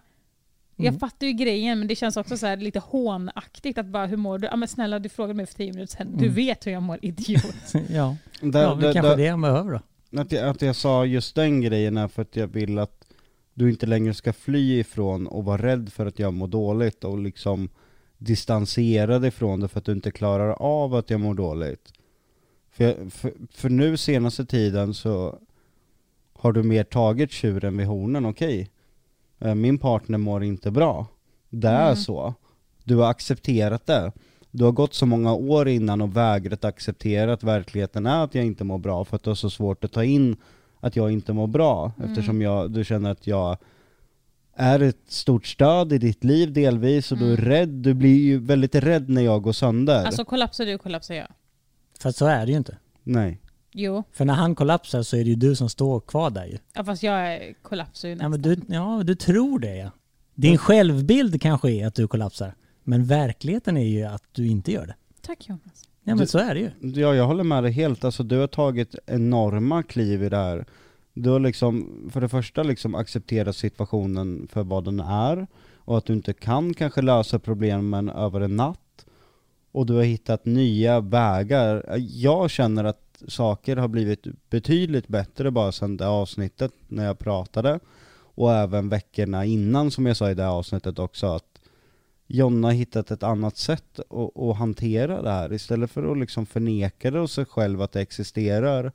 Jag 0.77 0.87
Mm. 0.87 0.99
fattar 0.99 1.27
ju 1.27 1.33
grejen 1.33 1.79
men 1.79 1.87
det 1.87 1.95
känns 1.95 2.17
också 2.17 2.37
så 2.37 2.45
här 2.45 2.57
lite 2.57 2.79
hånaktigt 2.79 3.77
att 3.77 3.85
bara 3.85 4.05
hur 4.05 4.17
mår 4.17 4.37
du? 4.37 4.47
Ja 4.47 4.55
men 4.55 4.67
snälla 4.67 4.99
du 4.99 5.09
frågade 5.09 5.33
mig 5.33 5.45
för 5.45 5.53
10 5.53 5.73
minuter 5.73 5.97
sedan. 5.97 6.07
Du 6.17 6.23
Mm. 6.25 6.35
vet 6.35 6.67
hur 6.67 6.71
jag 6.71 6.83
mår 6.83 6.99
idiot. 7.01 7.55
ja, 7.89 8.15
Där- 8.41 8.61
ja 8.61 8.79
kanske 8.81 9.01
där- 9.01 9.17
det 9.17 9.23
jag 9.23 9.39
behöver 9.41 9.71
då. 10.11 10.21
Att 10.21 10.31
jag, 10.31 10.49
att 10.49 10.61
jag 10.61 10.75
sa 10.75 11.05
just 11.05 11.35
den 11.35 11.61
grejen 11.61 11.97
är 11.97 12.07
för 12.07 12.21
att 12.21 12.35
jag 12.35 12.47
vill 12.47 12.79
att 12.79 13.05
du 13.53 13.69
inte 13.69 13.85
längre 13.85 14.13
ska 14.13 14.33
fly 14.33 14.79
ifrån 14.79 15.27
och 15.27 15.45
vara 15.45 15.61
rädd 15.61 15.93
för 15.93 16.05
att 16.05 16.19
jag 16.19 16.33
mår 16.33 16.47
dåligt 16.47 17.03
och 17.03 17.17
liksom 17.19 17.69
distansera 18.17 19.19
dig 19.19 19.31
från 19.31 19.59
det 19.59 19.67
för 19.67 19.79
att 19.79 19.85
du 19.85 19.91
inte 19.91 20.11
klarar 20.11 20.49
av 20.61 20.95
att 20.95 21.09
jag 21.09 21.19
mår 21.19 21.33
dåligt. 21.33 21.93
För, 22.71 22.83
jag, 22.83 23.13
för, 23.13 23.33
för 23.51 23.69
nu 23.69 23.97
senaste 23.97 24.45
tiden 24.45 24.93
så 24.93 25.35
har 26.33 26.51
du 26.53 26.63
mer 26.63 26.83
tagit 26.83 27.31
tjuren 27.31 27.77
vid 27.77 27.87
hornen, 27.87 28.25
okej. 28.25 28.69
Eh, 29.39 29.55
Min 29.55 29.77
partner 29.77 30.17
mår 30.17 30.43
inte 30.43 30.71
bra. 30.71 31.07
Det 31.49 31.67
är 31.67 31.83
Mm. 31.85 31.95
så. 31.95 32.33
Du 32.83 32.95
har 32.95 33.09
accepterat 33.09 33.85
det. 33.85 34.11
Du 34.51 34.63
har 34.63 34.71
gått 34.71 34.93
så 34.93 35.05
många 35.05 35.33
år 35.33 35.67
innan 35.67 36.01
och 36.01 36.17
vägrat 36.17 36.65
acceptera 36.65 37.33
att 37.33 37.43
verkligheten 37.43 38.05
är 38.05 38.23
att 38.23 38.35
jag 38.35 38.45
inte 38.45 38.63
mår 38.63 38.77
bra 38.77 39.05
för 39.05 39.15
att 39.15 39.23
du 39.23 39.29
har 39.29 39.35
så 39.35 39.49
svårt 39.49 39.83
att 39.83 39.91
ta 39.91 40.03
in 40.03 40.37
att 40.79 40.95
jag 40.95 41.11
inte 41.11 41.33
mår 41.33 41.47
bra 41.47 41.91
Mm. 41.97 42.09
eftersom 42.09 42.41
jag, 42.41 42.71
du 42.71 42.83
känner 42.85 43.11
att 43.11 43.27
jag 43.27 43.57
är 44.55 44.79
ett 44.79 45.01
stort 45.07 45.45
stöd 45.45 45.93
i 45.93 45.97
ditt 45.97 46.23
liv 46.23 46.53
delvis 46.53 47.11
och 47.11 47.17
du 47.17 47.25
är 47.33 47.37
Mm. 47.37 47.45
rädd, 47.45 47.69
du 47.69 47.93
blir 47.93 48.23
ju 48.23 48.39
väldigt 48.39 48.75
rädd 48.75 49.09
när 49.09 49.21
jag 49.21 49.41
går 49.41 49.51
sönder. 49.53 50.05
Alltså 50.05 50.25
kollapsar 50.25 50.65
du 50.65 50.77
kollapsar 50.77 51.15
jag. 51.15 51.27
För 51.99 52.11
så 52.11 52.25
är 52.25 52.45
det 52.45 52.51
ju 52.51 52.57
inte. 52.57 52.77
Nej. 53.03 53.39
Jo, 53.71 54.03
För 54.11 54.25
när 54.25 54.33
han 54.33 54.55
kollapsar 54.55 55.03
så 55.03 55.17
är 55.17 55.23
det 55.23 55.29
ju 55.29 55.35
du 55.35 55.55
som 55.55 55.69
står 55.69 55.99
kvar 55.99 56.29
där 56.29 56.45
ju. 56.45 56.57
ja, 56.73 56.83
fast 56.83 57.03
jag 57.03 57.33
är- 57.33 57.53
kollapsar 57.61 58.07
ju 58.07 58.13
Ja, 58.13 58.15
nästan. 58.29 58.31
men 58.31 58.41
du, 58.41 58.73
ja, 58.75 59.01
du 59.05 59.15
tror 59.15 59.59
det 59.59 59.75
ja. 59.75 59.91
Din 60.35 60.57
självbild 60.57 61.41
kanske 61.41 61.71
är 61.71 61.87
att 61.87 61.95
du 61.95 62.07
kollapsar. 62.07 62.55
Men 62.83 63.05
verkligheten 63.05 63.77
är 63.77 63.85
ju 63.87 64.03
att 64.03 64.23
du 64.31 64.47
inte 64.47 64.71
gör 64.71 64.85
det. 64.87 64.95
Tack 65.21 65.49
Jonas. 65.49 65.83
Ja 66.03 66.15
men 66.15 66.17
Du- 66.17 66.27
så 66.27 66.37
är 66.37 66.53
det 66.55 66.59
ju. 66.59 67.01
Ja, 67.01 67.15
jag 67.15 67.27
håller 67.27 67.43
med 67.43 67.63
dig 67.63 67.71
helt. 67.71 68.03
Alltså 68.03 68.23
du 68.23 68.37
har 68.37 68.47
tagit 68.47 68.95
enorma 69.05 69.83
kliv 69.83 70.23
i 70.23 70.29
det 70.29 70.37
här. 70.37 70.65
Du 71.17 71.29
har 71.29 71.39
liksom, 71.39 71.89
för 72.13 72.21
det 72.21 72.29
första 72.29 72.63
liksom 72.63 72.95
accepterat 72.95 73.55
situationen 73.55 74.47
för 74.51 74.63
vad 74.63 74.83
den 74.83 74.99
är 74.99 75.47
och 75.77 75.97
att 75.97 76.05
du 76.05 76.13
inte 76.13 76.33
kan 76.33 76.73
kanske 76.73 77.01
lösa 77.01 77.39
problemen 77.39 78.09
över 78.09 78.41
en 78.41 78.55
natt. 78.55 79.05
Och 79.71 79.85
du 79.85 79.93
har 79.93 80.03
hittat 80.03 80.45
nya 80.45 80.99
vägar. 80.99 81.97
Jag 81.97 82.49
känner 82.49 82.83
att 82.83 83.23
saker 83.27 83.75
har 83.75 83.87
blivit 83.87 84.27
betydligt 84.49 85.07
bättre 85.07 85.51
bara 85.51 85.71
sedan 85.71 85.97
det 85.97 86.07
avsnittet 86.07 86.71
när 86.87 87.05
jag 87.05 87.19
pratade. 87.19 87.79
Och 88.17 88.53
även 88.53 88.89
veckorna 88.89 89.45
innan 89.45 89.91
som 89.91 90.05
jag 90.05 90.17
sa 90.17 90.31
i 90.31 90.33
det 90.33 90.47
avsnittet 90.47 90.99
också 90.99 91.27
att 91.27 91.61
Jonna 92.27 92.67
har 92.67 92.73
hittat 92.73 93.11
ett 93.11 93.23
annat 93.23 93.57
sätt 93.57 93.99
att, 93.99 94.37
att 94.37 94.57
hantera 94.57 95.21
det 95.21 95.31
här. 95.31 95.53
Istället 95.53 95.91
för 95.91 96.11
att 96.11 96.17
liksom 96.17 96.45
förneka 96.45 97.11
det 97.11 97.19
och 97.19 97.29
sig 97.29 97.45
själv 97.45 97.81
att 97.81 97.91
det 97.91 98.01
existerar 98.01 98.91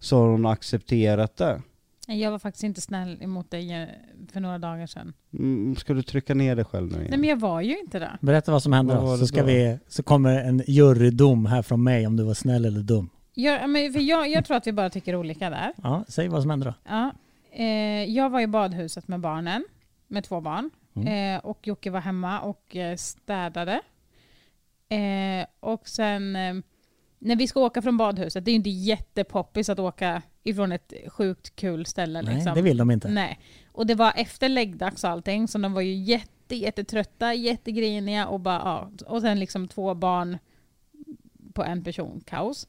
så 0.00 0.18
har 0.18 0.28
hon 0.28 0.46
accepterat 0.46 1.36
det. 1.36 1.62
Jag 2.06 2.30
var 2.30 2.38
faktiskt 2.38 2.64
inte 2.64 2.80
snäll 2.80 3.22
emot 3.22 3.50
dig 3.50 3.72
eh, 3.72 3.88
för 4.32 4.40
några 4.40 4.58
dagar 4.58 4.86
sedan. 4.86 5.12
Mm, 5.32 5.76
ska 5.76 5.94
du 5.94 6.02
trycka 6.02 6.34
ner 6.34 6.56
dig 6.56 6.64
själv 6.64 6.92
nu 6.92 6.98
igen? 6.98 7.06
Nej 7.10 7.18
men 7.18 7.28
jag 7.28 7.36
var 7.36 7.60
ju 7.60 7.78
inte 7.78 7.98
det. 7.98 8.18
Berätta 8.20 8.52
vad 8.52 8.62
som 8.62 8.72
hände 8.72 8.94
Vad 8.94 9.04
då. 9.04 9.16
Så, 9.18 9.26
ska 9.26 9.40
då? 9.40 9.46
vi, 9.46 9.78
så 9.88 10.02
kommer 10.02 10.44
en 10.44 10.62
jurydom 10.66 11.46
här 11.46 11.62
från 11.62 11.82
mig 11.82 12.06
om 12.06 12.16
du 12.16 12.24
var 12.24 12.34
snäll 12.34 12.64
eller 12.64 12.80
dum. 12.80 13.10
Jag, 13.34 13.70
men 13.70 13.92
för 13.92 14.00
jag, 14.00 14.28
jag 14.28 14.44
tror 14.44 14.56
att 14.56 14.66
vi 14.66 14.72
bara 14.72 14.90
tycker 14.90 15.16
olika 15.16 15.50
där. 15.50 15.72
Ja, 15.82 16.04
säg 16.08 16.28
vad 16.28 16.42
som 16.42 16.50
hände 16.50 16.66
då. 16.66 16.74
Ja. 16.88 17.12
Eh, 17.52 18.04
jag 18.04 18.30
var 18.30 18.40
i 18.40 18.46
badhuset 18.46 19.08
med 19.08 19.20
barnen, 19.20 19.64
med 20.08 20.24
två 20.24 20.40
barn. 20.40 20.70
Mm. 20.94 21.36
Eh, 21.36 21.44
och 21.44 21.66
Jocke 21.66 21.90
var 21.90 22.00
hemma 22.00 22.40
och 22.40 22.76
eh, 22.76 22.96
städade. 22.96 23.80
Eh, 24.88 25.46
och 25.60 25.88
sen 25.88 26.36
eh, 26.36 26.54
när 27.20 27.36
vi 27.36 27.46
ska 27.46 27.60
åka 27.60 27.82
från 27.82 27.96
badhuset, 27.96 28.44
det 28.44 28.50
är 28.50 28.52
ju 28.52 28.56
inte 28.56 28.70
jättepoppis 28.70 29.68
att 29.68 29.78
åka 29.78 30.22
ifrån 30.42 30.72
ett 30.72 30.92
sjukt 31.08 31.56
kul 31.56 31.86
ställe. 31.86 32.22
Nej, 32.22 32.34
liksom. 32.34 32.54
det 32.54 32.62
vill 32.62 32.76
de 32.76 32.90
inte. 32.90 33.08
Nej. 33.08 33.38
Och 33.72 33.86
det 33.86 33.94
var 33.94 34.12
efter 34.16 34.48
läggdags 34.48 35.04
och 35.04 35.10
allting, 35.10 35.48
så 35.48 35.58
de 35.58 35.72
var 35.72 35.80
ju 35.80 35.94
jätte, 35.94 36.56
jättetrötta, 36.56 37.34
jättegriniga 37.34 38.26
och 38.26 38.40
bara, 38.40 38.60
ja. 38.64 38.90
Och 39.06 39.20
sen 39.20 39.38
liksom 39.38 39.68
två 39.68 39.94
barn 39.94 40.38
på 41.54 41.64
en 41.64 41.84
person, 41.84 42.20
kaos. 42.26 42.68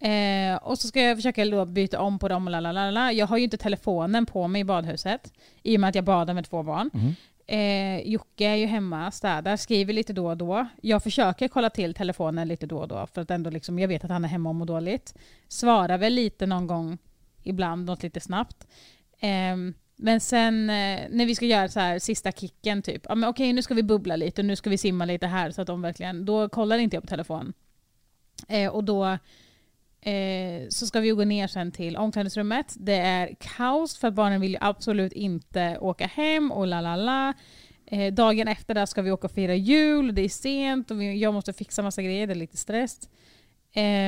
Eh, 0.00 0.56
och 0.56 0.78
så 0.78 0.88
ska 0.88 1.00
jag 1.00 1.18
försöka 1.18 1.44
då 1.44 1.64
byta 1.64 2.00
om 2.00 2.18
på 2.18 2.28
dem 2.28 2.46
och 2.46 2.50
lalalala. 2.50 3.12
Jag 3.12 3.26
har 3.26 3.36
ju 3.36 3.44
inte 3.44 3.56
telefonen 3.56 4.26
på 4.26 4.48
mig 4.48 4.60
i 4.60 4.64
badhuset, 4.64 5.32
i 5.62 5.76
och 5.76 5.80
med 5.80 5.88
att 5.88 5.94
jag 5.94 6.04
badar 6.04 6.34
med 6.34 6.44
två 6.44 6.62
barn. 6.62 6.90
Mhm. 6.92 7.14
Eh, 7.46 8.00
Jocke 8.00 8.44
är 8.44 8.54
ju 8.54 8.66
hemma, 8.66 9.10
städar, 9.10 9.56
skriver 9.56 9.92
lite 9.92 10.12
då 10.12 10.28
och 10.28 10.36
då. 10.36 10.66
Jag 10.82 11.02
försöker 11.02 11.48
kolla 11.48 11.70
till 11.70 11.94
telefonen 11.94 12.48
lite 12.48 12.66
då 12.66 12.78
och 12.78 12.88
då, 12.88 13.06
för 13.14 13.20
att 13.22 13.30
ändå 13.30 13.50
liksom, 13.50 13.78
jag 13.78 13.88
vet 13.88 14.04
att 14.04 14.10
han 14.10 14.24
är 14.24 14.28
hemma 14.28 14.48
och 14.48 14.54
mår 14.54 14.66
dåligt. 14.66 15.14
Svarar 15.48 15.98
väl 15.98 16.12
lite 16.12 16.46
någon 16.46 16.66
gång 16.66 16.98
ibland, 17.42 17.86
något 17.86 18.02
lite 18.02 18.20
snabbt. 18.20 18.66
Eh, 19.20 19.56
men 19.96 20.20
sen 20.20 20.70
eh, 20.70 21.00
när 21.10 21.26
vi 21.26 21.34
ska 21.34 21.46
göra 21.46 21.68
så 21.68 21.80
här 21.80 21.98
sista 21.98 22.32
kicken, 22.32 22.82
typ, 22.82 23.06
ja, 23.08 23.14
men 23.14 23.28
okej 23.28 23.52
nu 23.52 23.62
ska 23.62 23.74
vi 23.74 23.82
bubbla 23.82 24.16
lite 24.16 24.40
och 24.40 24.46
nu 24.46 24.56
ska 24.56 24.70
vi 24.70 24.78
simma 24.78 25.04
lite 25.04 25.26
här, 25.26 25.50
så 25.50 25.60
att 25.60 25.66
de 25.66 25.82
verkligen, 25.82 26.24
då 26.24 26.48
kollar 26.48 26.78
inte 26.78 26.96
jag 26.96 27.02
på 27.02 27.08
telefon. 27.08 27.52
Eh, 28.48 28.70
och 28.70 28.84
då 28.84 29.18
eh, 30.04 30.68
så 30.68 30.86
ska 30.86 31.00
vi 31.00 31.10
gå 31.10 31.24
ner 31.24 31.46
sen 31.46 31.72
till 31.72 31.96
omklädningsrummet. 31.96 32.74
Det 32.78 32.96
är 32.96 33.34
kaos 33.40 33.98
för 33.98 34.08
att 34.08 34.14
barnen 34.14 34.40
vill 34.40 34.50
ju 34.50 34.58
absolut 34.60 35.12
inte 35.12 35.78
åka 35.80 36.06
hem 36.06 36.52
och 36.52 36.66
la 36.66 36.80
la 36.80 36.96
la. 36.96 37.34
Eh, 37.86 38.14
dagen 38.14 38.48
efter 38.48 38.74
där 38.74 38.86
ska 38.86 39.02
vi 39.02 39.10
åka 39.10 39.26
och 39.26 39.32
fira 39.32 39.54
jul, 39.54 40.14
det 40.14 40.22
är 40.22 40.28
sent 40.28 40.90
och 40.90 41.00
vi, 41.00 41.18
jag 41.18 41.34
måste 41.34 41.52
fixa 41.52 41.82
massa 41.82 42.02
grejer, 42.02 42.26
det 42.26 42.32
är 42.32 42.34
lite 42.34 42.56
stress. 42.56 43.08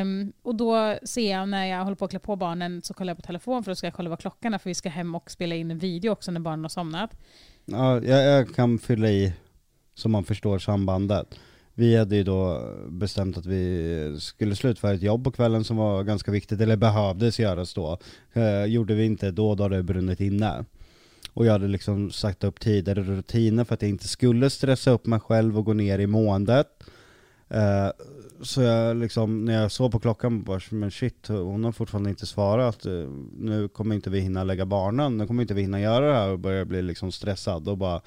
Um, 0.03 0.33
och 0.43 0.55
då 0.55 0.99
ser 1.03 1.31
jag 1.31 1.49
när 1.49 1.67
jag 1.67 1.85
håller 1.85 1.97
på 1.97 2.05
att 2.05 2.11
klä 2.11 2.19
på 2.19 2.37
barnen 2.37 2.83
så 2.83 2.95
kollar 2.95 3.11
jag 3.11 3.17
på 3.17 3.23
telefon 3.23 3.65
för 3.65 3.71
då 3.71 3.77
ska 3.77 3.87
jag 3.87 3.95
kolla 3.95 4.11
vad 4.11 4.21
klockan 4.21 4.55
är 4.55 4.59
för 4.59 4.71
vi 4.71 4.75
ska 4.75 4.89
hem 4.89 5.15
och 5.15 5.31
spela 5.31 5.55
in 5.55 5.71
en 5.71 5.79
video 5.79 6.11
också 6.11 6.31
när 6.31 6.41
barnen 6.41 6.65
har 6.65 6.69
somnat. 6.69 7.11
Ja, 7.65 8.01
jag, 8.03 8.25
jag 8.25 8.55
kan 8.55 8.79
fylla 8.79 9.09
i 9.09 9.33
så 9.95 10.09
man 10.09 10.25
förstår 10.25 10.59
sambandet. 10.59 11.39
Vi 11.79 11.97
hade 11.97 12.17
ju 12.17 12.23
då 12.23 12.73
bestämt 12.89 13.39
att 13.39 13.47
vi 13.47 14.17
skulle 14.21 14.57
slutföra 14.57 14.93
ett 14.93 15.03
jobb 15.03 15.25
på 15.25 15.31
kvällen 15.31 15.65
som 15.65 15.77
var 15.77 16.03
ganska 16.03 16.31
viktigt, 16.31 16.61
eller 16.61 16.77
behövdes 16.77 17.41
göras 17.41 17.75
då. 17.75 17.99
Eh, 18.33 18.65
gjorde 18.65 18.95
vi 18.95 19.05
inte 19.05 19.31
då, 19.31 19.55
då 19.55 19.63
hade 19.63 19.77
det 19.77 19.83
brunnit 19.83 20.21
inne. 20.21 20.65
Och 21.33 21.47
jag 21.47 21.53
hade 21.53 21.69
liksom 21.69 22.11
sagt 22.11 22.45
upp 22.45 22.61
tider 22.61 22.99
och 22.99 23.07
rutiner 23.07 23.65
för 23.65 23.75
att 23.75 23.83
jag 23.83 23.89
inte 23.89 24.09
skulle 24.09 24.51
stressa 24.51 24.91
upp 24.91 25.07
mig 25.07 25.21
själv 25.21 25.59
och 25.59 25.65
gå 25.65 25.73
ner 25.73 25.99
i 25.99 26.07
måendet. 26.07 26.67
Eh, 27.49 27.89
så 28.43 28.63
jag 28.63 28.97
liksom, 28.97 29.45
när 29.45 29.63
jag 29.63 29.73
såg 29.73 29.93
på 29.93 29.99
klockan, 29.99 30.43
bara, 30.43 30.61
men 30.71 30.91
shit, 30.91 31.29
hon 31.29 31.65
har 31.65 31.73
fortfarande 31.73 32.11
inte 32.11 32.27
svarat. 32.27 32.87
Eh, 32.87 33.09
nu 33.39 33.69
kommer 33.69 33.95
inte 33.95 34.11
vi 34.11 34.21
hinna 34.21 34.45
lägga 34.45 34.67
barnen, 34.67 35.19
nu 35.19 35.27
kommer 35.27 35.43
inte 35.43 35.55
vi 35.55 35.63
hinna 35.63 35.81
göra 35.81 36.09
det 36.09 36.15
här 36.15 36.31
och 36.31 36.39
börjar 36.39 36.65
bli 36.65 36.83
liksom 36.83 37.13
stressad 37.13 37.69
och 37.69 37.79
bara 37.79 38.01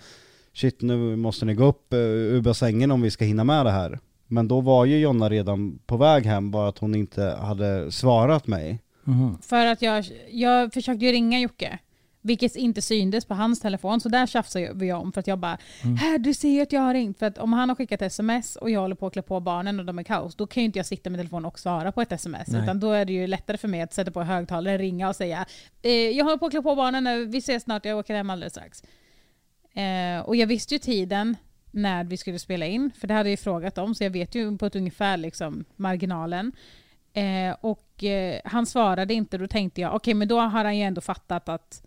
shit, 0.59 0.81
nu 0.81 1.15
måste 1.15 1.45
ni 1.45 1.53
gå 1.53 1.65
upp 1.65 1.93
eh, 1.93 1.99
ur 1.99 2.41
bassängen 2.41 2.91
om 2.91 3.01
vi 3.01 3.11
ska 3.11 3.25
hinna 3.25 3.43
med 3.43 3.65
det 3.65 3.71
här. 3.71 3.99
Men 4.27 4.47
då 4.47 4.61
var 4.61 4.85
ju 4.85 4.99
Jonna 4.99 5.29
redan 5.29 5.79
på 5.85 5.97
väg 5.97 6.25
hem, 6.25 6.51
bara 6.51 6.69
att 6.69 6.77
hon 6.77 6.95
inte 6.95 7.37
hade 7.41 7.91
svarat 7.91 8.47
mig. 8.47 8.79
Mhm. 9.03 9.37
För 9.41 9.65
att 9.65 9.81
jag, 9.81 10.05
jag 10.31 10.73
försökte 10.73 11.05
ju 11.05 11.11
ringa 11.11 11.39
Jocke. 11.39 11.79
Vilket 12.21 12.55
inte 12.55 12.81
syndes 12.81 13.25
på 13.25 13.33
hans 13.33 13.59
telefon, 13.59 13.99
så 13.99 14.09
där 14.09 14.25
tjafsade 14.27 14.71
vi 14.73 14.93
om 14.93 15.11
för 15.11 15.19
att 15.19 15.27
jag 15.27 15.39
bara 15.39 15.57
Här, 15.99 16.17
du 16.17 16.33
ser 16.33 16.49
ju 16.49 16.61
att 16.61 16.71
jag 16.71 16.81
har 16.81 16.93
ringt. 16.93 17.19
För 17.19 17.25
att 17.25 17.37
om 17.37 17.53
han 17.53 17.69
har 17.69 17.75
skickat 17.75 18.01
sms 18.01 18.55
och 18.55 18.69
jag 18.69 18.79
håller 18.79 18.95
på 18.95 19.07
att 19.07 19.13
klä 19.13 19.21
på 19.21 19.39
barnen 19.39 19.79
och 19.79 19.85
de 19.85 19.99
är 19.99 20.03
kaos, 20.03 20.35
då 20.35 20.47
kan 20.47 20.63
ju 20.63 20.65
inte 20.65 20.79
jag 20.79 20.85
sitta 20.85 21.09
med 21.09 21.19
telefonen 21.19 21.45
och 21.45 21.59
svara 21.59 21.91
på 21.91 22.01
ett 22.01 22.11
sms. 22.11 22.47
Nej. 22.47 22.61
Utan 22.63 22.79
då 22.79 22.91
är 22.91 23.05
det 23.05 23.13
ju 23.13 23.27
lättare 23.27 23.57
för 23.57 23.67
mig 23.67 23.81
att 23.81 23.93
sätta 23.93 24.11
på 24.11 24.23
högtalare, 24.23 24.77
ringa 24.77 25.09
och 25.09 25.15
säga 25.15 25.45
eh, 25.81 25.91
Jag 25.91 26.25
håller 26.25 26.37
på 26.37 26.45
att 26.45 26.51
klä 26.51 26.61
på 26.61 26.75
barnen 26.75 27.03
nu, 27.03 27.25
vi 27.25 27.37
ses 27.37 27.63
snart, 27.63 27.85
jag 27.85 27.97
åker 27.97 28.15
hem 28.15 28.29
alldeles 28.29 28.53
strax. 28.53 28.83
Eh, 29.73 30.19
och 30.19 30.35
jag 30.35 30.47
visste 30.47 30.75
ju 30.75 30.79
tiden 30.79 31.35
när 31.71 32.03
vi 32.03 32.17
skulle 32.17 32.39
spela 32.39 32.65
in. 32.65 32.91
För 32.99 33.07
det 33.07 33.13
hade 33.13 33.29
jag 33.29 33.33
ju 33.33 33.37
frågat 33.37 33.77
om, 33.77 33.95
så 33.95 34.03
jag 34.03 34.11
vet 34.11 34.35
ju 34.35 34.57
på 34.57 34.65
ett 34.65 34.75
ungefär 34.75 35.17
liksom 35.17 35.65
marginalen. 35.75 36.51
Eh, 37.13 37.55
och 37.61 38.03
eh, 38.03 38.41
han 38.45 38.65
svarade 38.65 39.13
inte, 39.13 39.37
då 39.37 39.47
tänkte 39.47 39.81
jag, 39.81 39.89
okej 39.89 39.95
okay, 39.95 40.13
men 40.13 40.27
då 40.27 40.39
har 40.39 40.63
han 40.63 40.77
ju 40.77 40.83
ändå 40.83 41.01
fattat 41.01 41.49
att... 41.49 41.83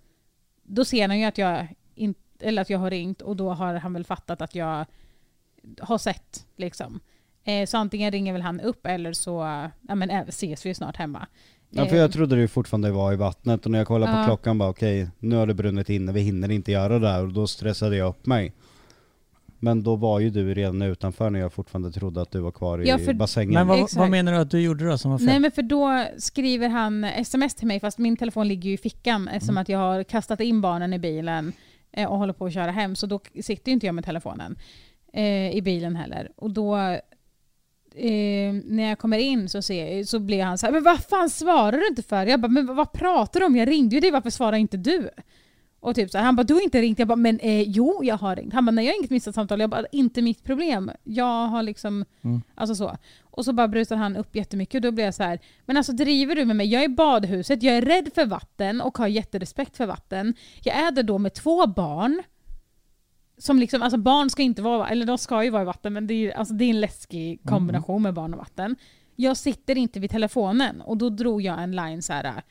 Då 0.62 0.85
ser 0.85 1.09
han 1.09 1.18
ju 1.18 1.24
att 1.24 1.39
jag, 1.39 1.66
in, 1.95 2.14
eller 2.41 2.62
att 2.62 2.70
jag 2.70 2.78
har 2.78 2.91
ringt 2.91 3.22
och 3.22 3.37
då 3.37 3.51
har 3.51 3.74
han 3.74 3.93
väl 3.93 4.05
fattat 4.05 4.43
att 4.43 4.55
jag 4.55 4.87
har 5.80 5.99
sett. 5.99 6.47
Liksom. 6.57 7.01
Eh, 7.45 7.66
så 7.66 7.78
antingen 7.78 8.12
ringer 8.12 8.33
väl 8.33 8.43
han 8.43 8.61
upp 8.61 8.87
eller 8.87 9.12
så 9.12 9.30
ja, 9.89 9.95
men, 9.95 10.11
eh, 10.11 10.28
ses 10.28 10.66
vi 10.66 10.74
snart 10.74 10.97
hemma. 10.97 11.26
Ja 11.75 11.87
för 11.87 11.97
jag 11.97 12.12
trodde 12.12 12.37
du 12.37 12.49
fortfarande 12.49 12.91
var 12.91 13.12
i 13.12 13.16
vattnet 13.16 13.64
och 13.64 13.70
när 13.70 13.79
jag 13.79 13.87
kollade 13.87 14.12
på 14.12 14.25
klockan 14.25 14.59
bara 14.59 14.68
okej, 14.68 15.03
okay, 15.03 15.12
nu 15.18 15.37
har 15.37 15.47
det 15.47 15.55
brunnit 15.55 15.91
inne, 15.91 16.12
vi 16.12 16.20
hinner 16.20 16.51
inte 16.51 16.73
göra 16.73 16.99
det 16.99 17.09
där 17.09 17.23
och 17.23 17.33
då 17.33 17.47
stressade 17.47 17.97
jag 17.97 18.09
upp 18.09 18.27
mig. 18.27 18.53
Men 19.59 19.83
då 19.83 19.97
var 19.97 20.20
ju 20.20 20.31
du 20.31 20.55
redan 20.55 20.83
utanför 20.83 21.31
när 21.31 21.41
jag 21.41 21.53
fortfarande 21.53 21.93
trodde 21.93 22.23
att 22.23 22.31
du 22.31 22.41
var 22.41 22.51
kvar 22.51 22.83
i 22.83 22.89
ja, 22.89 22.99
för, 22.99 23.14
bassängen. 23.14 23.55
Men 23.55 23.66
vad, 23.66 23.95
vad, 23.95 24.11
menar 24.11 24.33
du 24.33 24.39
att 24.39 24.51
du 24.51 24.61
gjorde 24.61 24.89
då 24.89 24.99
som 24.99 25.11
var 25.11 25.18
fel? 25.18 25.27
Nej 25.27 25.41
men 25.41 25.51
för 25.51 25.62
då 25.62 26.07
skriver 26.18 26.68
han 26.68 27.05
sms 27.05 27.55
till 27.55 27.66
mig 27.66 27.81
fast 27.81 27.99
min 27.99 28.16
telefon 28.16 28.49
ligger 28.49 28.68
ju 28.68 28.75
i 28.75 28.79
fickan 28.79 29.29
eftersom 29.29 29.55
mm. 29.55 29.62
att 29.62 29.68
jag 29.68 29.79
har 29.79 30.03
kastat 30.03 30.41
in 30.41 30.61
barnen 30.61 30.93
i 30.93 30.99
bilen 30.99 31.53
eh, 31.93 32.09
och 32.09 32.18
håller 32.18 32.33
på 32.33 32.47
att 32.47 32.55
köra 32.55 32.70
hem 32.70 32.97
så 32.97 33.07
då 33.07 33.20
sitter 33.43 33.68
ju 33.68 33.73
inte 33.73 33.87
jag 33.87 33.95
med 33.95 34.05
telefonen 34.05 34.57
eh, 35.12 35.57
i 35.57 35.62
bilen 35.62 35.97
heller. 35.97 36.31
Och 36.37 36.51
då 36.51 36.99
eh, 37.97 38.53
när 38.64 38.88
jag 38.88 38.99
kommer 38.99 39.18
in 39.18 39.49
så, 39.49 39.62
ser, 39.62 40.05
så 40.05 40.18
blir 40.18 40.43
han 40.43 40.59
så 40.59 40.66
här, 40.66 40.72
men 40.72 40.82
vad 40.82 41.05
fan 41.05 41.30
svarar 41.30 41.78
du 41.78 41.86
inte 41.88 42.03
för? 42.03 42.26
Jag 42.26 42.40
bara, 42.40 42.49
men 42.49 42.76
vad 42.76 42.93
pratar 42.93 43.40
du 43.40 43.47
om? 43.47 43.57
Jag 43.57 43.68
ringde 43.68 43.95
ju 43.95 44.01
dig, 44.01 44.11
varför 44.11 44.30
svarar 44.30 44.57
inte 44.57 44.76
du? 44.76 45.11
Och 45.82 45.95
typ 45.95 46.11
så 46.11 46.18
här, 46.18 46.24
han 46.24 46.36
bara, 46.36 46.43
du 46.43 46.55
har 46.55 46.61
inte 46.61 46.80
ringt? 46.80 46.99
Jag 46.99 47.09
bara, 47.09 47.16
men 47.16 47.38
eh, 47.38 47.62
jo 47.62 48.01
jag 48.03 48.16
har 48.16 48.36
ringt. 48.36 48.53
Han 48.55 48.66
bara, 48.66 48.70
nej 48.70 48.84
jag 48.84 48.93
har 48.93 48.99
inget 48.99 49.11
missat 49.11 49.34
samtal. 49.34 49.61
Jag 49.61 49.70
bara, 49.70 49.86
inte 49.93 50.22
mitt 50.22 50.45
problem. 50.45 50.90
Jag 51.05 51.47
har 51.47 51.62
liksom, 51.62 52.05
mm. 52.24 52.43
alltså 52.55 52.74
så. 52.74 52.97
Och 53.22 53.45
så 53.45 53.53
bara 53.53 53.68
brusar 53.68 53.97
han 53.97 54.16
upp 54.16 54.36
jättemycket 54.36 54.74
och 54.74 54.80
då 54.80 54.90
blir 54.90 55.05
jag 55.05 55.14
så 55.14 55.22
här, 55.22 55.40
men 55.66 55.76
alltså 55.76 55.93
driver 55.93 56.36
du 56.36 56.45
med 56.45 56.57
mig? 56.57 56.66
Jag 56.66 56.82
är 56.82 56.86
i 56.86 56.88
badhuset, 56.88 57.62
jag 57.62 57.76
är 57.76 57.82
rädd 57.82 58.11
för 58.14 58.26
vatten 58.26 58.80
och 58.80 58.99
har 58.99 59.07
jätterespekt 59.07 59.76
för 59.76 59.86
vatten. 59.86 60.34
Jag 60.62 60.76
är 60.76 60.90
där 60.90 61.03
då 61.03 61.18
med 61.18 61.34
två 61.34 61.66
barn 61.66 62.22
som 63.43 63.59
liksom, 63.59 63.82
alltså 63.82 63.99
barn 63.99 64.30
ska 64.30 64.43
inte 64.43 64.62
vara, 64.62 64.88
eller 64.88 65.07
de 65.07 65.18
ska 65.18 65.45
ju 65.45 65.51
vara 65.51 65.62
i 65.62 65.64
vatten, 65.64 65.93
men 65.93 66.07
det 66.07 66.14
är, 66.14 66.32
alltså 66.32 66.55
det 66.55 66.64
är 66.64 66.70
en 66.70 66.80
läskig 66.80 67.40
kombination 67.45 67.97
mm. 67.97 68.03
med 68.03 68.14
barn 68.14 68.32
och 68.34 68.38
vatten. 68.38 68.76
Jag 69.16 69.36
sitter 69.36 69.78
inte 69.78 70.01
vid 70.01 70.11
telefonen 70.11 70.80
och 70.80 70.97
då 70.97 71.11
drog 71.11 71.43
jag 71.43 71.62
en 71.62 71.76
line 71.76 72.03
så 72.03 72.12
här, 72.12 72.43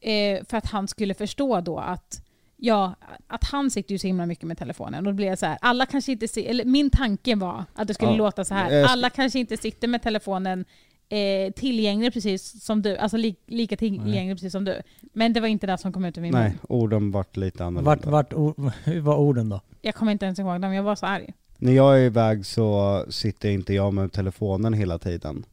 eh, 0.00 0.44
för 0.44 0.56
att 0.56 0.66
han 0.66 0.88
skulle 0.88 1.14
förstå 1.14 1.60
då 1.60 1.78
att 1.78 2.26
Ja, 2.62 2.94
att 3.26 3.44
han 3.44 3.70
sitter 3.70 3.92
ju 3.92 3.98
så 3.98 4.06
himla 4.06 4.26
mycket 4.26 4.44
med 4.44 4.58
telefonen. 4.58 5.06
Och 5.06 5.14
då 5.14 5.22
jag 5.22 5.38
så 5.38 5.46
här, 5.46 5.58
alla 5.60 5.86
kanske 5.86 6.12
inte 6.12 6.40
eller 6.40 6.64
min 6.64 6.90
tanke 6.90 7.34
var 7.34 7.64
att 7.74 7.88
det 7.88 7.94
skulle 7.94 8.10
ja. 8.10 8.16
låta 8.16 8.44
så 8.44 8.54
här. 8.54 8.84
Alla 8.84 9.10
kanske 9.10 9.38
inte 9.38 9.56
sitter 9.56 9.88
med 9.88 10.02
telefonen 10.02 10.64
eh, 11.08 11.52
tillgänglig 11.52 12.12
precis 12.12 12.64
som 12.64 12.82
du, 12.82 12.96
alltså 12.96 13.16
li, 13.16 13.36
lika 13.46 13.76
tillgänglig 13.76 14.26
Nej. 14.26 14.34
precis 14.34 14.52
som 14.52 14.64
du. 14.64 14.82
Men 15.12 15.32
det 15.32 15.40
var 15.40 15.48
inte 15.48 15.66
det 15.66 15.78
som 15.78 15.92
kom 15.92 16.04
ut 16.04 16.18
ur 16.18 16.22
min 16.22 16.32
mun. 16.32 16.40
Nej, 16.40 16.58
orden 16.68 17.10
vart 17.10 17.36
lite 17.36 17.64
annorlunda. 17.64 18.10
Vart, 18.10 18.32
vart, 18.32 18.56
hur 18.84 19.00
var 19.10 19.16
orden 19.16 19.48
då? 19.48 19.60
Jag 19.80 19.94
kommer 19.94 20.12
inte 20.12 20.24
ens 20.24 20.38
ihåg 20.38 20.60
dem, 20.60 20.74
jag 20.74 20.82
var 20.82 20.94
så 20.94 21.06
arg. 21.06 21.34
När 21.58 21.72
jag 21.72 21.98
är 21.98 22.04
iväg 22.04 22.46
så 22.46 23.04
sitter 23.08 23.48
inte 23.48 23.74
jag 23.74 23.94
med 23.94 24.12
telefonen 24.12 24.72
hela 24.72 24.98
tiden. 24.98 25.44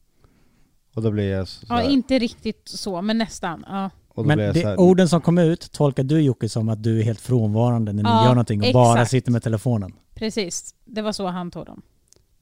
Och 0.94 1.02
då 1.02 1.10
blir 1.10 1.30
jag 1.30 1.48
så 1.48 1.66
Ja, 1.68 1.82
inte 1.82 2.18
riktigt 2.18 2.62
så, 2.64 3.02
men 3.02 3.18
nästan. 3.18 3.64
Ja. 3.68 3.90
men 4.14 4.38
det, 4.38 4.76
orden 4.76 5.08
som 5.08 5.20
kom 5.20 5.38
ut 5.38 5.72
tolkar 5.72 6.02
du 6.02 6.20
Jocke 6.20 6.48
som 6.48 6.68
att 6.68 6.82
du 6.82 7.00
är 7.00 7.04
helt 7.04 7.20
frånvarande 7.20 7.92
när 7.92 8.02
ni 8.02 8.08
ja, 8.08 8.22
gör 8.24 8.30
någonting 8.30 8.60
och 8.60 8.66
exakt. 8.66 8.74
bara 8.74 9.06
sitter 9.06 9.32
med 9.32 9.42
telefonen? 9.42 9.92
Precis, 10.14 10.74
det 10.84 11.02
var 11.02 11.12
så 11.12 11.26
han 11.26 11.50
tog 11.50 11.66
dem. 11.66 11.82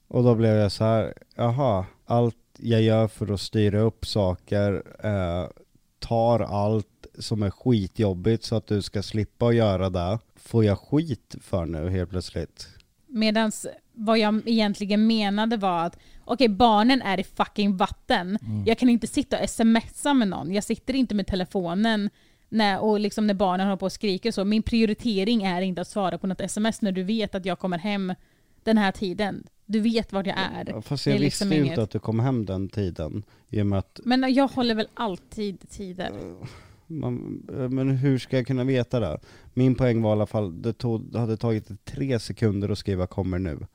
Och 0.09 0.22
då 0.22 0.34
blev 0.34 0.57
jag 0.57 0.72
så 0.72 0.84
här, 0.84 1.14
jaha, 1.37 1.87
allt 2.07 2.37
jag 2.59 2.82
gör 2.82 3.09
för 3.09 3.32
att 3.32 3.41
styra 3.41 3.80
upp 3.80 4.07
saker 4.07 4.82
eh, 5.05 5.49
tar 5.99 6.41
allt 6.41 6.87
som 7.19 7.43
är 7.43 7.51
skitjobbigt 7.51 8.45
så 8.45 8.57
att 8.57 8.67
du 8.67 8.83
ska 8.83 9.03
slippa 9.03 9.47
att 9.47 9.55
göra 9.55 9.91
det, 9.91 10.19
får 10.37 10.64
jag 10.64 10.79
skit 10.79 11.35
för 11.41 11.67
nu 11.67 11.91
helt 11.91 12.11
plötsligt? 12.11 12.69
Medan 13.07 13.53
vad 13.93 14.19
jag 14.19 14.43
egentligen 14.49 15.07
menade 15.07 15.57
var 15.57 15.85
att 15.85 15.97
okej, 16.25 16.45
okay, 16.45 16.49
barnen 16.49 17.03
är 17.03 17.21
i 17.21 17.25
fucking 17.25 17.77
vatten. 17.77 18.39
Mm. 18.43 18.64
Jag 18.67 18.79
kan 18.79 18.89
inte 18.89 19.07
sitta 19.07 19.43
och 19.43 19.51
smsa 19.51 20.14
med 20.14 20.29
någon. 20.29 20.53
Jag 20.53 20.64
sitter 20.64 20.95
inte 20.95 21.14
med 21.14 21.27
telefonen 21.27 22.11
när, 22.49 22.81
och 22.81 23.01
liksom 23.01 23.27
när 23.27 23.35
barnen 23.35 23.67
håller 23.67 23.79
på 23.79 23.87
och 23.87 23.93
skriker 23.93 24.33
så. 24.33 24.45
Min 24.45 24.62
prioritering 24.62 25.43
är 25.43 25.61
inte 25.61 25.81
att 25.81 25.89
svara 25.89 26.19
på 26.19 26.27
något 26.27 26.41
sms 26.41 26.83
när 26.83 26.93
du 26.93 27.03
vet 27.03 27.35
att 27.35 27.47
jag 27.47 27.59
kommer 27.59 27.79
hem 27.79 28.14
den 28.64 28.79
här 28.79 28.93
tiden. 28.93 29.47
Du 29.67 29.81
vet 29.81 30.12
vart 30.12 30.27
jag 30.27 30.37
är. 30.39 30.64
Ja, 30.69 30.83
fast 30.83 31.07
jag 31.07 31.21
liksom 31.21 31.49
visste 31.49 31.64
ju 31.64 31.71
inte 31.71 31.83
att 31.83 31.91
du 31.91 31.99
kom 31.99 32.21
hem 32.21 32.47
den 32.47 32.69
tiden. 32.69 33.25
I 33.49 33.62
och 33.62 33.67
med 33.67 33.79
att... 33.79 34.01
Men 34.05 34.35
jag 34.35 34.49
håller 34.49 34.75
väl 34.75 34.89
alltid 34.95 35.71
tider. 35.71 36.12
Man, 36.87 37.43
men 37.70 37.91
hur 37.91 38.18
ska 38.18 38.37
jag 38.37 38.47
kunna 38.47 38.64
veta 38.64 39.01
det? 39.01 39.18
Min 39.55 39.74
poäng 39.74 40.03
var 40.03 40.11
i 40.11 40.12
alla 40.12 40.26
fall, 40.26 40.62
det, 40.62 40.72
tog, 40.72 41.12
det 41.12 41.18
hade 41.18 41.37
tagit 41.37 41.84
tre 41.84 42.18
sekunder 42.18 42.68
att 42.68 42.78
skriva 42.78 43.07
'kommer 43.07 43.39
nu' 43.39 43.66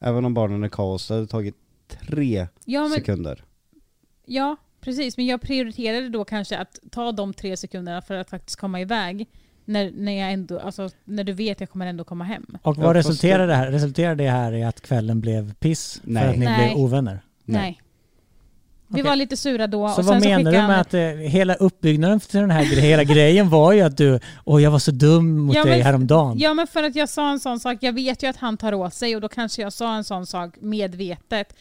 Även 0.00 0.24
om 0.24 0.34
barnen 0.34 0.64
är 0.64 0.68
kaos, 0.68 1.08
det 1.08 1.14
hade 1.14 1.26
tagit 1.26 1.54
tre 1.88 2.48
ja, 2.64 2.80
men, 2.80 2.90
sekunder. 2.90 3.44
Ja, 4.26 4.56
precis. 4.80 5.16
Men 5.16 5.26
jag 5.26 5.40
prioriterade 5.40 6.08
då 6.08 6.24
kanske 6.24 6.58
att 6.58 6.78
ta 6.90 7.12
de 7.12 7.34
tre 7.34 7.56
sekunderna 7.56 8.02
för 8.02 8.14
att 8.14 8.30
faktiskt 8.30 8.60
komma 8.60 8.80
iväg. 8.80 9.28
När, 9.64 9.90
när, 9.90 10.12
jag 10.12 10.32
ändå, 10.32 10.58
alltså, 10.58 10.90
när 11.04 11.24
du 11.24 11.32
vet 11.32 11.56
att 11.56 11.60
jag 11.60 11.70
kommer 11.70 11.86
ändå 11.86 12.04
komma 12.04 12.24
hem. 12.24 12.46
Och 12.62 12.76
vad 12.76 12.96
resulterade 12.96 13.46
det 13.46 13.54
här? 13.54 13.70
Resulterade 13.70 14.24
det 14.24 14.30
här 14.30 14.52
i 14.52 14.64
att 14.64 14.80
kvällen 14.80 15.20
blev 15.20 15.54
piss? 15.54 16.00
Nej. 16.04 16.22
För 16.22 16.30
att 16.30 16.38
ni 16.38 16.44
Nej. 16.44 16.74
blev 16.74 16.84
ovänner? 16.84 17.20
Nej. 17.44 17.80
Vi 18.88 19.02
var 19.02 19.16
lite 19.16 19.36
sura 19.36 19.66
då. 19.66 19.88
Så 19.88 20.02
vad 20.02 20.22
så 20.22 20.28
menar 20.28 20.52
du 20.52 20.58
med 20.58 20.80
att 20.80 20.94
eh, 20.94 21.00
hela 21.02 21.54
uppbyggnaden 21.54 22.20
till 22.20 22.40
den 22.40 22.50
här 22.50 22.64
hela 22.64 23.04
grejen 23.04 23.48
var 23.48 23.72
ju 23.72 23.80
att 23.80 23.96
du, 23.96 24.20
åh 24.44 24.62
jag 24.62 24.70
var 24.70 24.78
så 24.78 24.90
dum 24.90 25.38
mot 25.38 25.56
ja, 25.56 25.64
dig 25.64 25.72
men, 25.72 25.82
häromdagen. 25.82 26.38
Ja 26.38 26.54
men 26.54 26.66
för 26.66 26.82
att 26.82 26.96
jag 26.96 27.08
sa 27.08 27.30
en 27.30 27.40
sån 27.40 27.60
sak, 27.60 27.78
jag 27.80 27.92
vet 27.92 28.22
ju 28.22 28.26
att 28.26 28.36
han 28.36 28.56
tar 28.56 28.74
åt 28.74 28.94
sig 28.94 29.14
och 29.14 29.20
då 29.20 29.28
kanske 29.28 29.62
jag 29.62 29.72
sa 29.72 29.96
en 29.96 30.04
sån 30.04 30.26
sak 30.26 30.54
medvetet. 30.60 31.56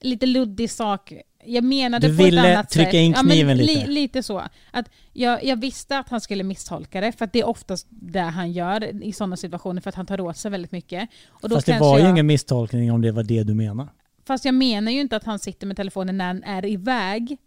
Lite 0.00 0.26
luddig 0.26 0.70
sak. 0.70 1.12
Jag 1.44 1.64
menade 1.64 2.08
du 2.08 2.16
på 2.16 2.22
ett 2.22 2.32
annat 2.32 2.72
sätt. 2.72 2.72
Du 2.72 2.78
ville 2.78 2.90
trycka 2.90 2.98
in 2.98 3.14
kniven 3.14 3.58
ja, 3.58 3.64
lite? 3.64 3.86
Li, 3.86 3.92
lite 3.94 4.22
så. 4.22 4.42
Att 4.70 4.90
jag, 5.12 5.44
jag 5.44 5.60
visste 5.60 5.98
att 5.98 6.08
han 6.08 6.20
skulle 6.20 6.44
misstolka 6.44 7.00
det, 7.00 7.12
för 7.12 7.24
att 7.24 7.32
det 7.32 7.38
är 7.38 7.48
oftast 7.48 7.86
det 7.90 8.20
han 8.20 8.52
gör 8.52 9.04
i 9.04 9.12
sådana 9.12 9.36
situationer, 9.36 9.80
för 9.80 9.88
att 9.88 9.94
han 9.94 10.06
tar 10.06 10.20
åt 10.20 10.36
sig 10.36 10.50
väldigt 10.50 10.72
mycket. 10.72 11.08
Och 11.28 11.48
då 11.48 11.56
Fast 11.56 11.66
det 11.66 11.78
var 11.78 11.98
ju 11.98 12.08
ingen 12.08 12.26
misstolkning 12.26 12.92
om 12.92 13.02
det 13.02 13.12
var 13.12 13.22
det 13.22 13.42
du 13.42 13.54
menade. 13.54 13.90
Fast 14.28 14.44
jag 14.44 14.54
menar 14.54 14.92
ju 14.92 15.00
inte 15.00 15.16
att 15.16 15.24
han 15.24 15.38
sitter 15.38 15.66
med 15.66 15.76
telefonen 15.76 16.18
när 16.18 16.26
han 16.26 16.44
är 16.44 16.64
iväg 16.66 17.38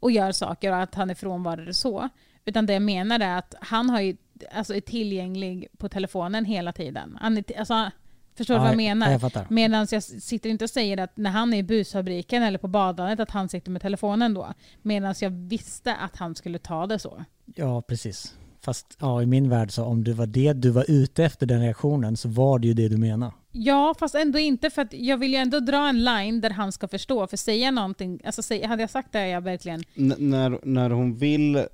och 0.00 0.10
gör 0.10 0.32
saker 0.32 0.72
och 0.72 0.78
att 0.78 0.94
han 0.94 1.10
är 1.10 1.14
frånvarande 1.14 1.74
så. 1.74 2.08
Utan 2.44 2.66
det 2.66 2.72
jag 2.72 2.82
menar 2.82 3.20
är 3.20 3.38
att 3.38 3.54
han 3.60 3.90
har 3.90 4.00
ju, 4.00 4.16
alltså, 4.52 4.74
är 4.74 4.80
tillgänglig 4.80 5.68
på 5.78 5.88
telefonen 5.88 6.44
hela 6.44 6.72
tiden. 6.72 7.18
Han 7.20 7.38
är, 7.38 7.58
alltså, 7.58 7.90
förstår 8.34 8.54
du 8.54 8.60
vad 8.60 8.68
jag 8.68 8.76
menar? 8.76 9.10
Jag 9.10 9.50
Medan 9.50 9.86
jag 9.90 10.02
sitter 10.02 10.50
inte 10.50 10.64
och 10.64 10.70
säger 10.70 10.98
att 10.98 11.16
när 11.16 11.30
han 11.30 11.54
är 11.54 11.58
i 11.58 11.62
busfabriken 11.62 12.42
eller 12.42 12.58
på 12.58 12.68
badandet 12.68 13.20
att 13.20 13.30
han 13.30 13.48
sitter 13.48 13.70
med 13.70 13.82
telefonen 13.82 14.34
då. 14.34 14.54
Medan 14.82 15.14
jag 15.20 15.30
visste 15.30 15.94
att 15.94 16.16
han 16.16 16.34
skulle 16.34 16.58
ta 16.58 16.86
det 16.86 16.98
så. 16.98 17.24
Ja, 17.54 17.82
precis. 17.82 18.34
Fast 18.62 18.96
ja, 19.00 19.22
i 19.22 19.26
min 19.26 19.48
värld 19.48 19.72
så 19.72 19.84
om 19.84 20.04
det 20.04 20.12
var 20.12 20.26
det 20.26 20.52
du 20.52 20.70
var 20.70 20.84
ute 20.88 21.24
efter 21.24 21.46
den 21.46 21.60
reaktionen 21.60 22.16
så 22.16 22.28
var 22.28 22.58
det 22.58 22.68
ju 22.68 22.74
det 22.74 22.88
du 22.88 22.96
menade. 22.96 23.32
Ja, 23.52 23.94
fast 23.98 24.14
ändå 24.14 24.38
inte 24.38 24.70
för 24.70 24.82
att 24.82 24.92
jag 24.92 25.16
vill 25.16 25.30
ju 25.30 25.36
ändå 25.36 25.60
dra 25.60 25.88
en 25.88 26.04
line 26.04 26.40
där 26.40 26.50
han 26.50 26.72
ska 26.72 26.88
förstå. 26.88 27.26
För 27.26 27.36
säga 27.36 27.70
någonting, 27.70 28.20
alltså 28.24 28.42
säg, 28.42 28.64
hade 28.64 28.82
jag 28.82 28.90
sagt 28.90 29.12
det 29.12 29.28
jag 29.28 29.40
verkligen... 29.40 29.82
N 29.94 30.14
när, 30.18 30.58
när 30.62 30.90
hon 30.90 31.16
vill 31.16 31.56
eh, 31.56 31.64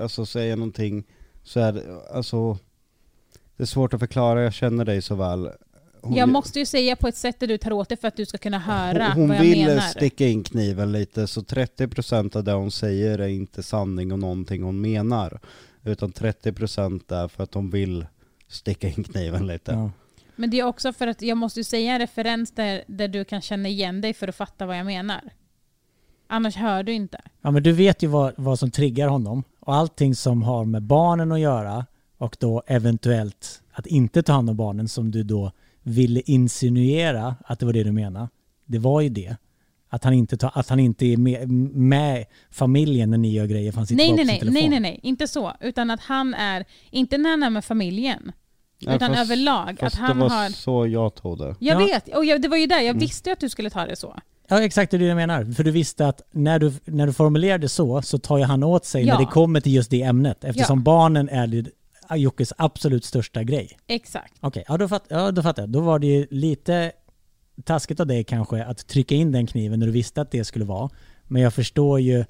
alltså, 0.00 0.26
säga 0.26 0.56
någonting 0.56 1.04
så 1.42 1.60
är 1.60 1.72
det, 1.72 1.82
alltså, 2.14 2.58
det 3.56 3.62
är 3.62 3.66
svårt 3.66 3.94
att 3.94 4.00
förklara, 4.00 4.42
jag 4.42 4.54
känner 4.54 4.84
dig 4.84 5.02
så 5.02 5.14
väl. 5.14 5.50
Hon, 6.00 6.14
jag 6.14 6.28
måste 6.28 6.58
ju 6.58 6.66
säga 6.66 6.96
på 6.96 7.08
ett 7.08 7.16
sätt 7.16 7.40
där 7.40 7.46
du 7.46 7.58
tar 7.58 7.72
åt 7.72 7.88
det 7.88 7.96
för 7.96 8.08
att 8.08 8.16
du 8.16 8.26
ska 8.26 8.38
kunna 8.38 8.58
höra 8.58 9.08
hon, 9.08 9.20
hon 9.20 9.28
vad 9.28 9.36
jag 9.36 9.46
menar. 9.46 9.66
Hon 9.66 9.74
vill 9.74 9.82
sticka 9.82 10.26
in 10.26 10.44
kniven 10.44 10.92
lite, 10.92 11.26
så 11.26 11.40
30% 11.40 12.36
av 12.36 12.44
det 12.44 12.52
hon 12.52 12.70
säger 12.70 13.18
är 13.18 13.28
inte 13.28 13.62
sanning 13.62 14.12
och 14.12 14.18
någonting 14.18 14.62
hon 14.62 14.80
menar. 14.80 15.40
Utan 15.84 16.12
30% 16.12 17.14
är 17.14 17.28
för 17.28 17.42
att 17.42 17.54
hon 17.54 17.70
vill 17.70 18.06
sticka 18.48 18.88
in 18.88 19.04
kniven 19.04 19.46
lite. 19.46 19.72
Ja. 19.72 19.90
Men 20.36 20.50
det 20.50 20.60
är 20.60 20.64
också 20.64 20.92
för 20.92 21.06
att 21.06 21.22
jag 21.22 21.38
måste 21.38 21.64
säga 21.64 21.92
en 21.92 21.98
referens 21.98 22.50
där, 22.50 22.84
där 22.86 23.08
du 23.08 23.24
kan 23.24 23.40
känna 23.40 23.68
igen 23.68 24.00
dig 24.00 24.14
för 24.14 24.28
att 24.28 24.36
fatta 24.36 24.66
vad 24.66 24.78
jag 24.78 24.86
menar. 24.86 25.20
Annars 26.26 26.56
hör 26.56 26.82
du 26.82 26.92
inte. 26.92 27.20
Ja 27.40 27.50
men 27.50 27.62
du 27.62 27.72
vet 27.72 28.02
ju 28.02 28.06
vad, 28.06 28.32
vad 28.36 28.58
som 28.58 28.70
triggar 28.70 29.08
honom. 29.08 29.44
Och 29.60 29.74
allting 29.74 30.14
som 30.14 30.42
har 30.42 30.64
med 30.64 30.82
barnen 30.82 31.32
att 31.32 31.40
göra 31.40 31.86
och 32.18 32.36
då 32.40 32.62
eventuellt 32.66 33.62
att 33.72 33.86
inte 33.86 34.22
ta 34.22 34.32
hand 34.32 34.50
om 34.50 34.56
barnen 34.56 34.88
som 34.88 35.10
du 35.10 35.22
då 35.22 35.52
ville 35.82 36.20
insinuera 36.20 37.36
att 37.44 37.58
det 37.58 37.66
var 37.66 37.72
det 37.72 37.84
du 37.84 37.92
menade. 37.92 38.28
Det 38.64 38.78
var 38.78 39.00
ju 39.00 39.08
det. 39.08 39.36
Att 39.94 40.04
han 40.04 40.12
inte, 40.12 40.36
ta, 40.36 40.48
att 40.48 40.68
han 40.68 40.80
inte 40.80 41.06
är 41.06 41.16
med, 41.16 41.50
med 41.76 42.24
familjen 42.50 43.10
när 43.10 43.18
ni 43.18 43.32
gör 43.32 43.46
grejer 43.46 43.72
för 43.72 43.76
han 43.78 43.86
sitter 43.86 44.04
nej, 44.04 44.12
nej, 44.12 44.24
nej, 44.24 44.50
nej, 44.52 44.68
nej, 44.68 44.80
nej, 44.80 45.00
inte 45.02 45.28
så. 45.28 45.52
Utan 45.60 45.90
att 45.90 46.00
han 46.00 46.34
är, 46.34 46.64
inte 46.90 47.18
när 47.18 47.30
han 47.30 47.42
är 47.42 47.50
med 47.50 47.64
familjen. 47.64 48.32
Ja, 48.78 48.94
utan 48.96 49.08
fast- 49.14 49.20
överlag. 49.20 49.76
Fast 49.80 49.94
att 49.96 50.00
han 50.00 50.16
det 50.18 50.22
var 50.22 50.30
har... 50.30 50.48
så 50.50 50.86
jag 50.86 51.14
tog 51.14 51.38
det. 51.38 51.56
Jag 51.58 51.80
Ja. 51.82 51.86
vet, 51.86 52.16
och 52.16 52.24
jag, 52.24 52.42
det 52.42 52.48
var 52.48 52.56
ju 52.56 52.66
där, 52.66 52.76
jag 52.76 52.86
Mm. 52.86 52.98
visste 52.98 53.28
ju 53.30 53.32
att 53.32 53.40
du 53.40 53.48
skulle 53.48 53.70
ta 53.70 53.86
det 53.86 53.96
så. 53.96 54.16
Ja 54.48 54.62
exakt 54.62 54.90
det 54.90 54.96
är 54.96 54.98
det 54.98 55.04
jag 55.06 55.16
menar. 55.16 55.44
För 55.52 55.64
du 55.64 55.70
visste 55.70 56.06
att 56.08 56.20
när 56.32 56.58
du, 56.58 56.72
när 56.84 57.06
du 57.06 57.12
formulerade 57.12 57.68
så, 57.68 58.02
så 58.02 58.18
tar 58.18 58.38
ju 58.38 58.44
han 58.44 58.62
åt 58.62 58.84
sig 58.84 59.06
Ja. 59.06 59.14
när 59.14 59.20
det 59.20 59.30
kommer 59.30 59.60
till 59.60 59.74
just 59.74 59.90
det 59.90 60.02
ämnet. 60.02 60.44
Eftersom 60.44 60.78
Ja. 60.78 60.82
barnen 60.82 61.28
är 61.28 61.46
det- 61.46 61.70
Jockes 62.16 62.52
absolut 62.58 63.04
största 63.04 63.42
grej. 63.42 63.78
Exakt. 63.86 64.34
Okej, 64.40 64.64
ja, 64.68 64.76
då, 64.76 64.88
fatt, 64.88 65.04
ja 65.08 65.30
då 65.30 65.42
fattar 65.42 65.62
jag. 65.62 65.70
Då 65.70 65.80
var 65.80 65.98
det 65.98 66.06
ju 66.06 66.26
lite 66.30 66.92
taskigt 67.64 68.00
av 68.00 68.06
dig 68.06 68.24
kanske 68.24 68.64
att 68.64 68.86
trycka 68.86 69.14
in 69.14 69.32
den 69.32 69.46
kniven 69.46 69.78
när 69.80 69.86
du 69.86 69.92
visste 69.92 70.20
att 70.20 70.30
det 70.30 70.44
skulle 70.44 70.64
vara. 70.64 70.90
Men 71.28 71.42
jag 71.42 71.54
förstår 71.54 72.00
ju, 72.00 72.24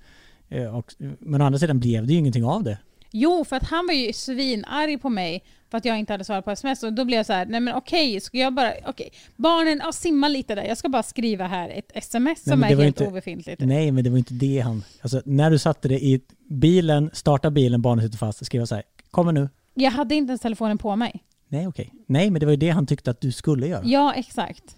eh, 0.49 0.77
och, 0.77 0.95
men 1.18 1.41
å 1.41 1.45
andra 1.45 1.59
sidan 1.59 1.81
blev 1.81 2.07
det 2.07 2.12
ju 2.12 2.18
ingenting 2.18 2.45
av 2.45 2.62
det. 2.62 2.79
Jo, 3.14 3.45
för 3.45 3.57
att 3.57 3.62
han 3.62 3.87
var 3.87 3.95
ju 3.95 4.12
svinarg 4.12 4.99
på 4.99 5.09
mig 5.09 5.45
för 5.70 5.79
att 5.79 5.85
jag 5.85 5.99
inte 5.99 6.12
hade 6.12 6.25
svarat 6.25 6.45
på 6.45 6.51
sms. 6.51 6.83
Och 6.83 6.93
då 6.93 7.05
blev 7.05 7.16
jag 7.16 7.27
så 7.27 7.33
här, 7.33 7.47
nej 7.47 7.61
men 7.61 7.75
okej, 7.75 8.20
ska 8.20 8.39
jag 8.39 8.55
bara, 8.55 8.73
okej, 8.87 9.12
barnen, 9.37 9.81
ja, 9.85 9.93
simma 9.93 10.29
lite 10.29 10.55
där. 10.55 10.64
Jag 10.64 10.79
ska 10.79 10.89
bara 10.89 11.03
skriva 11.03 11.47
här 11.47 11.68
ett 11.68 11.91
sms 11.95 12.47
Nej, 12.47 12.53
som 12.53 12.62
är 12.62 12.66
helt 12.68 12.83
inte- 12.83 13.07
obefintligt. 13.07 13.61
Nej, 13.64 13.91
men 13.93 14.05
det 14.05 14.11
var 14.11 14.18
inte 14.18 14.35
det 14.35 14.61
han... 14.61 14.85
Alltså 15.01 15.23
när 15.25 15.51
du 15.51 15.59
satte 15.59 15.89
det 15.89 16.05
i 16.05 16.20
bilen, 16.49 17.11
starta 17.12 17.51
bilen, 17.51 17.83
barnet 17.83 18.05
sitter 18.05 18.18
fast, 18.18 18.47
skriva 18.47 18.66
så 18.66 18.75
här, 18.75 18.85
kommer 19.11 19.33
nu. 19.33 19.49
Jag 19.75 19.91
hade 19.91 20.14
inte 20.14 20.31
ens 20.31 20.41
telefonen 20.41 20.79
på 20.79 20.97
mig. 20.97 21.25
Nej, 21.49 21.66
okej. 21.68 21.93
Nej, 22.07 22.31
men 22.31 22.41
det 22.41 22.47
var 22.47 22.51
ju 22.51 22.57
det 22.57 22.70
han 22.70 22.87
tyckte 22.87 23.11
att 23.11 23.20
du 23.20 23.33
skulle 23.33 23.66
göra. 23.66 23.83
Ja, 23.85 24.14
exakt. 24.14 24.77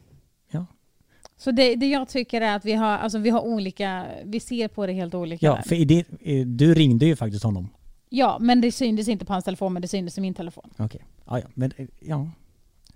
Ja. 1.36 1.40
Så 1.42 1.50
det, 1.50 1.74
det 1.74 1.86
jag 1.86 2.08
tycker 2.08 2.40
är 2.40 2.56
att 2.56 2.64
vi 2.64 2.72
har, 2.72 2.86
alltså 2.98 3.18
vi 3.18 3.30
har 3.30 3.40
olika, 3.40 4.06
vi 4.24 4.40
ser 4.40 4.68
på 4.68 4.86
det 4.86 4.92
helt 4.92 5.14
olika. 5.14 5.46
Ja, 5.46 5.54
där. 5.54 5.62
för 5.62 5.74
i 5.74 5.84
din, 5.84 6.04
i- 6.20 6.44
du 6.44 6.74
ringde 6.74 7.06
ju 7.06 7.16
faktiskt 7.16 7.44
honom. 7.44 7.68
ja, 8.08 8.38
men 8.40 8.60
det 8.60 8.72
syntes 8.72 9.08
inte 9.08 9.24
på 9.24 9.32
hans 9.32 9.44
telefon, 9.44 9.72
men 9.72 9.82
det 9.82 9.88
syntes 9.88 10.18
i 10.18 10.20
min 10.20 10.34
telefon. 10.34 10.70
Okej. 10.78 11.04
Ja, 11.26 11.38
ja. 11.38 11.46
Men 11.54 11.72
eh, 11.76 11.86
ja. 12.00 12.30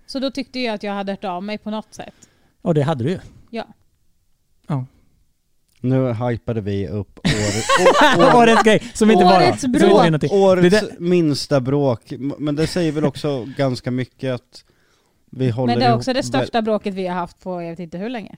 Så 0.07 0.19
då 0.19 0.31
tyckte 0.31 0.59
jag 0.59 0.75
att 0.75 0.83
jag 0.83 0.93
hade 0.93 1.11
hört 1.11 1.23
av 1.23 1.43
mig 1.43 1.57
på 1.57 1.69
något 1.71 1.93
sätt. 1.93 2.13
Och 2.61 2.73
det 2.73 2.81
hade 2.83 3.03
du 3.03 3.09
ju. 3.09 3.19
Ja. 3.49 3.65
Nu 5.81 6.13
hypade 6.13 6.61
vi 6.61 6.87
upp 6.87 7.19
år, 7.19 8.35
Årets 8.37 8.63
grej, 8.63 8.79
som 8.93 9.11
inte 9.11 9.23
var 9.23 9.35
Årets 9.37 9.65
bråk. 9.65 10.31
årets 10.31 10.81
Det 10.81 10.99
minsta 10.99 11.61
bråk, 11.61 12.13
men 12.37 12.55
det 12.55 12.67
säger 12.67 12.91
väl 12.91 13.05
också 13.05 13.45
ganska 13.57 13.91
mycket 13.91 14.33
att 14.35 14.63
vi 15.31 15.49
håller 15.49 15.73
Men 15.73 15.79
det 15.79 15.85
är 15.85 15.89
ihop 15.89 15.99
också 15.99 16.13
det 16.13 16.23
största 16.23 16.61
bråket 16.61 16.93
vi 16.93 17.07
har 17.07 17.15
haft 17.15 17.39
på 17.43 17.61
jag 17.61 17.69
vet 17.69 17.79
inte 17.79 17.97
hur 17.97 18.09
länge. 18.09 18.35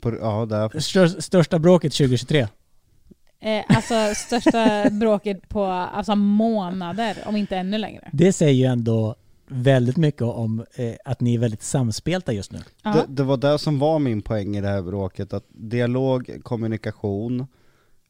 På, 0.00 0.16
ja, 0.20 0.46
där. 0.46 0.80
Stör, 0.80 1.06
största 1.06 1.58
bråket 1.58 1.92
2023. 1.92 2.46
Eh, 3.40 3.64
alltså 3.68 3.94
största 4.14 4.90
bråket 5.00 5.48
på 5.48 5.64
alltså, 5.64 6.16
månader, 6.16 7.16
om 7.26 7.36
inte 7.36 7.56
ännu 7.56 7.78
längre. 7.78 8.08
Det 8.12 8.32
säger 8.32 8.52
ju 8.52 8.64
ändå 8.64 9.14
väldigt 9.46 9.96
mycket 9.96 10.22
om 10.22 10.64
eh, 10.74 10.94
att 11.04 11.20
ni 11.20 11.34
är 11.34 11.38
väldigt 11.38 11.62
samspelta 11.62 12.32
just 12.32 12.52
nu. 12.52 12.58
Det, 12.82 13.04
det 13.08 13.22
var 13.22 13.36
det 13.36 13.58
som 13.58 13.78
var 13.78 13.98
min 13.98 14.22
poäng 14.22 14.56
i 14.56 14.60
det 14.60 14.68
här 14.68 14.82
bråket, 14.82 15.32
att 15.32 15.44
dialog, 15.48 16.40
kommunikation, 16.42 17.46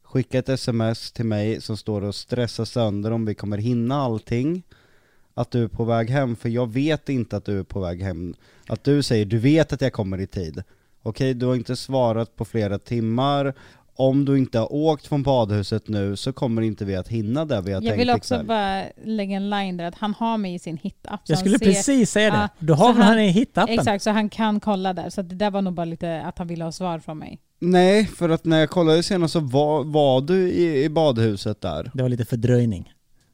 skicka 0.03 0.39
ett 0.39 0.49
sms 0.49 1.11
till 1.11 1.25
mig 1.25 1.61
som 1.61 1.77
står 1.77 2.01
och 2.01 2.15
stressar 2.15 2.65
sönder 2.65 3.11
om 3.11 3.25
vi 3.25 3.35
kommer 3.35 3.57
hinna 3.57 3.95
allting, 3.95 4.63
att 5.33 5.51
du 5.51 5.63
är 5.63 5.67
på 5.67 5.83
väg 5.83 6.09
hem, 6.09 6.35
för 6.35 6.49
jag 6.49 6.73
vet 6.73 7.09
inte 7.09 7.37
att 7.37 7.45
du 7.45 7.59
är 7.59 7.63
på 7.63 7.79
väg 7.79 8.01
hem. 8.03 8.33
Att 8.67 8.83
du 8.83 9.03
säger, 9.03 9.25
du 9.25 9.37
vet 9.37 9.73
att 9.73 9.81
jag 9.81 9.93
kommer 9.93 10.19
i 10.21 10.27
tid. 10.27 10.63
Okej, 11.03 11.33
du 11.33 11.45
har 11.45 11.55
inte 11.55 11.75
svarat 11.75 12.35
på 12.35 12.45
flera 12.45 12.79
timmar, 12.79 13.53
om 13.95 14.25
du 14.25 14.37
inte 14.37 14.59
har 14.59 14.73
åkt 14.73 15.07
från 15.07 15.23
badhuset 15.23 15.87
nu 15.87 16.15
så 16.15 16.33
kommer 16.33 16.61
inte 16.61 16.85
vi 16.85 16.95
att 16.95 17.07
hinna 17.07 17.45
där 17.45 17.61
vi 17.61 17.71
har 17.73 17.81
Jag 17.81 17.89
tänkt 17.91 18.01
vill 18.01 18.09
också 18.09 18.35
ikväll. 18.35 18.45
bara 18.47 18.83
lägga 19.05 19.35
en 19.35 19.49
line 19.49 19.77
där 19.77 19.85
att 19.85 19.95
han 19.95 20.13
har 20.13 20.37
mig 20.37 20.53
i 20.53 20.59
sin 20.59 20.77
hitapp. 20.77 21.21
Jag 21.25 21.37
skulle 21.39 21.59
ser- 21.59 21.65
precis 21.65 22.11
säga 22.11 22.31
det. 22.31 22.37
Ja, 22.37 22.49
Du 22.59 22.73
har 22.73 22.93
väl 22.93 23.01
han- 23.01 23.11
han 23.11 23.19
i 23.19 23.27
hitappen? 23.29 23.79
Exakt, 23.79 24.03
så 24.03 24.09
han 24.11 24.29
kan 24.29 24.59
kolla 24.59 24.93
där. 24.93 25.09
Så 25.09 25.21
det 25.21 25.35
där 25.35 25.51
var 25.51 25.61
nog 25.61 25.73
bara 25.73 25.85
lite 25.85 26.21
att 26.21 26.37
han 26.37 26.47
ville 26.47 26.63
ha 26.63 26.71
svar 26.71 26.99
från 26.99 27.17
mig. 27.17 27.39
Nej, 27.59 28.05
för 28.05 28.29
att 28.29 28.45
när 28.45 28.59
jag 28.59 28.69
kollade 28.69 29.03
senast 29.03 29.33
så 29.33 29.39
var, 29.39 29.83
var 29.83 30.21
du 30.21 30.49
i, 30.51 30.83
i 30.83 30.89
badhuset 30.89 31.61
där. 31.61 31.91
Det 31.93 32.01
var 32.01 32.09
lite 32.09 32.25
fördröjning. 32.25 32.93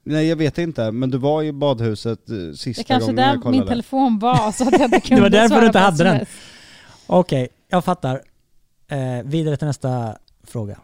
Nej 0.09 0.27
jag 0.27 0.35
vet 0.35 0.57
inte, 0.57 0.91
men 0.91 1.09
du 1.09 1.17
var 1.17 1.43
i 1.43 1.51
badhuset 1.51 2.29
eh, 2.29 2.35
sista 2.55 2.81
Det 2.81 2.87
kanske 2.87 3.05
gången 3.05 3.15
där 3.15 3.23
jag 3.23 3.35
min 3.35 3.41
kollade. 3.41 3.67
telefon 3.67 4.19
var 4.19 4.51
så 4.51 4.67
att 4.67 4.71
jag 4.71 4.81
inte 4.81 4.99
kunde 5.07 5.21
var 5.21 5.29
därför 5.29 5.61
du 5.61 5.67
inte 5.67 5.79
hade 5.79 6.03
den. 6.03 6.25
Okej, 7.07 7.47
jag 7.67 7.85
fattar. 7.85 8.21
Eh, 8.87 9.23
vidare 9.23 9.57
till 9.57 9.67
nästa 9.67 10.17
fråga. 10.43 10.79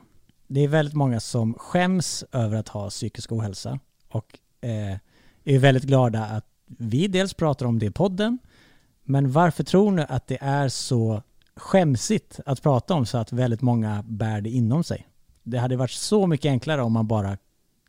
Det 0.47 0.63
är 0.63 0.67
väldigt 0.67 0.95
många 0.95 1.19
som 1.19 1.53
skäms 1.53 2.23
över 2.32 2.57
att 2.57 2.67
ha 2.69 2.89
psykisk 2.89 3.32
ohälsa 3.32 3.80
och 4.09 4.39
eh, 4.61 4.97
är 5.43 5.59
väldigt 5.59 5.84
glada 5.84 6.26
att 6.26 6.45
vi 6.67 7.07
dels 7.07 7.34
pratar 7.34 7.65
om 7.65 7.80
det 7.80 7.86
i 7.86 7.91
podden, 7.91 8.39
men 9.03 9.32
varför 9.32 9.63
tror 9.63 9.91
ni 9.91 10.05
att 10.09 10.28
det 10.28 10.38
är 10.41 10.69
så 10.69 11.21
skämsigt 11.55 12.39
att 12.45 12.61
prata 12.61 12.93
om 12.93 13.05
så 13.05 13.17
att 13.17 13.32
väldigt 13.32 13.61
många 13.61 14.03
bär 14.07 14.41
det 14.41 14.49
inom 14.49 14.84
sig? 14.84 15.07
Det 15.43 15.57
hade 15.57 15.76
varit 15.76 15.91
så 15.91 16.28
mycket 16.28 16.49
enklare 16.49 16.82
om 16.82 16.93
man 16.93 17.07
bara 17.07 17.38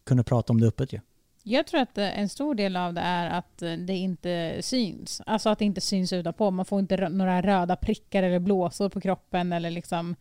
kunde 0.05 0.23
prata 0.25 0.53
om 0.53 0.61
det 0.61 0.67
öppet 0.67 0.93
ju. 0.93 1.01
Jag 1.49 1.67
tror 1.67 1.81
att 1.81 1.99
eh, 1.99 2.19
en 2.19 2.29
stor 2.29 2.55
del 2.55 2.77
av 2.77 2.95
det 2.95 3.01
är 3.01 3.31
att 3.31 3.63
eh, 3.63 3.73
det 3.73 3.95
inte 3.97 4.57
syns. 4.61 5.23
Alltså 5.27 5.49
att 5.49 5.59
det 5.59 5.65
inte 5.65 5.81
syns 5.81 6.13
utanpå. 6.13 6.51
Man 6.51 6.65
får 6.65 6.79
inte 6.81 6.97
rö- 6.97 7.09
några 7.09 7.43
röda 7.43 7.77
prickar 7.77 8.23
eller 8.23 8.39
blåsor 8.39 8.89
på 8.89 9.01
kroppen 9.01 9.53
eller 9.53 9.71
liksom 9.71 10.17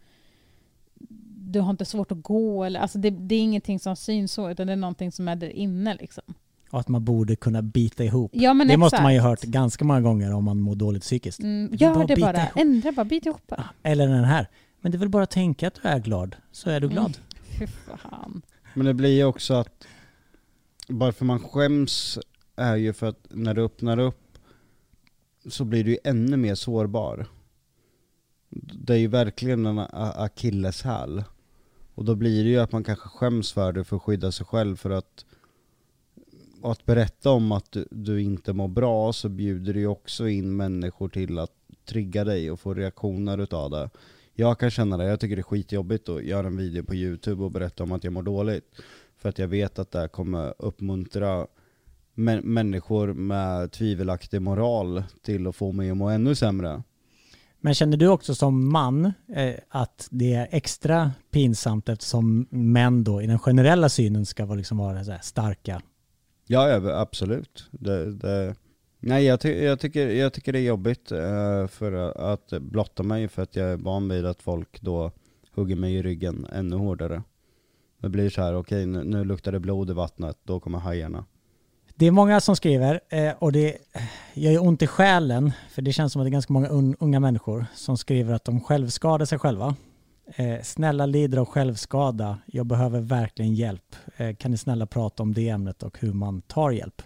du 1.47 1.59
har 1.59 1.69
inte 1.69 1.85
svårt 1.85 2.11
att 2.11 2.21
gå 2.23 2.63
eller 2.63 2.79
alltså 2.79 2.97
det, 2.97 3.09
det 3.09 3.35
är 3.35 3.39
ingenting 3.41 3.79
som 3.79 3.95
syns 3.95 4.31
så 4.31 4.49
utan 4.49 4.67
det 4.67 4.73
är 4.73 4.77
någonting 4.77 5.11
som 5.11 5.27
är 5.27 5.35
där 5.35 5.49
inne 5.49 5.95
liksom. 5.95 6.23
Och 6.69 6.79
att 6.79 6.87
man 6.87 7.05
borde 7.05 7.35
kunna 7.35 7.61
bita 7.61 8.03
ihop. 8.03 8.31
Ja 8.33 8.53
men 8.53 8.67
det 8.67 8.73
exakt. 8.73 8.79
måste 8.79 9.01
man 9.01 9.13
ju 9.13 9.19
ha 9.19 9.29
hört 9.29 9.41
ganska 9.41 9.85
många 9.85 10.01
gånger 10.01 10.33
om 10.33 10.43
man 10.43 10.59
mår 10.61 10.75
dåligt 10.75 11.03
psykiskt. 11.03 11.39
Mm, 11.39 11.69
Bara 11.69 11.75
gör 11.77 12.07
det 12.07 12.15
bita 12.15 12.33
bara. 12.33 12.37
ihop. 12.41 12.51
Ändra 12.57 12.91
bara, 12.91 13.05
bit 13.05 13.25
ihop 13.25 13.47
bara. 13.47 13.69
Eller 13.83 14.07
den 14.07 14.23
här. 14.23 14.47
Men 14.81 14.91
det 14.91 14.95
är 14.95 14.99
väl 14.99 15.09
bara 15.09 15.23
att 15.23 15.29
tänka 15.31 15.67
att 15.67 15.79
du 15.83 15.89
är 15.89 15.99
glad, 15.99 16.35
så 16.51 16.69
är 16.69 16.79
du 16.79 16.89
glad. 16.89 17.17
Mm. 17.17 17.59
Fy 17.59 17.67
fan. 17.67 18.41
Men 18.73 18.85
det 18.85 18.93
blir 18.93 19.09
ju 19.15 19.23
också 19.23 19.53
att 19.53 19.87
varför 20.87 21.25
man 21.25 21.39
skäms 21.39 22.19
är 22.55 22.75
ju 22.75 22.93
för 22.93 23.07
att 23.07 23.27
när 23.29 23.53
du 23.53 23.61
öppnar 23.61 23.99
upp 23.99 24.37
så 25.49 25.65
blir 25.65 25.83
du 25.83 25.91
ju 25.91 25.97
ännu 26.03 26.37
mer 26.37 26.55
sårbar. 26.55 27.27
Det 28.73 28.93
är 28.93 28.97
ju 28.97 29.07
verkligen 29.07 29.65
en 29.65 29.79
akilleshäl. 29.93 31.23
Och 31.95 32.05
då 32.05 32.15
blir 32.15 32.43
det 32.43 32.49
ju 32.49 32.59
att 32.59 32.71
man 32.71 32.83
kanske 32.83 33.09
skäms 33.09 33.53
för 33.53 33.73
det 33.73 33.83
för 33.83 33.95
att 33.95 34.01
skydda 34.01 34.31
sig 34.31 34.45
själv 34.45 34.75
för 34.75 34.89
att 34.89 35.25
och 36.61 36.71
att 36.71 36.85
berätta 36.85 37.29
om 37.29 37.51
att 37.51 37.71
du, 37.71 37.87
du 37.91 38.21
inte 38.21 38.53
mår 38.53 38.67
bra 38.67 39.13
så 39.13 39.29
bjuder 39.29 39.73
det 39.73 39.79
ju 39.79 39.87
också 39.87 40.27
in 40.27 40.55
människor 40.55 41.09
till 41.09 41.39
att 41.39 41.51
trigga 41.85 42.23
dig 42.23 42.51
och 42.51 42.59
få 42.59 42.73
reaktioner 42.73 43.37
utav 43.37 43.71
det. 43.71 43.89
Jag 44.33 44.59
kan 44.59 44.71
känna 44.71 44.97
det, 44.97 45.05
jag 45.05 45.19
tycker 45.19 45.35
det 45.35 45.39
är 45.39 45.43
skitjobbigt 45.43 46.09
att 46.09 46.23
göra 46.23 46.47
en 46.47 46.57
video 46.57 46.83
på 46.83 46.95
youtube 46.95 47.43
och 47.43 47.51
berätta 47.51 47.83
om 47.83 47.91
att 47.91 48.03
jag 48.03 48.13
mår 48.13 48.23
dåligt. 48.23 48.81
För 49.17 49.29
att 49.29 49.39
jag 49.39 49.47
vet 49.47 49.79
att 49.79 49.91
det 49.91 50.07
kommer 50.07 50.53
uppmuntra 50.57 51.47
mä- 52.15 52.41
människor 52.43 53.13
med 53.13 53.71
tvivelaktig 53.71 54.41
moral 54.41 55.03
till 55.21 55.47
att 55.47 55.55
få 55.55 55.71
mig 55.71 55.89
att 55.89 55.97
må 55.97 56.09
ännu 56.09 56.35
sämre. 56.35 56.83
Men 57.59 57.73
känner 57.73 57.97
du 57.97 58.07
också 58.07 58.35
som 58.35 58.71
man 58.71 59.05
eh, 59.35 59.55
att 59.69 60.07
det 60.11 60.33
är 60.33 60.47
extra 60.51 61.11
pinsamt 61.31 61.89
eftersom 61.89 62.47
män 62.49 63.03
då 63.03 63.21
i 63.21 63.27
den 63.27 63.39
generella 63.39 63.89
synen 63.89 64.25
ska 64.25 64.45
vara, 64.45 64.57
liksom 64.57 64.77
vara 64.77 65.03
så 65.03 65.17
starka? 65.21 65.81
Ja, 66.47 66.69
ja 66.69 66.99
absolut. 67.01 67.67
Det, 67.71 68.11
det, 68.13 68.55
nej, 68.99 69.25
jag, 69.25 69.39
ty, 69.39 69.63
jag, 69.63 69.79
tycker, 69.79 70.07
jag 70.07 70.33
tycker 70.33 70.53
det 70.53 70.59
är 70.59 70.63
jobbigt 70.63 71.11
eh, 71.11 71.67
för 71.67 71.93
att 72.31 72.53
blotta 72.61 73.03
mig 73.03 73.27
för 73.27 73.41
att 73.41 73.55
jag 73.55 73.69
är 73.69 73.77
van 73.77 74.09
vid 74.09 74.25
att 74.25 74.41
folk 74.41 74.81
då 74.81 75.11
hugger 75.55 75.75
mig 75.75 75.95
i 75.95 76.01
ryggen 76.01 76.47
ännu 76.53 76.75
hårdare. 76.75 77.23
Det 78.01 78.09
blir 78.09 78.29
så 78.29 78.41
här, 78.41 78.55
okej 78.55 78.85
nu, 78.85 79.03
nu 79.03 79.23
luktar 79.23 79.51
det 79.51 79.59
blod 79.59 79.89
i 79.89 79.93
vattnet, 79.93 80.37
då 80.43 80.59
kommer 80.59 80.79
hajarna. 80.79 81.25
Det 81.95 82.05
är 82.05 82.11
många 82.11 82.41
som 82.41 82.55
skriver 82.55 82.99
eh, 83.09 83.33
och 83.39 83.51
det 83.51 83.67
eh, 83.67 84.01
gör 84.33 84.51
ju 84.51 84.59
ont 84.59 84.81
i 84.81 84.87
själen 84.87 85.51
för 85.69 85.81
det 85.81 85.93
känns 85.93 86.13
som 86.13 86.21
att 86.21 86.25
det 86.25 86.29
är 86.29 86.31
ganska 86.31 86.53
många 86.53 86.67
unga 86.99 87.19
människor 87.19 87.65
som 87.75 87.97
skriver 87.97 88.33
att 88.33 88.45
de 88.45 88.61
självskadar 88.61 89.25
sig 89.25 89.39
själva. 89.39 89.75
Eh, 90.35 90.61
snälla 90.63 91.05
lider 91.05 91.37
av 91.37 91.45
självskada, 91.45 92.37
jag 92.45 92.65
behöver 92.65 92.99
verkligen 92.99 93.55
hjälp. 93.55 93.95
Kan 94.37 94.51
ni 94.51 94.57
snälla 94.57 94.85
prata 94.85 95.23
om 95.23 95.33
det 95.33 95.49
ämnet 95.49 95.83
och 95.83 95.99
hur 95.99 96.13
man 96.13 96.41
tar 96.41 96.71
hjälp? 96.71 97.01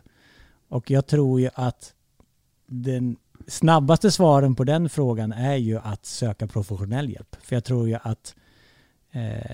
Och 0.69 0.91
jag 0.91 1.07
tror 1.07 1.41
ju 1.41 1.49
att 1.53 1.93
den 2.67 3.17
snabbaste 3.47 4.11
svaren 4.11 4.55
på 4.55 4.63
den 4.63 4.89
frågan 4.89 5.31
är 5.31 5.55
ju 5.55 5.79
att 5.79 6.05
söka 6.05 6.47
professionell 6.47 7.09
hjälp. 7.09 7.35
För 7.41 7.55
jag 7.55 7.63
tror 7.63 7.87
ju 7.87 7.97
att 8.01 8.35
eh, 8.35 8.41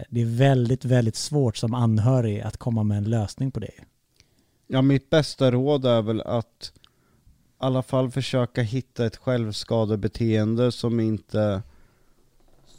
det 0.09 0.21
är 0.21 0.37
väldigt, 0.37 0.85
väldigt 0.85 1.15
svårt 1.15 1.57
som 1.57 1.73
anhörig 1.73 2.41
att 2.41 2.57
komma 2.57 2.83
med 2.83 2.97
en 2.97 3.09
lösning 3.09 3.51
på 3.51 3.59
det. 3.59 3.71
Ja, 4.67 4.81
mitt 4.81 5.09
bästa 5.09 5.51
råd 5.51 5.85
är 5.85 6.01
väl 6.01 6.21
att 6.21 6.71
i 6.75 6.79
alla 7.57 7.83
fall 7.83 8.11
försöka 8.11 8.61
hitta 8.61 9.05
ett 9.05 9.17
självskadebeteende 9.17 10.71
som 10.71 10.99
inte 10.99 11.61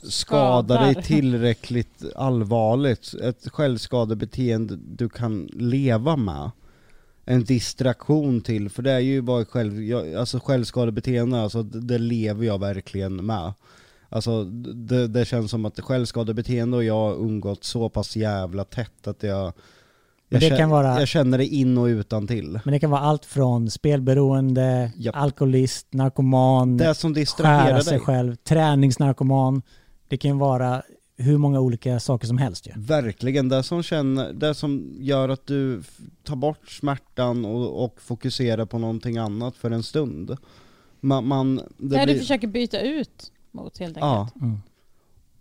skadar 0.03 0.85
dig 0.85 1.03
tillräckligt 1.03 2.05
allvarligt. 2.17 3.15
Ett 3.15 3.49
självskadebeteende 3.49 4.77
du 4.77 5.09
kan 5.09 5.47
leva 5.47 6.17
med. 6.17 6.51
en 7.29 7.45
distraktion 7.45 8.41
till, 8.41 8.71
för 8.71 8.83
det 8.83 8.93
är 8.93 8.99
ju 8.99 9.23
bara 9.23 9.45
själv, 9.45 9.97
alltså 10.19 10.41
självskadebeteende, 10.41 11.41
alltså 11.41 11.63
det, 11.63 11.81
det 11.81 11.99
lever 11.99 12.47
jag 12.47 12.61
verkligen 12.61 13.27
med. 13.27 13.53
Alltså 14.09 14.45
det, 14.45 15.09
det 15.09 15.25
känns 15.25 15.51
som 15.51 15.65
att 15.65 15.81
självskadebeteende 15.81 16.77
och 16.77 16.85
jag 16.85 16.95
har 16.95 17.15
umgått 17.15 17.65
så 17.65 17.89
pass 17.89 18.17
jävla 18.17 18.65
tätt 18.65 19.07
att 19.07 19.23
jag, 19.23 19.45
jag, 19.47 19.53
det 20.29 20.41
känner, 20.41 20.57
kan 20.57 20.71
vara- 20.71 20.99
jag 20.99 21.09
känner 21.09 21.39
det 21.39 21.47
in 21.47 21.79
och 21.79 21.85
utan 21.85 22.27
till. 22.27 22.61
Men 22.65 22.73
det 22.73 22.79
kan 22.81 22.91
vara 22.91 23.01
allt 23.01 23.25
från 23.25 23.71
spelberoende, 23.71 24.93
Japp. 24.97 25.17
alkoholist, 25.17 25.87
narkoman, 25.91 26.77
Det 26.77 26.95
som 26.95 27.15
skära 27.15 27.83
sig 27.83 27.91
dig. 27.93 28.01
själv, 28.01 28.35
träningsnarkoman. 28.37 29.63
Det 30.09 30.17
kan 30.17 30.31
ju 30.31 30.37
vara 30.37 30.83
hur 31.19 31.39
många 31.39 31.61
olika 31.61 32.01
saker 32.01 32.27
som 32.27 32.39
helst 32.39 32.67
ju. 32.67 32.73
Verkligen, 32.77 33.49
det 33.49 33.63
som, 33.63 33.83
känner, 33.83 34.33
det 34.33 34.55
som 34.55 34.97
gör 35.01 35.29
att 35.29 35.47
du 35.47 35.83
tar 36.25 36.37
bort 36.37 36.69
smärtan 36.71 37.45
och, 37.45 37.85
och 37.85 38.01
fokuserar 38.01 38.65
på 38.65 38.79
någonting 38.79 39.17
annat 39.19 39.57
för 39.57 39.71
en 39.71 39.83
stund. 39.83 40.37
Man, 41.01 41.27
man, 41.27 41.57
det 41.57 41.63
du 41.79 42.05
blir- 42.05 42.19
försöker 42.19 42.47
byta 42.49 42.81
ut 42.81 43.33
mot 43.57 43.79
helt 43.79 43.97
Ja, 43.97 44.21
enkelt. 44.21 44.43
Mm. 44.43 44.59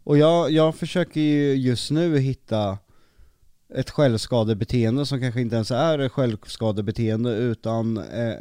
och 0.03 0.17
jag, 0.17 0.51
jag 0.51 0.75
försöker 0.75 1.21
ju 1.21 1.53
just 1.55 1.91
nu 1.91 2.17
hitta 2.19 2.77
ett 3.73 3.89
självskadebeteende 3.89 5.05
som 5.05 5.19
kanske 5.19 5.41
inte 5.41 5.55
ens 5.55 5.71
är 5.71 5.99
ett 5.99 6.11
självskadebeteende 6.11 7.31
utan 7.35 7.97
eh, 7.97 8.35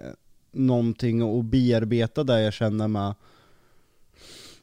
någonting 0.52 1.38
att 1.38 1.44
bearbeta 1.44 2.24
där 2.24 2.38
jag 2.38 2.52
känner 2.52 2.88
mig 2.88 3.14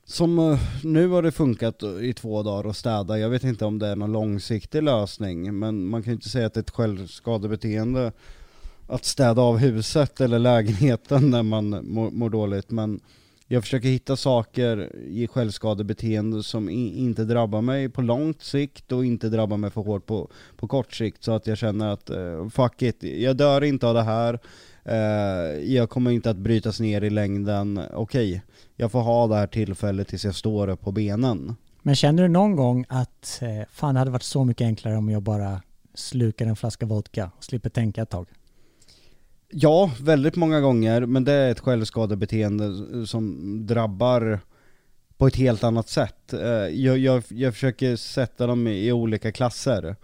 som 0.05 0.39
eh, 0.39 0.59
nu 0.83 1.07
har 1.07 1.21
det 1.23 1.31
funkat 1.31 1.83
i 1.83 2.13
två 2.13 2.43
dagar 2.43 2.69
att 2.69 2.77
städa, 2.77 3.19
jag 3.19 3.29
vet 3.29 3.43
inte 3.43 3.65
om 3.65 3.79
det 3.79 3.87
är 3.87 3.95
någon 3.95 4.11
långsiktig 4.11 4.83
lösning 4.83 5.59
men 5.59 5.85
man 5.85 6.03
kan 6.03 6.11
ju 6.11 6.15
inte 6.15 6.29
säga 6.29 6.47
att 6.47 6.53
det 6.53 6.57
är 6.57 6.61
ett 6.61 6.69
självskadebeteende 6.69 8.11
att 8.87 9.05
städa 9.05 9.41
av 9.41 9.57
huset 9.57 10.21
eller 10.21 10.39
lägenheten 10.49 11.29
när 11.29 11.43
man 11.43 11.69
mår, 11.69 12.11
mår 12.11 12.29
dåligt 12.29 12.71
men 12.71 12.99
jag 13.51 13.63
försöker 13.63 13.89
hitta 13.89 14.15
saker 14.15 14.95
i 15.07 15.27
självskadebeteende 15.27 16.43
som 16.43 16.69
i, 16.69 16.97
inte 16.97 17.23
drabbar 17.23 17.61
mig 17.61 17.89
på 17.89 18.01
långt 18.01 18.41
sikt 18.41 18.91
och 18.91 19.05
inte 19.05 19.29
drabbar 19.29 19.57
mig 19.57 19.69
för 19.69 19.81
hårt 19.81 20.05
på, 20.05 20.29
på 20.57 20.67
kort 20.67 20.93
sikt 20.93 21.23
så 21.23 21.31
att 21.31 21.47
jag 21.47 21.57
känner 21.57 21.87
att 21.87 22.09
uh, 22.09 22.49
fuck 22.49 22.81
it, 22.81 23.03
jag 23.03 23.37
dör 23.37 23.63
inte 23.63 23.87
av 23.87 23.93
det 23.93 24.03
här. 24.03 24.39
Uh, 24.89 25.73
jag 25.73 25.89
kommer 25.89 26.11
inte 26.11 26.29
att 26.29 26.37
brytas 26.37 26.79
ner 26.79 27.03
i 27.03 27.09
längden, 27.09 27.81
okej 27.93 28.41
jag 28.75 28.91
får 28.91 29.01
ha 29.01 29.27
det 29.27 29.35
här 29.35 29.47
tillfället 29.47 30.07
tills 30.07 30.25
jag 30.25 30.35
står 30.35 30.67
upp 30.67 30.81
på 30.81 30.91
benen. 30.91 31.55
Men 31.81 31.95
känner 31.95 32.23
du 32.23 32.29
någon 32.29 32.55
gång 32.55 32.85
att 32.89 33.39
eh, 33.41 33.67
fan 33.71 33.93
det 33.93 33.99
hade 33.99 34.11
varit 34.11 34.23
så 34.23 34.43
mycket 34.43 34.65
enklare 34.65 34.97
om 34.97 35.09
jag 35.09 35.21
bara 35.21 35.61
slukar 35.93 36.45
en 36.45 36.55
flaska 36.55 36.85
vodka 36.85 37.31
och 37.37 37.43
slipper 37.43 37.69
tänka 37.69 38.01
ett 38.01 38.09
tag? 38.09 38.27
Ja, 39.53 39.91
väldigt 40.01 40.35
många 40.35 40.61
gånger, 40.61 41.05
men 41.05 41.23
det 41.23 41.33
är 41.33 41.51
ett 41.51 41.59
självskadebeteende 41.59 42.67
som 43.07 43.37
drabbar 43.67 44.39
på 45.17 45.27
ett 45.27 45.35
helt 45.35 45.63
annat 45.63 45.89
sätt. 45.89 46.33
Eh, 46.33 46.41
jag, 46.49 46.97
jag, 46.97 47.23
jag 47.27 47.53
försöker 47.53 47.95
sätta 47.95 48.47
dem 48.47 48.67
i 48.67 48.91
olika 48.91 49.31
klasser. 49.31 49.95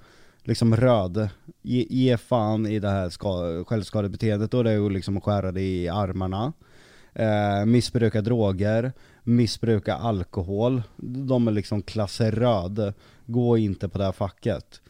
Liksom 0.43 0.75
röd, 0.75 1.29
ge, 1.61 1.87
ge 1.89 2.17
fan 2.17 2.65
i 2.65 2.79
det 2.79 2.89
här 2.89 3.09
ska, 3.09 3.63
självskadebeteendet, 3.67 4.53
Och 4.53 4.63
det 4.63 4.71
är 4.71 4.75
ju 4.75 4.89
liksom 4.89 5.17
att 5.17 5.23
skära 5.23 5.51
dig 5.51 5.83
i 5.83 5.89
armarna. 5.89 6.53
Eh, 7.13 7.65
missbruka 7.65 8.21
droger, 8.21 8.91
missbruka 9.23 9.95
alkohol, 9.95 10.83
de 10.97 11.47
är 11.47 11.51
liksom 11.51 11.81
klasser 11.81 12.31
röd. 12.31 12.93
Gå 13.25 13.57
inte 13.57 13.89
på 13.89 13.97
det 13.97 14.03
här 14.03 14.11
facket. 14.11 14.81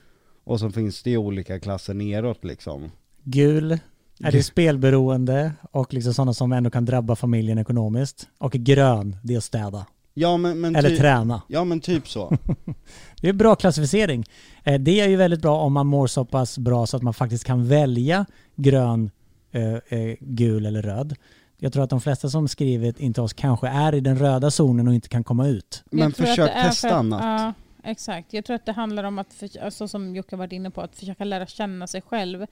Och 0.44 0.60
så 0.60 0.70
finns 0.70 1.04
det 1.04 1.10
ju 1.10 1.18
olika 1.18 1.60
klasser 1.60 1.94
neråt 1.94 2.44
liksom. 2.44 2.92
Gul 3.24 3.80
är 4.24 4.32
det 4.32 4.44
spelberoende 4.44 5.52
och 5.72 5.94
liksom 5.94 6.14
sådana 6.14 6.34
som 6.34 6.52
ändå 6.52 6.70
kan 6.70 6.86
drabba 6.86 7.16
familjen 7.16 7.58
ekonomiskt. 7.58 8.28
Och 8.38 8.52
grön, 8.52 9.16
det 9.24 9.34
är 9.34 9.38
att 9.38 9.44
städa. 9.44 9.86
Ja 10.14 10.38
men, 10.38 10.62
men 10.62 10.76
Eller 10.76 10.90
typ- 10.90 11.00
träna. 11.00 11.42
Ja 11.48 11.64
men 11.64 11.80
typ 11.80 12.08
så. 12.10 12.38
Det 13.22 13.30
är 13.30 13.34
bra 13.34 13.56
klassificering. 13.56 14.26
Eh, 14.64 14.80
Det 14.80 15.00
är 15.00 15.08
ju 15.08 15.16
väldigt 15.16 15.42
bra 15.42 15.62
om 15.62 15.74
man 15.74 15.88
mår 15.88 16.08
så 16.08 16.26
pass 16.26 16.58
bra 16.58 16.86
så 16.88 16.98
att 16.98 17.04
man 17.04 17.14
faktiskt 17.14 17.44
kan 17.44 17.68
välja 17.68 18.26
grön, 18.56 19.12
eh, 19.52 19.74
eh, 20.00 20.16
gul 20.20 20.66
eller 20.66 20.82
röd. 20.82 21.16
Jag 21.60 21.74
tror 21.74 21.84
att 21.84 21.90
de 21.90 22.02
flesta 22.02 22.30
som 22.30 22.48
skrivit 22.48 23.00
in 23.00 23.14
till 23.14 23.24
oss 23.24 23.34
kanske 23.34 23.68
är 23.68 23.96
i 23.96 24.00
den 24.00 24.20
röda 24.20 24.52
zonen 24.52 24.88
och 24.88 24.94
inte 24.94 25.10
kan 25.10 25.24
komma 25.24 25.48
ut. 25.48 25.84
Men 25.92 26.12
försök 26.12 26.36
för 26.36 26.48
testa 26.64 26.88
att- 26.88 26.94
annat. 26.94 27.22
Ja, 27.24 27.54
exakt. 27.92 28.34
Jag 28.34 28.46
tror 28.46 28.56
att 28.56 28.66
det 28.66 28.72
handlar 28.72 29.04
om 29.04 29.20
att, 29.20 29.34
för, 29.34 29.50
alltså, 29.64 29.88
som 29.88 30.16
Jocke 30.16 30.36
varit 30.36 30.52
inne 30.52 30.72
på, 30.72 30.82
att 30.82 30.96
försöka 30.96 31.24
lära 31.24 31.46
känna 31.46 31.88
sig 31.88 32.02
själv. 32.02 32.46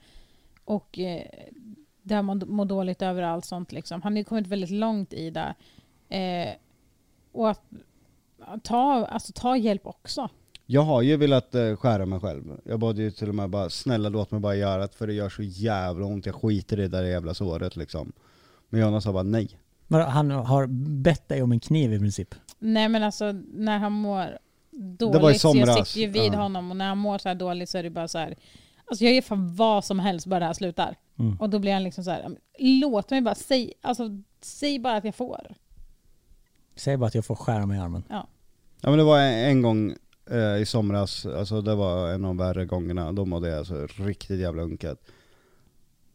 Och 0.66 0.98
eh, 0.98 1.22
där 2.02 2.22
man 2.22 2.42
mår 2.46 2.64
dåligt 2.64 3.02
över 3.02 3.22
allt 3.22 3.44
sånt. 3.44 3.72
Liksom. 3.72 4.02
Han 4.02 4.12
har 4.12 4.18
ju 4.18 4.24
kommit 4.24 4.46
väldigt 4.46 4.70
långt 4.70 5.12
i 5.12 5.30
det. 5.30 5.54
Eh, 6.16 6.54
och 7.32 7.50
att 7.50 7.62
ta, 8.62 9.06
alltså, 9.06 9.32
ta 9.32 9.56
hjälp 9.56 9.86
också. 9.86 10.28
Jag 10.66 10.82
har 10.82 11.02
ju 11.02 11.16
velat 11.16 11.54
eh, 11.54 11.76
skära 11.76 12.06
mig 12.06 12.20
själv. 12.20 12.60
Jag 12.64 12.80
bad 12.80 12.98
ju 12.98 13.10
till 13.10 13.28
och 13.28 13.34
med 13.34 13.50
bara, 13.50 13.70
snälla 13.70 14.08
låt 14.08 14.30
mig 14.30 14.40
bara 14.40 14.54
göra 14.56 14.82
det 14.82 14.94
för 14.94 15.06
det 15.06 15.12
gör 15.12 15.28
så 15.28 15.42
jävla 15.42 16.06
ont, 16.06 16.26
jag 16.26 16.34
skiter 16.34 16.78
i 16.78 16.82
det 16.82 16.88
där 16.88 17.04
jävla 17.04 17.34
såret 17.34 17.76
liksom. 17.76 18.12
Men 18.68 18.80
Jonas 18.80 19.04
sa 19.04 19.12
bara 19.12 19.22
nej. 19.22 19.48
Men 19.86 20.00
Han 20.00 20.30
har 20.30 20.66
bett 21.02 21.28
dig 21.28 21.42
om 21.42 21.52
en 21.52 21.60
kniv 21.60 21.92
i 21.92 21.98
princip. 21.98 22.34
Nej 22.58 22.88
men 22.88 23.02
alltså 23.02 23.32
när 23.54 23.78
han 23.78 23.92
mår 23.92 24.38
dåligt, 24.70 25.12
Det 25.12 25.18
var 25.18 25.30
i 25.30 25.38
så 25.38 25.48
jag 25.48 25.66
somras. 25.68 25.88
sitter 25.88 26.00
ju 26.00 26.06
vid 26.22 26.32
Ja. 26.34 26.36
honom 26.42 26.70
och 26.70 26.76
när 26.76 26.88
han 26.88 26.98
mår 26.98 27.18
så 27.18 27.28
här 27.28 27.34
dåligt 27.36 27.68
så 27.70 27.78
är 27.78 27.82
det 27.82 27.90
bara 27.90 28.08
så 28.08 28.18
här. 28.18 28.34
Alltså 28.90 29.04
jag 29.04 29.14
gör 29.14 29.22
fan 29.22 29.54
vad 29.54 29.84
som 29.84 29.98
helst 29.98 30.26
bara 30.26 30.40
det 30.40 30.46
här 30.46 30.52
slutar. 30.52 30.96
Mm. 31.18 31.36
Och 31.40 31.50
då 31.50 31.58
blir 31.58 31.72
han 31.72 31.82
liksom 31.82 32.04
så 32.04 32.10
här. 32.10 32.36
låt 32.58 33.10
mig 33.10 33.20
bara, 33.20 33.34
säg, 33.34 33.72
alltså, 33.80 34.10
säg 34.40 34.78
bara 34.78 34.96
att 34.96 35.04
jag 35.04 35.14
får. 35.14 35.54
Säg 36.76 36.96
bara 36.96 37.06
att 37.06 37.14
jag 37.14 37.24
får 37.24 37.34
skära 37.34 37.66
mig 37.66 37.78
i 37.78 37.80
armen. 37.80 38.02
Ja 38.80 38.90
men 38.90 38.98
det 38.98 39.04
var 39.04 39.18
en, 39.18 39.50
en 39.50 39.62
gång 39.62 39.94
eh, 40.30 40.56
i 40.56 40.66
somras, 40.66 41.26
alltså 41.26 41.60
det 41.60 41.74
var 41.74 42.08
en 42.08 42.24
av 42.24 42.28
de 42.28 42.36
värre 42.36 42.64
gångerna, 42.64 43.12
då 43.12 43.24
mådde 43.24 43.48
jag 43.48 43.58
alltså 43.58 43.86
riktigt 43.86 44.40
jävla 44.40 44.62
unket. 44.62 44.98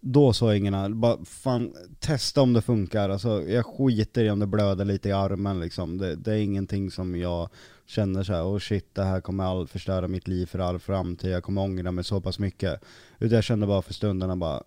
Då 0.03 0.33
sa 0.33 0.55
ingen 0.55 0.99
bara 0.99 1.25
fan 1.25 1.75
testa 1.99 2.41
om 2.41 2.53
det 2.53 2.61
funkar, 2.61 3.09
alltså 3.09 3.43
jag 3.47 3.65
skiter 3.65 4.23
i 4.23 4.29
om 4.29 4.39
det 4.39 4.47
blöder 4.47 4.85
lite 4.85 5.09
i 5.09 5.11
armen 5.11 5.59
liksom. 5.59 5.97
Det, 5.97 6.15
det 6.15 6.31
är 6.31 6.37
ingenting 6.37 6.91
som 6.91 7.15
jag 7.15 7.49
känner 7.85 8.23
så 8.23 8.33
här, 8.33 8.43
oh 8.43 8.59
shit 8.59 8.95
det 8.95 9.03
här 9.03 9.21
kommer 9.21 9.43
all 9.43 9.67
förstöra 9.67 10.07
mitt 10.07 10.27
liv 10.27 10.45
för 10.45 10.59
all 10.59 10.79
framtid, 10.79 11.31
jag 11.31 11.43
kommer 11.43 11.61
ångra 11.61 11.91
mig 11.91 12.03
så 12.03 12.21
pass 12.21 12.39
mycket. 12.39 12.81
Utan 13.19 13.35
jag 13.35 13.43
kände 13.43 13.67
bara 13.67 13.81
för 13.81 13.93
stunderna 13.93 14.35
bara, 14.35 14.63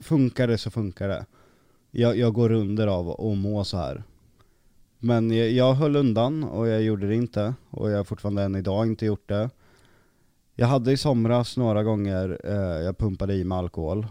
funkar 0.00 0.48
det 0.48 0.58
så 0.58 0.70
funkar 0.70 1.08
det. 1.08 1.26
Jag, 1.90 2.16
jag 2.16 2.32
går 2.32 2.52
under 2.52 2.86
av 2.86 3.10
att 3.10 3.38
må 3.38 3.64
så 3.64 3.76
här. 3.76 4.02
Men 4.98 5.30
jag, 5.30 5.50
jag 5.50 5.74
höll 5.74 5.96
undan 5.96 6.44
och 6.44 6.68
jag 6.68 6.82
gjorde 6.82 7.08
det 7.08 7.14
inte. 7.14 7.54
Och 7.70 7.90
jag 7.90 7.96
har 7.96 8.04
fortfarande 8.04 8.42
än 8.42 8.56
idag 8.56 8.86
inte 8.86 9.06
gjort 9.06 9.28
det. 9.28 9.50
Jag 10.54 10.66
hade 10.66 10.92
i 10.92 10.96
somras 10.96 11.56
några 11.56 11.82
gånger, 11.82 12.40
eh, 12.44 12.84
jag 12.84 12.98
pumpade 12.98 13.34
i 13.34 13.44
mig 13.44 13.58
alkohol. 13.58 14.06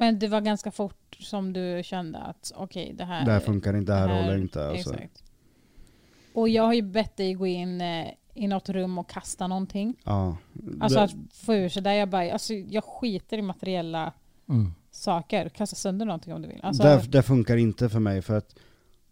Men 0.00 0.18
det 0.18 0.28
var 0.28 0.40
ganska 0.40 0.70
fort 0.70 1.16
som 1.20 1.52
du 1.52 1.80
kände 1.84 2.18
att 2.18 2.52
okej 2.56 2.92
det 2.98 3.04
här... 3.04 3.24
Det 3.26 3.32
här 3.32 3.40
funkar 3.40 3.76
inte, 3.76 3.92
det 3.92 3.98
här, 3.98 4.08
det 4.08 4.14
här- 4.14 4.22
håller 4.22 4.38
inte. 4.38 4.68
Alltså. 4.68 4.94
Exakt. 4.94 5.22
Och 6.34 6.48
jag 6.48 6.62
har 6.62 6.72
ju 6.74 6.82
bett 6.82 7.16
dig 7.16 7.34
gå 7.34 7.46
in 7.46 7.80
eh, 7.80 8.06
i 8.34 8.46
något 8.46 8.68
rum 8.68 8.98
och 8.98 9.10
kasta 9.10 9.46
någonting. 9.46 9.94
Ja. 10.04 10.36
Alltså 10.80 10.98
det, 10.98 11.04
att 11.04 11.12
få 11.32 11.54
ur 11.54 11.68
sig 11.68 11.82
där 11.82 11.92
jag 11.92 12.08
bara, 12.08 12.32
alltså 12.32 12.54
jag 12.54 12.84
skiter 12.84 13.38
i 13.38 13.42
materiella 13.42 14.12
Mm. 14.48 14.72
saker. 14.90 15.48
Kasta 15.48 15.76
sönder 15.76 16.06
någonting 16.06 16.34
om 16.34 16.42
du 16.42 16.48
vill. 16.48 16.60
Alltså, 16.62 16.82
det, 16.82 17.02
det 17.08 17.22
funkar 17.22 17.56
inte 17.56 17.88
för 17.88 18.00
mig 18.00 18.22
för 18.22 18.36
att 18.38 18.54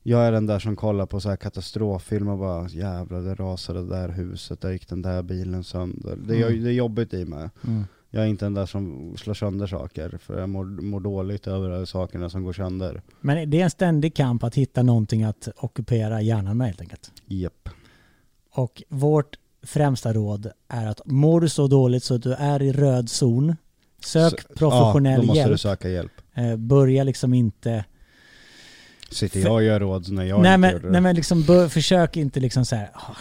jag 0.03 0.26
är 0.26 0.32
den 0.32 0.47
där 0.47 0.59
som 0.59 0.76
kollar 0.76 1.07
på 1.07 1.20
så 1.20 1.28
här 1.28 1.36
katastroffilm 1.36 2.28
och 2.28 2.39
bara 2.39 2.68
jävlar 2.68 3.20
det 3.20 3.34
rasade 3.34 3.80
det 3.80 3.89
där 3.89 4.09
huset, 4.09 4.61
där 4.61 4.70
gick 4.70 4.89
den 4.89 5.03
där 5.03 5.22
bilen 5.22 5.64
sönder. 5.64 6.16
Det, 6.16 6.36
är- 6.43 6.47
Mm. 6.49 6.62
det 6.64 6.70
är 6.70 6.74
jobbigt 6.74 7.14
i 7.14 7.24
mig. 7.24 7.49
Mm. 7.66 7.84
Jag 8.11 8.22
är 8.24 8.26
inte 8.26 8.44
den 8.44 8.54
där 8.54 8.66
som 8.66 9.14
slår 9.18 9.34
sönder 9.34 9.66
saker, 9.66 10.18
för 10.22 10.40
jag 10.40 10.48
mår, 10.48 10.64
mår 10.64 11.00
dåligt 11.00 11.46
över 11.46 11.84
sakerna 11.84 12.30
som 12.30 12.42
går 12.44 12.52
sönder. 12.52 13.02
Men 13.20 13.50
det 13.50 13.61
är 13.61 13.64
en 13.64 13.70
ständig 13.70 14.14
kamp 14.14 14.44
att 14.44 14.54
hitta 14.54 14.82
någonting 14.82 15.24
att 15.24 15.48
ockupera 15.56 16.20
hjärnan 16.20 16.56
med 16.56 16.66
helt 16.66 16.80
enkelt. 16.80 17.12
Japp. 17.26 17.68
Och 18.50 18.82
vårt 18.88 19.36
främsta 19.62 20.12
råd 20.12 20.50
är 20.68 20.86
att 20.86 21.00
mår 21.04 21.40
du 21.40 21.48
så 21.48 21.66
dåligt 21.66 22.04
så 22.04 22.14
att 22.14 22.22
du 22.22 22.32
är 22.34 22.62
i 22.62 22.72
röd 22.72 23.11
zon, 23.11 23.56
sök 24.04 24.40
Så- 24.42 24.54
professionell 24.54 25.12
ja, 25.12 25.20
då 25.20 25.26
måste 25.26 25.42
du 25.42 25.48
hjälp. 25.48 25.61
söka 25.61 25.88
hjälp. 25.88 26.12
Eh, 26.34 26.56
börja 26.56 27.04
liksom 27.04 27.34
inte... 27.34 27.84
Sitter 29.11 29.40
jag 29.40 29.52
och 29.54 29.62
gör 29.62 29.80
råd 29.80 30.12
när 30.12 30.24
jag 30.24 30.42
nej, 30.42 30.54
inte 30.54 30.59
men, 30.59 30.72
gjorde 30.72 30.86
det? 30.86 30.92
nej 30.92 31.00
men 31.00 31.16
liksom 31.16 31.42
bör, 31.42 31.68
försök 31.68 32.16
inte 32.16 32.40
liksom 32.40 32.64
så 32.64 32.76
här, 32.76 32.90
ah, 32.94 33.16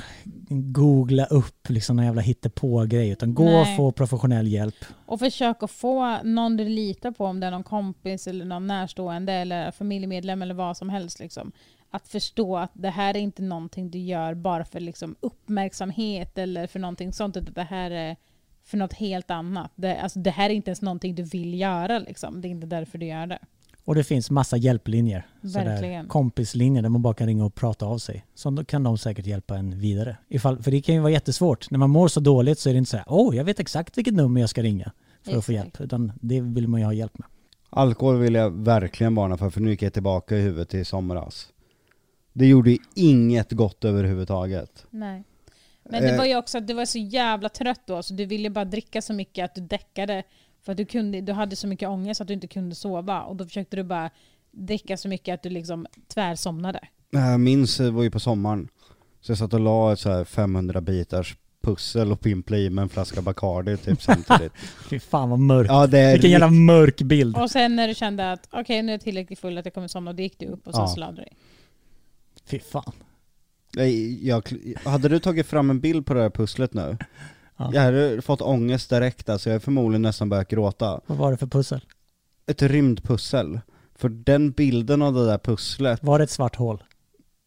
googla 0.49 1.25
upp 1.25 1.69
liksom 1.69 1.95
någon 1.95 2.05
jävla 2.05 2.21
hittepå-grej 2.21 3.09
utan 3.09 3.33
gå 3.33 3.43
och 3.43 3.49
Nej. 3.49 3.77
få 3.77 3.91
professionell 3.91 4.47
hjälp. 4.47 4.75
Och 5.05 5.19
försök 5.19 5.63
att 5.63 5.71
få 5.71 6.23
någon 6.23 6.57
du 6.57 6.69
litar 6.69 7.11
på, 7.11 7.25
om 7.25 7.39
det 7.39 7.47
är 7.47 7.51
någon 7.51 7.63
kompis 7.63 8.27
eller 8.27 8.45
någon 8.45 8.67
närstående 8.67 9.33
eller 9.33 9.71
familjemedlem 9.71 10.41
eller 10.41 10.53
vad 10.53 10.77
som 10.77 10.89
helst. 10.89 11.19
Liksom. 11.19 11.51
Att 11.89 12.07
förstå 12.07 12.57
att 12.57 12.71
det 12.73 12.89
här 12.89 13.15
är 13.15 13.19
inte 13.19 13.41
någonting 13.41 13.91
du 13.91 13.99
gör 13.99 14.33
bara 14.33 14.65
för 14.65 14.79
liksom, 14.79 15.15
uppmärksamhet 15.19 16.37
eller 16.37 16.67
för 16.67 16.79
någonting 16.79 17.13
sånt. 17.13 17.37
Utan 17.37 17.53
det 17.53 17.63
här 17.63 17.91
är 17.91 18.15
för 18.63 18.77
något 18.77 18.93
helt 18.93 19.31
annat. 19.31 19.71
Det, 19.75 20.01
alltså, 20.01 20.19
det 20.19 20.31
här 20.31 20.49
är 20.49 20.53
inte 20.53 20.69
ens 20.69 20.81
någonting 20.81 21.15
du 21.15 21.23
vill 21.23 21.59
göra 21.59 21.99
liksom. 21.99 22.41
Det 22.41 22.47
är 22.47 22.49
inte 22.49 22.67
därför 22.67 22.97
du 22.97 23.05
gör 23.05 23.27
det. 23.27 23.39
Och 23.87 23.95
det 23.95 24.03
finns 24.03 24.31
massa 24.31 24.57
hjälplinjer. 24.57 25.27
Sådär 25.41 25.65
Verkligen. 25.65 26.07
kompislinjer 26.07 26.81
där 26.81 26.89
man 26.89 27.01
bara 27.01 27.13
kan 27.13 27.27
ringa 27.27 27.45
och 27.45 27.55
prata 27.55 27.85
av 27.85 27.97
sig. 27.97 28.25
Så 28.35 28.49
då 28.49 28.63
kan 28.65 28.83
de 28.83 28.97
säkert 28.97 29.25
hjälpa 29.25 29.57
en 29.57 29.79
vidare. 29.79 30.17
Ifall, 30.29 30.63
för 30.63 30.71
det 30.71 30.81
kan 30.81 30.95
ju 30.95 31.01
vara 31.01 31.11
jättesvårt. 31.11 31.71
När 31.71 31.77
man 31.79 31.89
mår 31.89 32.07
så 32.07 32.19
dåligt 32.19 32.59
så 32.59 32.69
är 32.69 32.73
det 32.73 32.77
inte 32.77 32.89
så 32.91 32.97
här, 32.97 33.05
åh, 33.09 33.35
jag 33.35 33.43
vet 33.43 33.59
exakt 33.59 33.97
vilket 33.97 34.13
nummer 34.13 34.41
jag 34.41 34.49
ska 34.49 34.61
ringa 34.63 34.91
för 35.23 35.37
att 35.37 35.45
få 35.45 35.51
Exakt. 35.51 35.65
hjälp. 35.79 35.81
Utan 35.81 36.11
det 36.21 36.41
vill 36.41 36.67
man 36.67 36.79
ju 36.79 36.85
ha 36.85 36.93
hjälp 36.93 37.17
med. 37.19 37.27
Alkohol 37.69 38.17
vill 38.17 38.33
jag 38.33 38.51
verkligen 38.51 39.15
varna 39.15 39.37
för, 39.37 39.49
för 39.49 39.61
nu 39.61 39.69
gick 39.69 39.81
jag 39.81 39.93
tillbaka 39.93 40.37
i 40.37 40.41
huvudet 40.41 40.73
i 40.73 40.85
somras. 40.85 41.47
Det 42.33 42.45
gjorde 42.47 42.71
ju 42.71 42.77
inget 42.95 43.51
gott 43.51 43.85
överhuvudtaget. 43.85 44.85
Nej. 44.89 45.23
Men 45.89 46.01
det 46.03 46.09
Eh. 46.09 46.17
var 46.17 46.25
ju 46.25 46.37
också 46.37 46.57
att 46.57 46.67
du 46.67 46.73
var 46.73 46.85
så 46.85 46.97
jävla 46.97 47.49
trött 47.49 47.81
då, 47.85 48.03
så 48.03 48.13
du 48.13 48.25
ville 48.25 48.49
bara 48.49 48.65
dricka 48.65 49.01
så 49.01 49.13
mycket 49.13 49.45
att 49.45 49.55
du 49.55 49.61
däckade. 49.61 50.23
För 50.63 50.71
att 50.71 50.77
du, 50.77 50.85
kunde, 50.85 51.21
du 51.21 51.33
hade 51.33 51.55
så 51.55 51.67
mycket 51.67 51.89
ångest 51.89 52.21
att 52.21 52.27
du 52.27 52.33
inte 52.33 52.47
kunde 52.47 52.75
sova. 52.75 53.21
Och 53.21 53.35
då 53.35 53.45
försökte 53.45 53.75
du 53.75 53.83
bara 53.83 54.09
dricka 54.51 54.97
så 54.97 55.07
mycket 55.07 55.33
att 55.33 55.43
du 55.43 55.49
liksom 55.49 55.87
tvärsomnade. 56.13 56.79
Jag 57.09 57.39
minns, 57.39 57.79
var 57.79 58.03
ju 58.03 58.11
på 58.11 58.19
sommaren, 58.19 58.67
så 59.21 59.31
jag 59.31 59.37
satt 59.37 59.53
och 59.53 59.59
la 59.59 59.93
ett 59.93 59.99
så 59.99 60.09
här 60.09 60.23
500 60.23 60.81
bitars 60.81 61.35
pussel 61.61 62.11
och 62.11 62.19
pimplade 62.21 62.61
i 62.63 62.69
med 62.69 62.81
en 62.81 62.89
flaska 62.89 63.21
Bacardi 63.21 63.77
typ 63.77 64.01
samtidigt. 64.01 64.53
Fy 64.89 64.99
fan 64.99 65.29
vad 65.29 65.39
mörkt. 65.39 65.69
Ja 65.71 65.87
det 65.87 65.99
är 65.99 66.11
Vilken 66.13 66.31
jävla 66.31 66.49
mörk 66.49 67.01
bild. 67.01 67.37
Och 67.37 67.51
sen 67.51 67.75
när 67.75 67.87
du 67.87 67.95
kände 67.95 68.31
att 68.31 68.47
okej 68.51 68.81
nu 68.81 68.91
är 68.91 68.93
jag 68.93 69.01
tillräckligt 69.01 69.39
full 69.39 69.57
att 69.57 69.65
jag 69.65 69.73
kommer 69.73 69.87
somna, 69.87 70.13
då 70.13 70.21
gick 70.21 70.39
du 70.39 70.45
upp 70.45 70.67
och 70.67 70.73
så 70.75 70.81
Ja. 70.81 70.87
slade 70.87 71.21
du. 71.21 71.27
Fy 72.45 72.59
fan. 72.59 72.91
Nej, 73.75 74.27
jag, 74.27 74.43
hade 74.85 75.09
du 75.09 75.19
tagit 75.19 75.47
fram 75.47 75.69
en 75.69 75.79
bild 75.79 76.05
på 76.05 76.13
det 76.13 76.21
här 76.21 76.29
pusslet 76.29 76.73
nu? 76.73 76.97
Ja. 77.57 77.69
Jag 77.73 77.81
hade 77.81 78.21
fått 78.21 78.41
ångest 78.41 78.89
direkt 78.89 79.29
alltså, 79.29 79.49
jag 79.49 79.53
hade 79.53 79.63
förmodligen 79.65 80.01
nästan 80.01 80.29
börjat 80.29 80.47
gråta. 80.47 81.01
Vad 81.07 81.17
var 81.17 81.31
det 81.31 81.37
för 81.37 81.47
pussel? 81.47 81.81
Ett 82.47 82.61
rymdpussel. 82.61 83.59
För 83.95 84.09
den 84.09 84.51
bilden 84.51 85.01
av 85.01 85.13
det 85.13 85.25
där 85.25 85.37
pusslet, 85.37 86.03
Var 86.03 86.17
det 86.17 86.23
ett 86.23 86.29
svart 86.31 86.55
hål? 86.55 86.83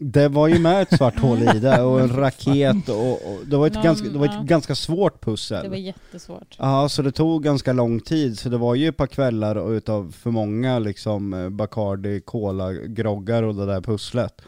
det 0.03 0.29
var 0.29 0.49
ju 0.49 0.59
med 0.59 0.83
ett 0.83 0.97
svart 0.97 1.19
hål 1.19 1.39
i 1.43 1.59
det 1.59 1.83
och 1.83 2.01
en 2.01 2.17
raket 2.17 2.89
och, 2.89 3.13
och 3.13 3.39
det 3.47 3.57
var 3.57 3.67
ett, 3.67 3.75
Någon- 3.75 3.83
ganska, 3.85 4.09
det 4.09 4.19
var 4.19 4.27
ett 4.27 4.33
ja. 4.35 4.43
ganska 4.43 4.75
svårt 4.75 5.13
Det 5.23 5.27
var 5.27 5.33
pussel. 5.33 5.75
jättesvårt. 5.75 6.57
Ja, 6.59 6.89
så 6.89 7.03
det 7.03 7.13
tog 7.13 7.43
ganska 7.45 7.73
lång 7.73 8.01
tid, 8.01 8.39
så 8.39 8.49
det 8.49 8.59
var 8.59 8.75
ju 8.75 8.89
ett 8.89 8.97
par 8.97 9.07
kvällar 9.07 9.57
och 9.57 9.71
utav 9.71 10.13
för 10.19 10.31
många 10.31 10.79
liksom 10.79 11.35
eh, 11.35 11.49
Bacardi, 11.49 12.21
Cola, 12.21 12.73
groggar 12.73 13.43
och 13.43 13.55
det 13.55 13.67
där 13.67 13.81
pusslet. 13.81 14.43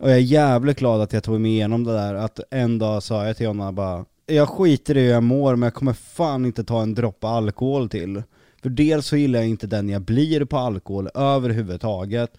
Och 0.00 0.10
jag 0.10 0.16
är 0.16 0.20
jävligt 0.20 0.78
glad 0.78 1.00
att 1.00 1.12
jag 1.12 1.22
tog 1.24 1.40
mig 1.40 1.50
igenom 1.50 1.84
det 1.84 1.92
där, 1.92 2.14
att 2.14 2.40
en 2.50 2.78
dag 2.78 3.02
sa 3.02 3.26
jag 3.26 3.36
till 3.36 3.46
honom 3.46 3.74
bara 3.74 4.04
Jag 4.34 4.48
skiter 4.48 4.96
i 4.96 5.00
hur 5.00 5.10
jag 5.10 5.22
mår 5.22 5.56
men 5.56 5.66
jag 5.66 5.74
kommer 5.74 5.92
fan 5.92 6.44
inte 6.44 6.64
ta 6.64 6.82
en 6.82 6.94
droppe 6.94 7.26
alkohol 7.26 7.88
till. 7.88 8.22
För 8.62 8.70
dels 8.70 9.06
så 9.06 9.16
gillar 9.16 9.38
jag 9.38 9.48
inte 9.48 9.66
den 9.66 9.88
jag 9.88 10.02
blir 10.02 10.44
på 10.44 10.58
alkohol 10.58 11.08
överhuvudtaget. 11.14 12.32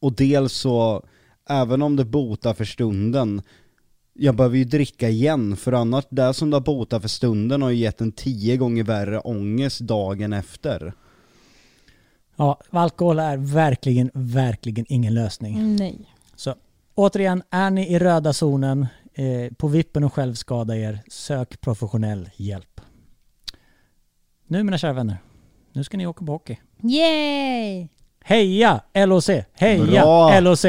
Och 0.00 0.12
dels 0.12 0.52
så, 0.52 1.02
även 1.48 1.82
om 1.82 1.96
det 1.96 2.04
botar 2.04 2.54
för 2.54 2.64
stunden, 2.64 3.42
jag 4.12 4.36
behöver 4.36 4.56
ju 4.56 4.64
dricka 4.64 5.08
igen, 5.08 5.56
för 5.56 5.72
annars, 5.72 6.04
det 6.10 6.34
som 6.34 6.50
det 6.50 6.56
har 6.56 6.60
botat 6.60 7.02
för 7.02 7.08
stunden 7.08 7.62
har 7.62 7.70
ju 7.70 7.76
gett 7.76 8.00
en 8.00 8.12
tio 8.12 8.56
gånger 8.56 8.84
värre 8.84 9.18
ångest 9.18 9.80
dagen 9.80 10.32
efter. 10.32 10.92
Ja, 12.36 12.60
alkohol 12.70 13.18
är 13.18 13.36
verkligen, 13.36 14.10
verkligen 14.14 14.86
ingen 14.88 15.14
lösning. 15.14 15.76
Nej. 15.76 15.98
Så 16.36 16.54
återigen, 16.94 17.42
är 17.50 17.70
ni 17.70 17.92
i 17.92 17.98
röda 17.98 18.32
zonen, 18.32 18.86
eh, 19.16 19.52
på 19.52 19.68
vippen 19.68 20.04
och 20.04 20.12
självskada 20.12 20.76
er, 20.76 20.98
sök 21.08 21.60
professionell 21.60 22.30
hjälp. 22.36 22.80
Nu 24.46 24.62
mina 24.62 24.78
kära 24.78 24.92
vänner, 24.92 25.18
nu 25.72 25.84
ska 25.84 25.96
ni 25.96 26.06
åka 26.06 26.24
på 26.24 26.32
hockey. 26.32 26.56
Yay! 26.82 27.88
Heja 28.24 28.80
LOC! 28.94 29.30
Heja 29.54 30.02
Bra! 30.02 30.40
LOC! 30.40 30.64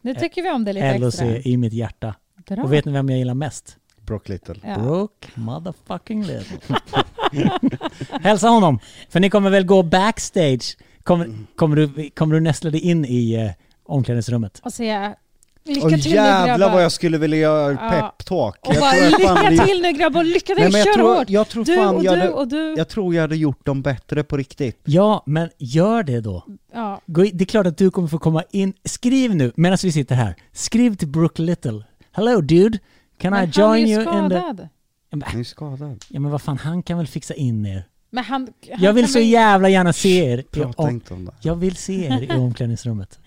Nu 0.00 0.14
tycker 0.14 0.42
vi 0.42 0.50
om 0.50 0.64
det 0.64 0.72
lite 0.72 0.98
LOC 0.98 1.14
extra. 1.14 1.38
i 1.38 1.56
mitt 1.56 1.72
hjärta. 1.72 2.14
Bra. 2.46 2.64
Och 2.64 2.72
vet 2.72 2.84
ni 2.84 2.92
vem 2.92 3.08
jag 3.08 3.18
gillar 3.18 3.34
mest? 3.34 3.76
Brock 4.00 4.28
Little. 4.28 4.54
Ja. 4.64 4.78
Brooke 4.78 5.28
motherfucking 5.34 6.24
Little. 6.24 6.76
Hälsa 8.20 8.48
honom, 8.48 8.78
för 9.08 9.20
ni 9.20 9.30
kommer 9.30 9.50
väl 9.50 9.64
gå 9.66 9.82
backstage? 9.82 10.76
Kommer, 11.02 11.30
kommer, 11.56 11.76
du, 11.76 12.10
kommer 12.10 12.34
du 12.34 12.40
nästla 12.40 12.70
dig 12.70 12.80
in 12.80 13.04
i 13.04 13.32
eh, 13.34 13.50
omklädningsrummet? 13.84 14.60
Och 14.64 14.72
säga 14.72 15.16
lycka 15.64 15.88
till 15.88 15.96
nu 16.10 16.16
jävlar 16.16 16.58
grabbar. 16.58 16.74
vad 16.74 16.84
jag 16.84 16.92
skulle 16.92 17.18
vilja 17.18 17.38
göra 17.38 17.72
Ja. 17.72 17.90
peptalk. 17.90 18.56
Och 18.68 18.74
Jag 18.74 18.80
bara 18.80 18.90
tror 18.92 19.02
jag 19.04 19.10
fan 19.20 19.34
lycka 19.34 19.44
hade- 19.60 19.66
till 19.66 19.82
nu 19.82 19.92
grabbar, 19.92 20.24
lycka 20.24 20.54
till, 20.54 20.62
Nej, 20.62 20.72
men 20.72 20.78
jag 20.78 20.86
kör 20.86 20.92
tror, 20.94 21.14
hårt! 21.18 21.30
jag 21.30 21.48
tror 21.48 21.64
Du 21.64 21.76
fan 21.76 21.96
och 21.96 22.04
jag 22.04 22.14
du 22.14 22.20
hade, 22.20 22.32
och 22.32 22.48
du. 22.48 22.74
jag 22.76 22.88
tror 22.88 23.14
jag 23.14 23.22
hade 23.22 23.36
gjort 23.36 23.66
dem 23.66 23.82
bättre 23.82 24.24
på 24.24 24.36
riktigt. 24.36 24.80
Ja, 24.84 25.22
men 25.26 25.48
gör 25.58 26.02
det 26.02 26.20
då. 26.20 26.44
Ja. 26.74 27.00
Det 27.06 27.40
är 27.40 27.44
klart 27.44 27.66
att 27.66 27.78
du 27.78 27.90
kommer 27.90 28.08
få 28.08 28.18
komma 28.18 28.42
in. 28.50 28.72
Skriv 28.84 29.34
nu, 29.36 29.52
medan 29.56 29.78
vi 29.82 29.92
sitter 29.92 30.14
här. 30.14 30.34
Skriv 30.52 30.94
till 30.96 31.08
Brooke 31.08 31.42
Little. 31.42 31.84
Hello 32.12 32.40
dude, 32.40 32.78
can 33.20 33.30
Men 33.32 33.48
I 33.48 33.52
join 33.54 33.86
ju 33.88 33.94
you 33.94 34.00
in 34.02 34.28
the... 34.30 34.36
skadad. 34.36 34.68
Ja, 35.10 35.16
men- 35.16 35.22
Han 35.28 35.40
är 35.40 35.44
skadad. 35.44 36.04
Ja 36.08 36.20
men 36.20 36.30
vad 36.30 36.42
fan, 36.42 36.58
han 36.58 36.82
kan 36.82 36.98
väl 36.98 37.06
fixa 37.06 37.34
in 37.34 37.66
er? 37.66 37.84
Men 38.10 38.24
han, 38.24 38.48
han 38.70 38.82
Jag 38.82 38.92
vill 38.92 39.12
så 39.12 39.18
jävla 39.18 39.68
gärna 39.68 39.92
se 39.92 40.24
er. 40.32 40.42
Prata 40.50 40.82
om, 40.82 40.88
inte 40.90 41.14
om 41.14 41.24
det. 41.24 41.32
jag 41.40 41.56
vill 41.56 41.76
se 41.76 42.06
er 42.06 42.22
i 42.22 42.38
omklädningsrummet. 42.38 43.18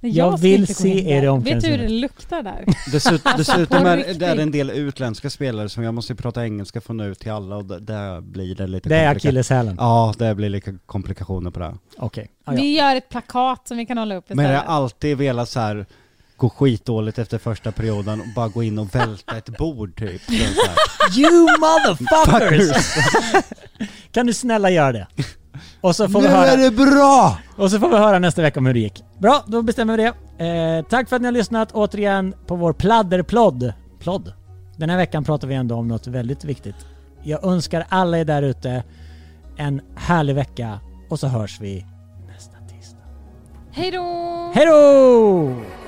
Nej, 0.00 0.12
jag 0.16 0.38
ska 0.38 0.42
vill 0.42 0.74
se 0.74 0.88
er 0.88 0.92
i 0.92 0.98
där. 0.98 1.10
Vet 1.10 1.10
du 1.10 1.20
hur 1.20 1.30
omklädningsrummet. 1.30 1.80
det 1.80 1.94
luktar 1.94 2.42
där? 2.42 2.64
Dessut, 2.92 3.22
dessutom 3.36 3.82
på 3.82 3.88
är 3.88 4.14
det 4.14 4.26
är 4.26 4.36
en 4.36 4.50
del 4.50 4.70
utländska 4.70 5.30
spelare 5.30 5.68
som 5.68 5.82
jag 5.82 5.94
måste 5.94 6.14
prata 6.14 6.44
engelska 6.44 6.80
för 6.80 6.92
att 6.92 6.96
nå 6.96 7.04
ut 7.04 7.18
till 7.18 7.32
alla 7.32 7.56
och 7.56 7.64
där 7.64 8.20
blir 8.20 8.54
det 8.54 8.66
lite 8.66 8.88
Det 8.88 8.96
är 8.96 9.08
akilleshälen. 9.10 9.76
Ja, 9.78 10.14
det 10.18 10.34
blir 10.34 10.48
lite 10.48 10.74
komplikationer 10.86 11.50
på 11.50 11.60
det. 11.60 11.74
Okej. 11.98 12.30
Ah, 12.44 12.52
ja. 12.52 12.60
Vi 12.60 12.76
gör 12.76 12.96
ett 12.96 13.08
plakat 13.08 13.68
som 13.68 13.76
vi 13.76 13.86
kan 13.86 13.98
hålla 13.98 14.14
upp 14.16 14.24
Men 14.28 14.38
jag 14.38 14.52
istället. 14.52 14.68
har 14.68 14.76
alltid 14.76 15.16
velat 15.18 15.48
så 15.48 15.60
här 15.60 15.86
gå 16.36 16.50
skitdåligt 16.50 17.18
efter 17.18 17.38
första 17.38 17.72
perioden 17.72 18.20
och 18.20 18.26
bara 18.34 18.48
gå 18.48 18.62
in 18.62 18.78
och 18.78 18.94
välta 18.94 19.36
ett 19.36 19.58
bord 19.58 19.98
typ. 19.98 20.22
Så 20.24 20.32
så 20.32 20.38
här. 20.38 21.18
You 21.18 21.42
motherfuckers! 21.58 22.96
kan 24.12 24.26
du 24.26 24.34
snälla 24.34 24.70
göra 24.70 24.92
det? 24.92 25.06
Och 25.86 25.96
så 25.96 26.08
får 26.08 26.20
vi 26.20 26.28
höra... 26.28 26.56
det 26.56 26.70
bra! 26.70 27.38
Och 27.56 27.70
så 27.70 27.78
får 27.78 27.88
vi 27.88 27.96
höra 27.96 28.18
nästa 28.18 28.42
vecka 28.42 28.60
om 28.60 28.66
hur 28.66 28.74
det 28.74 28.80
gick. 28.80 29.04
Bra, 29.18 29.44
då 29.46 29.62
bestämmer 29.62 29.96
vi 29.96 30.02
det. 30.02 30.44
Eh, 30.44 30.84
tack 30.84 31.08
för 31.08 31.16
att 31.16 31.22
ni 31.22 31.26
har 31.26 31.32
lyssnat 31.32 31.72
återigen 31.72 32.34
på 32.46 32.56
vår 32.56 32.72
pladderplodd. 32.72 33.72
Plodd. 34.00 34.32
Den 34.76 34.90
här 34.90 34.96
veckan 34.96 35.24
pratar 35.24 35.48
vi 35.48 35.54
ändå 35.54 35.74
om 35.74 35.88
något 35.88 36.06
väldigt 36.06 36.44
viktigt. 36.44 36.74
Jag 37.22 37.44
önskar 37.44 37.86
alla 37.88 38.18
er 38.18 38.24
där 38.24 38.42
ute 38.42 38.84
en 39.56 39.80
härlig 39.96 40.34
vecka 40.34 40.80
och 41.10 41.20
så 41.20 41.26
hörs 41.26 41.60
vi 41.60 41.86
nästa 42.26 42.56
tisdag. 42.56 43.02
Hej 43.72 43.90
då! 43.90 44.52
Hej 44.54 44.66
då! 44.66 45.85